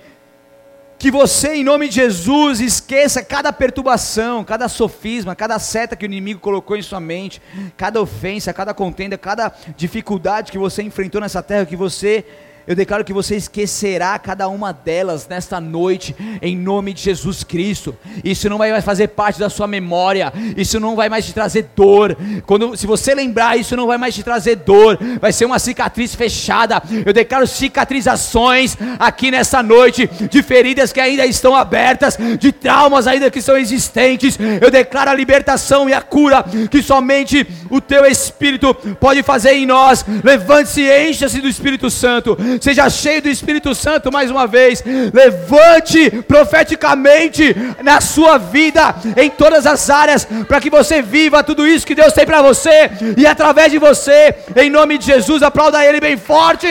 que 1.05 1.11
você, 1.11 1.57
em 1.57 1.63
nome 1.63 1.87
de 1.87 1.97
Jesus, 1.97 2.61
esqueça 2.61 3.23
cada 3.23 3.53
perturbação, 3.53 4.43
cada 4.43 4.71
sofisma, 4.71 5.37
cada 5.37 5.59
seta 5.59 5.95
que 5.95 6.07
o 6.07 6.09
inimigo 6.09 6.41
colocou 6.41 6.79
em 6.79 6.81
sua 6.81 6.99
mente, 6.99 7.43
cada 7.77 8.01
ofensa, 8.01 8.55
cada 8.55 8.73
contenda, 8.73 9.19
cada 9.19 9.53
dificuldade 9.77 10.51
que 10.51 10.57
você 10.57 10.83
enfrentou 10.83 11.21
nessa 11.21 11.43
terra, 11.43 11.67
que 11.67 11.77
você 11.77 12.25
eu 12.67 12.75
declaro 12.75 13.05
que 13.05 13.12
você 13.12 13.37
esquecerá 13.37 14.19
cada 14.19 14.49
uma 14.49 14.73
delas 14.73 15.29
nesta 15.29 15.61
noite, 15.61 16.17
em 16.41 16.57
nome 16.57 16.95
de 16.95 17.03
Jesus 17.03 17.45
Cristo. 17.45 17.97
Isso 18.25 18.49
não 18.49 18.57
vai 18.57 18.71
mais 18.71 18.85
fazer 18.85 19.09
parte 19.09 19.39
da 19.39 19.51
sua 19.51 19.67
memória, 19.67 20.33
isso 20.57 20.81
não 20.81 20.97
vai 20.97 21.09
mais 21.09 21.27
te 21.27 21.33
trazer 21.33 21.69
dor. 21.77 22.17
Quando, 22.47 22.77
se 22.77 22.87
você 22.87 23.15
lembrar, 23.15 23.59
isso 23.59 23.77
não 23.77 23.87
vai 23.87 23.99
mais 23.99 24.15
te 24.15 24.23
trazer 24.23 24.57
dor, 24.57 24.99
vai 25.21 25.33
ser 25.33 25.45
uma 25.45 25.59
cicatriz 25.59 26.15
fechada. 26.15 26.83
Eu 27.05 27.12
declaro 27.12 27.47
cicatrizações 27.47 28.77
aqui 28.99 29.31
nessa 29.31 29.62
noite, 29.62 30.09
de 30.31 30.43
feridas 30.43 30.93
que 30.93 31.01
ainda 31.01 31.27
estão 31.27 31.55
abertas, 31.55 32.17
de 32.39 32.51
traumas 32.51 33.07
ainda 33.07 33.31
que 33.31 33.43
são 33.43 33.59
existentes. 33.59 34.39
Eu 34.61 34.71
declaro 34.71 35.11
a 35.11 35.15
libertação 35.15 35.89
e 35.89 35.93
a 35.93 36.01
cura 36.01 36.45
que 36.71 36.83
somente 36.83 37.47
o 37.71 37.81
teu 37.81 38.07
Espírito 38.07 38.75
pode 38.99 39.23
fazer 39.23 39.53
em 39.53 39.67
nós. 39.67 40.05
Levante-se 40.23 40.81
e 40.81 41.11
encha-se 41.11 41.41
do 41.41 41.49
Espírito 41.49 41.91
Santo 41.91 42.37
seja 42.61 42.89
cheio 42.91 43.23
do 43.23 43.29
Espírito 43.29 43.75
Santo 43.75 44.13
mais 44.13 44.31
uma 44.31 44.47
vez. 44.47 44.83
Levante 45.13 46.11
profeticamente 46.23 47.55
na 47.83 48.01
sua 48.01 48.39
vida, 48.39 48.95
em 49.17 49.31
todas 49.31 49.67
as 49.67 49.89
áreas, 49.91 50.27
para 50.47 50.61
que 50.61 50.71
você 50.71 51.03
viva 51.03 51.43
tudo 51.43 51.67
isso 51.67 51.87
que 51.87 51.95
Deus 51.95 52.13
tem 52.13 52.27
para 52.27 52.43
você 52.43 52.91
e 53.17 53.27
através 53.27 53.71
de 53.71 53.79
você, 53.79 54.35
em 54.57 54.71
nome 54.71 54.99
de 54.99 55.07
Jesus, 55.07 55.43
aplauda 55.43 55.85
Ele 55.85 56.01
bem 56.01 56.17
forte. 56.17 56.67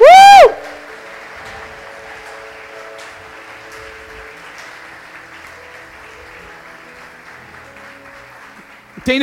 Uh! 0.00 0.66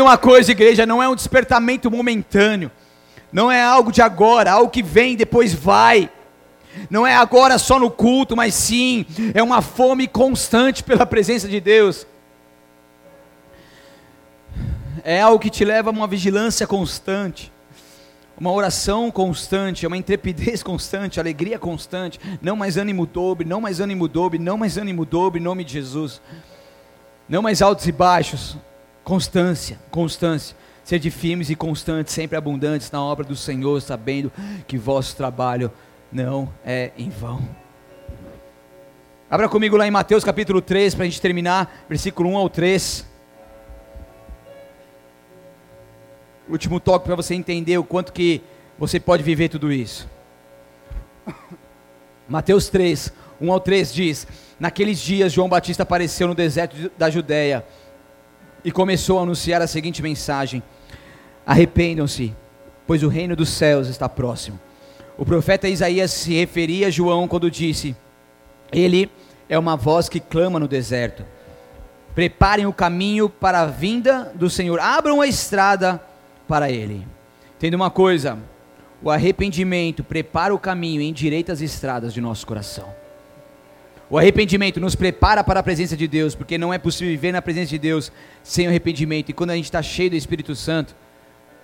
Uma 0.02 0.18
coisa, 0.18 0.52
igreja, 0.52 0.86
não 0.86 1.04
é 1.04 1.10
um 1.10 1.16
despertamento 1.16 1.92
momentâneo 1.92 2.72
não 3.34 3.52
é 3.52 3.62
algo 3.62 3.92
de 3.92 4.02
agora, 4.02 4.52
algo 4.52 4.70
que 4.70 4.84
vem 4.84 5.16
depois 5.16 5.54
vai. 5.54 6.10
Não 6.90 7.06
é 7.06 7.16
agora 7.16 7.58
só 7.58 7.80
no 7.80 7.90
culto, 7.90 8.36
mas 8.38 8.54
sim, 8.54 9.06
é 9.34 9.42
uma 9.42 9.62
fome 9.62 10.08
constante 10.08 10.84
pela 10.84 11.06
presença 11.06 11.48
de 11.48 11.60
Deus. 11.60 12.06
É 15.04 15.20
algo 15.20 15.40
que 15.40 15.50
te 15.50 15.66
leva 15.66 15.90
a 15.90 15.92
uma 15.92 16.08
vigilância 16.08 16.68
constante, 16.68 17.52
uma 18.38 18.52
oração 18.52 19.10
constante, 19.10 19.86
uma 19.86 19.98
intrepidez 19.98 20.62
constante, 20.64 21.20
alegria 21.20 21.58
constante, 21.58 22.20
não 22.42 22.56
mais 22.56 22.78
ânimo 22.78 23.06
dobre, 23.06 23.48
não 23.48 23.60
mais 23.60 23.80
ânimo 23.80 24.08
dobre, 24.08 24.38
não 24.38 24.58
mais 24.58 24.78
ânimo 24.78 25.06
dobre, 25.06 25.42
em 25.42 25.44
nome 25.44 25.64
de 25.64 25.74
Jesus. 25.74 26.22
Não 27.28 27.42
mais 27.42 27.62
altos 27.62 27.88
e 27.88 27.92
baixos, 27.92 28.58
constância, 29.04 29.80
constância. 29.90 30.56
Sede 30.84 31.10
firmes 31.10 31.50
e 31.50 31.56
constantes, 31.56 32.14
sempre 32.14 32.38
abundantes 32.38 32.92
na 32.92 33.02
obra 33.02 33.24
do 33.24 33.36
Senhor, 33.36 33.82
sabendo 33.82 34.32
que 34.68 34.78
vosso 34.78 35.16
trabalho 35.16 35.72
não 36.12 36.52
é 36.66 36.92
em 36.98 37.10
vão. 37.10 37.42
Abra 39.30 39.48
comigo 39.50 39.78
lá 39.78 39.88
em 39.88 39.92
Mateus 39.92 40.24
capítulo 40.24 40.62
3, 40.62 40.94
para 40.94 41.06
a 41.06 41.08
gente 41.08 41.22
terminar, 41.22 41.86
versículo 41.88 42.30
1 42.30 42.38
ao 42.38 42.50
3. 42.50 43.08
Último 46.50 46.80
toque 46.80 47.06
para 47.06 47.16
você 47.16 47.34
entender 47.34 47.78
o 47.78 47.84
quanto 47.84 48.12
que 48.12 48.42
você 48.78 49.00
pode 49.00 49.24
viver 49.24 49.48
tudo 49.50 49.72
isso. 49.72 50.08
Mateus 52.28 52.68
3, 52.70 53.14
1 53.40 53.52
ao 53.52 53.60
3 53.60 53.94
diz: 53.94 54.28
Naqueles 54.60 55.00
dias 55.00 55.32
João 55.32 55.48
Batista 55.48 55.84
apareceu 55.84 56.28
no 56.28 56.36
deserto 56.36 56.92
da 56.98 57.10
Judéia 57.10 57.66
e 58.64 58.72
começou 58.72 59.20
a 59.20 59.24
anunciar 59.24 59.62
a 59.62 59.68
seguinte 59.68 60.02
mensagem: 60.02 60.64
Arrependam-se, 61.46 62.34
pois 62.88 63.04
o 63.04 63.08
reino 63.08 63.36
dos 63.36 63.50
céus 63.50 63.88
está 63.88 64.08
próximo. 64.08 64.60
O 65.18 65.26
profeta 65.26 65.70
Isaías 65.70 66.12
se 66.12 66.34
referia 66.34 66.88
a 66.88 66.92
João 66.92 67.28
quando 67.28 67.52
disse: 67.52 67.96
Ele 68.72 69.10
é 69.50 69.58
uma 69.58 69.76
voz 69.76 70.10
que 70.10 70.20
clama 70.20 70.60
no 70.60 70.68
deserto. 70.68 71.26
Preparem 72.16 72.66
o 72.66 72.74
caminho 72.74 73.28
para 73.28 73.62
a 73.62 73.66
vinda 73.66 74.32
do 74.36 74.50
Senhor. 74.50 74.80
Abram 74.80 75.20
a 75.20 75.28
estrada 75.28 76.02
para 76.48 76.70
ele. 76.72 77.06
Entenda 77.58 77.76
uma 77.76 77.92
coisa: 77.92 78.38
o 79.02 79.10
arrependimento 79.10 80.04
prepara 80.04 80.54
o 80.54 80.60
caminho 80.60 81.02
e 81.02 81.08
endireita 81.08 81.52
as 81.52 81.62
estradas 81.62 82.14
de 82.14 82.22
nosso 82.22 82.48
coração. 82.48 83.03
O 84.14 84.18
arrependimento 84.20 84.80
nos 84.80 84.94
prepara 84.94 85.44
para 85.44 85.60
a 85.60 85.64
presença 85.64 85.98
de 85.98 86.08
Deus, 86.08 86.36
porque 86.36 86.56
não 86.56 86.72
é 86.72 86.78
possível 86.78 87.10
viver 87.10 87.32
na 87.32 87.42
presença 87.42 87.72
de 87.72 87.80
Deus 87.80 88.12
sem 88.44 88.68
arrependimento. 88.68 89.30
E 89.30 89.34
quando 89.34 89.50
a 89.50 89.56
gente 89.56 89.66
está 89.66 89.82
cheio 89.82 90.12
do 90.12 90.16
Espírito 90.16 90.56
Santo, 90.56 90.96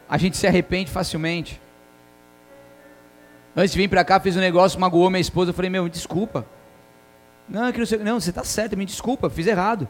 a 0.09 0.17
gente 0.17 0.35
se 0.35 0.47
arrepende 0.47 0.89
facilmente. 0.89 1.61
Antes 3.55 3.73
de 3.73 3.77
vir 3.77 3.87
para 3.87 4.03
cá, 4.03 4.19
fiz 4.19 4.35
um 4.35 4.39
negócio, 4.39 4.79
magoou 4.79 5.11
minha 5.11 5.21
esposa. 5.21 5.51
Eu 5.51 5.53
falei, 5.53 5.69
meu, 5.69 5.87
desculpa. 5.87 6.43
Não, 7.47 7.67
é 7.67 7.71
não, 8.03 8.19
você 8.19 8.31
está 8.31 8.43
certo, 8.43 8.75
me 8.75 8.83
desculpa, 8.83 9.29
fiz 9.29 9.45
errado. 9.45 9.87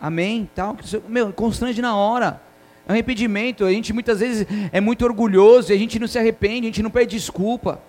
Amém, 0.00 0.50
tal. 0.56 0.76
Meu, 1.08 1.32
constrange 1.32 1.80
na 1.80 1.94
hora. 1.94 2.42
É 2.88 2.90
arrependimento. 2.90 3.64
A 3.64 3.70
gente 3.70 3.92
muitas 3.92 4.18
vezes 4.18 4.48
é 4.72 4.80
muito 4.80 5.04
orgulhoso 5.04 5.70
e 5.70 5.76
a 5.76 5.78
gente 5.78 5.96
não 6.00 6.08
se 6.08 6.18
arrepende, 6.18 6.66
a 6.66 6.70
gente 6.70 6.82
não 6.82 6.90
pede 6.90 7.14
desculpa. 7.14 7.80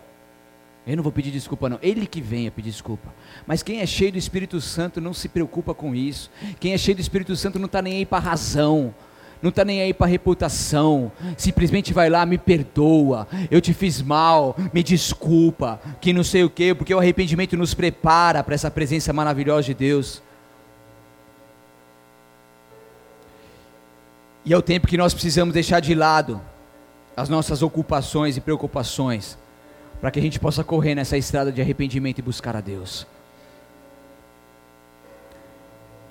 Eu 0.85 0.97
não 0.97 1.03
vou 1.03 1.11
pedir 1.11 1.31
desculpa, 1.31 1.69
não. 1.69 1.79
Ele 1.81 2.05
que 2.05 2.19
venha 2.19 2.51
pedir 2.51 2.69
desculpa. 2.69 3.13
Mas 3.47 3.63
quem 3.63 3.79
é 3.79 3.85
cheio 3.85 4.11
do 4.11 4.17
Espírito 4.17 4.59
Santo 4.59 4.99
não 4.99 5.13
se 5.13 5.29
preocupa 5.29 5.73
com 5.73 5.95
isso. 5.95 6.29
Quem 6.59 6.73
é 6.73 6.77
cheio 6.77 6.95
do 6.95 7.01
Espírito 7.01 7.35
Santo 7.35 7.57
não 7.57 7.67
está 7.67 7.81
nem 7.81 7.97
aí 7.97 8.05
para 8.05 8.19
razão. 8.19 8.93
Não 9.41 9.49
está 9.49 9.63
nem 9.63 9.81
aí 9.81 9.93
para 9.93 10.07
reputação. 10.07 11.11
Simplesmente 11.37 11.93
vai 11.93 12.09
lá, 12.09 12.25
me 12.25 12.37
perdoa. 12.37 13.27
Eu 13.49 13.61
te 13.61 13.73
fiz 13.73 14.01
mal, 14.01 14.57
me 14.73 14.83
desculpa. 14.83 15.79
Que 16.01 16.11
não 16.11 16.23
sei 16.23 16.43
o 16.43 16.49
quê, 16.49 16.75
porque 16.75 16.93
o 16.93 16.99
arrependimento 16.99 17.55
nos 17.55 17.73
prepara 17.73 18.43
para 18.43 18.55
essa 18.55 18.69
presença 18.69 19.13
maravilhosa 19.13 19.67
de 19.67 19.73
Deus. 19.73 20.21
E 24.45 24.51
é 24.51 24.57
o 24.57 24.61
tempo 24.61 24.87
que 24.87 24.97
nós 24.97 25.13
precisamos 25.13 25.53
deixar 25.53 25.79
de 25.79 25.95
lado 25.95 26.41
as 27.15 27.29
nossas 27.29 27.61
ocupações 27.61 28.35
e 28.35 28.41
preocupações, 28.41 29.37
para 30.03 30.11
que 30.11 30.19
a 30.19 30.21
gente 30.21 30.37
possa 30.37 30.65
correr 30.65 30.95
nessa 30.95 31.17
estrada 31.17 31.49
de 31.49 31.61
arrependimento 31.61 32.19
e 32.19 32.21
buscar 32.21 32.57
a 32.57 32.59
Deus. 32.59 33.07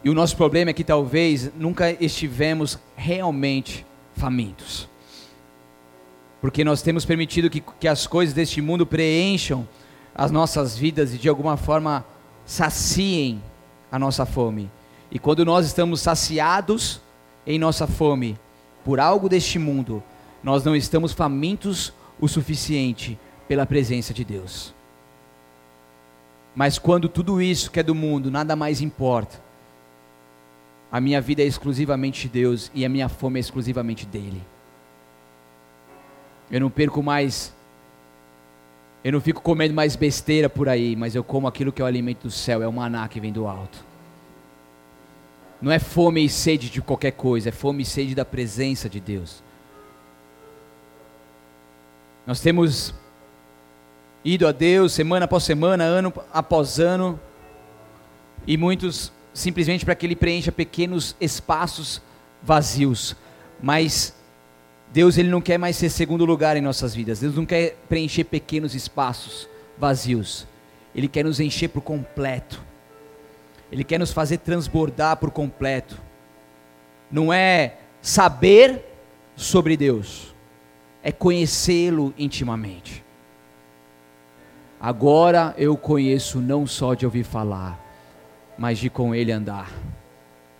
E 0.03 0.09
o 0.09 0.15
nosso 0.15 0.35
problema 0.35 0.71
é 0.71 0.73
que 0.73 0.83
talvez 0.83 1.53
nunca 1.55 1.91
estivemos 2.03 2.79
realmente 2.97 3.85
famintos. 4.17 4.89
Porque 6.41 6.65
nós 6.65 6.81
temos 6.81 7.05
permitido 7.05 7.51
que, 7.51 7.63
que 7.79 7.87
as 7.87 8.07
coisas 8.07 8.35
deste 8.35 8.63
mundo 8.63 8.87
preencham 8.87 9.69
as 10.15 10.31
nossas 10.31 10.75
vidas 10.75 11.13
e 11.13 11.19
de 11.19 11.29
alguma 11.29 11.59
forma 11.59 12.03
saciem 12.47 13.43
a 13.91 13.99
nossa 13.99 14.25
fome. 14.25 14.71
E 15.11 15.19
quando 15.19 15.45
nós 15.45 15.67
estamos 15.67 16.01
saciados, 16.01 17.03
em 17.47 17.59
nossa 17.59 17.87
fome 17.87 18.39
por 18.87 18.99
algo 18.99 19.29
deste 19.29 19.59
mundo, 19.59 20.03
nós 20.43 20.65
não 20.65 20.75
estamos 20.75 21.13
famintos 21.13 21.93
o 22.19 22.27
suficiente 22.27 23.19
pela 23.53 23.67
presença 23.67 24.15
de 24.15 24.25
Deus. 24.25 24.73
Mas 26.55 26.79
quando 26.79 27.07
tudo 27.07 27.43
isso 27.43 27.71
que 27.71 27.79
é 27.79 27.83
do 27.83 27.95
mundo 27.95 28.31
nada 28.31 28.57
mais 28.57 28.81
importa, 28.81 29.39
a 30.91 30.99
minha 30.99 31.21
vida 31.21 31.43
é 31.43 31.45
exclusivamente 31.45 32.23
de 32.23 32.29
Deus 32.31 32.71
e 32.75 32.83
a 32.83 32.89
minha 32.89 33.11
fome 33.11 33.39
é 33.39 33.43
exclusivamente 33.43 34.07
dele. 34.07 34.43
Eu 36.51 36.61
não 36.61 36.71
perco 36.71 37.03
mais, 37.03 37.53
eu 39.05 39.13
não 39.13 39.21
fico 39.21 39.43
comendo 39.43 39.75
mais 39.75 39.97
besteira 39.97 40.49
por 40.49 40.67
aí, 40.67 40.97
mas 40.97 41.15
eu 41.15 41.23
como 41.23 41.47
aquilo 41.47 41.71
que 41.71 41.83
é 41.83 41.85
o 41.85 41.89
alimento 41.89 42.23
do 42.23 42.31
céu, 42.31 42.63
é 42.63 42.67
o 42.67 42.73
maná 42.73 43.07
que 43.07 43.21
vem 43.21 43.35
do 43.35 43.47
alto. 43.47 43.85
Não 45.61 45.71
é 45.71 45.79
fome 45.79 46.25
e 46.25 46.29
sede 46.31 46.71
de 46.71 46.81
qualquer 46.81 47.13
coisa, 47.13 47.51
é 47.51 47.53
fome 47.53 47.83
e 47.83 47.85
sede 47.85 48.15
da 48.15 48.25
presença 48.25 48.89
de 48.89 48.99
Deus. 48.99 49.43
Nós 52.27 52.41
temos 52.41 52.95
ido 54.25 54.47
a 54.47 54.53
Deus 54.53 54.93
semana 54.93 55.25
após 55.25 55.43
semana, 55.43 55.85
ano 55.85 56.13
após 56.33 56.79
ano, 56.79 57.19
e 58.47 58.57
muitos 58.57 59.13
simplesmente 59.35 59.85
para 59.85 59.95
que 59.95 60.07
Ele 60.07 60.17
preencha 60.17 60.53
pequenos 60.53 61.17
espaços 61.21 62.01
vazios. 62.43 63.17
Mas 63.61 64.15
Deus 64.93 65.17
ele 65.17 65.31
não 65.31 65.41
quer 65.41 65.57
mais 65.57 65.77
ser 65.77 65.89
segundo 65.89 66.25
lugar 66.25 66.57
em 66.57 66.61
nossas 66.61 66.95
vidas. 66.95 67.21
Deus 67.21 67.35
não 67.35 67.47
quer 67.47 67.77
preencher 67.89 68.25
pequenos 68.25 68.75
espaços 68.75 69.49
vazios. 69.79 70.47
Ele 70.95 71.09
quer 71.09 71.25
nos 71.25 71.41
encher 71.41 71.69
por 71.69 71.81
completo. 71.81 72.63
Ele 73.71 73.85
quer 73.85 73.99
nos 73.99 74.13
fazer 74.13 74.39
transbordar 74.39 75.17
por 75.17 75.31
completo. 75.31 75.99
Não 77.11 77.33
é 77.33 77.79
saber 78.03 78.85
sobre 79.35 79.77
Deus, 79.79 80.35
é 81.03 81.11
conhecê-lo 81.11 82.13
intimamente. 82.19 83.02
Agora 84.83 85.55
eu 85.57 85.77
conheço 85.77 86.41
não 86.41 86.67
só 86.67 86.95
de 86.95 87.07
ouvir 87.07 87.23
falar, 87.23 87.81
mas 88.59 88.81
de 88.81 88.91
com 88.91 89.15
Ele 89.15 89.31
andar. 89.31 89.71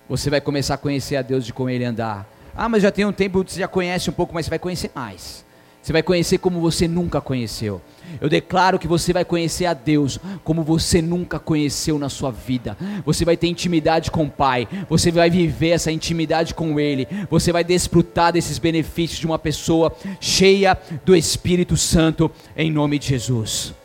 Você 0.09 0.31
vai 0.31 0.41
começar 0.41 0.75
a 0.75 0.79
conhecer 0.79 1.17
a 1.17 1.23
Deus 1.23 1.45
de 1.45 1.53
com 1.53 1.69
Ele 1.69 1.85
andar. 1.85 2.25
Ah, 2.55 2.69
mas 2.69 2.85
já 2.85 2.93
tem 2.93 3.05
um 3.05 3.11
tempo, 3.11 3.43
você 3.43 3.59
já 3.59 3.67
conhece 3.67 4.09
um 4.09 4.13
pouco, 4.13 4.33
mas 4.33 4.47
você 4.47 4.51
vai 4.51 4.61
conhecer 4.61 4.93
mais. 4.95 5.45
Você 5.83 5.93
vai 5.93 6.05
conhecer 6.05 6.39
como 6.39 6.61
você 6.61 6.87
nunca 6.87 7.21
conheceu. 7.21 7.83
Eu 8.21 8.29
declaro 8.29 8.79
que 8.79 8.87
você 8.87 9.13
vai 9.13 9.25
conhecer 9.25 9.67
a 9.67 9.75
Deus 9.75 10.21
como 10.45 10.63
você 10.63 11.03
nunca 11.03 11.41
conheceu 11.41 11.99
na 11.99 12.09
sua 12.09 12.31
vida. 12.31 12.77
Você 13.05 13.25
vai 13.25 13.37
ter 13.37 13.49
intimidade 13.49 14.09
com 14.09 14.27
o 14.27 14.31
Pai. 14.31 14.69
Você 14.89 15.11
vai 15.11 15.31
viver 15.31 15.71
essa 15.71 15.91
intimidade 15.91 16.55
com 16.55 16.79
Ele. 16.79 17.09
Você 17.29 17.51
vai 17.51 17.65
desfrutar 17.65 18.33
desses 18.33 18.61
benefícios 18.61 19.19
de 19.19 19.27
uma 19.27 19.41
pessoa 19.41 19.93
cheia 20.21 20.79
do 21.05 21.17
Espírito 21.17 21.77
Santo, 21.77 22.31
em 22.57 22.71
nome 22.71 23.01
de 23.01 23.09
Jesus. 23.09 23.82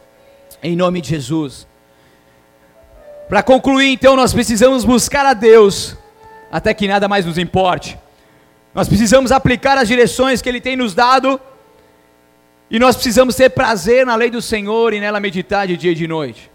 Em 0.61 0.75
nome 0.75 1.01
de 1.01 1.09
Jesus. 1.09 1.67
Para 3.29 3.43
concluir, 3.43 3.91
então, 3.91 4.15
nós 4.15 4.33
precisamos 4.33 4.85
buscar 4.85 5.25
a 5.25 5.33
Deus 5.33 5.95
até 6.51 6.73
que 6.73 6.87
nada 6.87 7.07
mais 7.07 7.25
nos 7.25 7.37
importe. 7.37 7.97
Nós 8.73 8.87
precisamos 8.87 9.31
aplicar 9.31 9.77
as 9.77 9.87
direções 9.87 10.41
que 10.41 10.47
Ele 10.47 10.61
tem 10.61 10.75
nos 10.75 10.93
dado 10.93 11.39
e 12.69 12.79
nós 12.79 12.95
precisamos 12.95 13.35
ter 13.35 13.49
prazer 13.49 14.05
na 14.05 14.15
lei 14.15 14.29
do 14.29 14.41
Senhor 14.41 14.93
e 14.93 14.99
nela 14.99 15.19
meditar 15.19 15.67
de 15.67 15.77
dia 15.77 15.91
e 15.91 15.95
de 15.95 16.07
noite. 16.07 16.51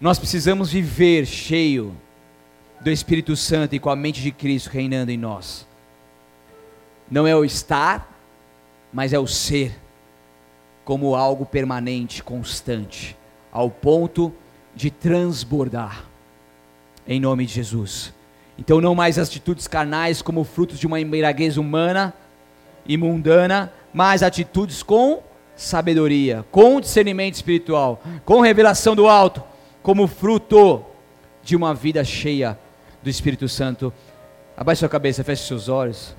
Nós 0.00 0.18
precisamos 0.18 0.70
viver 0.70 1.26
cheio 1.26 1.96
do 2.80 2.90
Espírito 2.90 3.34
Santo 3.36 3.74
e 3.74 3.78
com 3.78 3.88
a 3.88 3.96
mente 3.96 4.20
de 4.20 4.30
Cristo 4.30 4.68
reinando 4.68 5.10
em 5.10 5.16
nós. 5.16 5.66
Não 7.10 7.26
é 7.26 7.34
o 7.34 7.44
estar, 7.44 8.10
mas 8.92 9.12
é 9.12 9.18
o 9.18 9.26
ser, 9.26 9.78
como 10.84 11.14
algo 11.14 11.46
permanente, 11.46 12.22
constante, 12.22 13.16
ao 13.50 13.70
ponto 13.70 14.32
de 14.74 14.90
transbordar, 14.90 16.04
em 17.06 17.20
nome 17.20 17.46
de 17.46 17.54
Jesus. 17.54 18.12
Então, 18.58 18.80
não 18.80 18.94
mais 18.94 19.18
atitudes 19.18 19.66
carnais 19.66 20.22
como 20.22 20.44
frutos 20.44 20.78
de 20.78 20.86
uma 20.86 21.00
embriaguez 21.00 21.56
humana 21.56 22.14
e 22.86 22.96
mundana, 22.96 23.72
mas 23.92 24.22
atitudes 24.22 24.82
com 24.82 25.22
sabedoria, 25.54 26.44
com 26.50 26.80
discernimento 26.80 27.34
espiritual, 27.34 28.02
com 28.24 28.40
revelação 28.40 28.96
do 28.96 29.08
alto, 29.08 29.42
como 29.82 30.06
fruto 30.06 30.84
de 31.42 31.56
uma 31.56 31.74
vida 31.74 32.04
cheia 32.04 32.58
do 33.02 33.10
Espírito 33.10 33.48
Santo. 33.48 33.92
Abaixe 34.56 34.80
sua 34.80 34.88
cabeça, 34.88 35.24
feche 35.24 35.46
seus 35.46 35.68
olhos. 35.68 36.14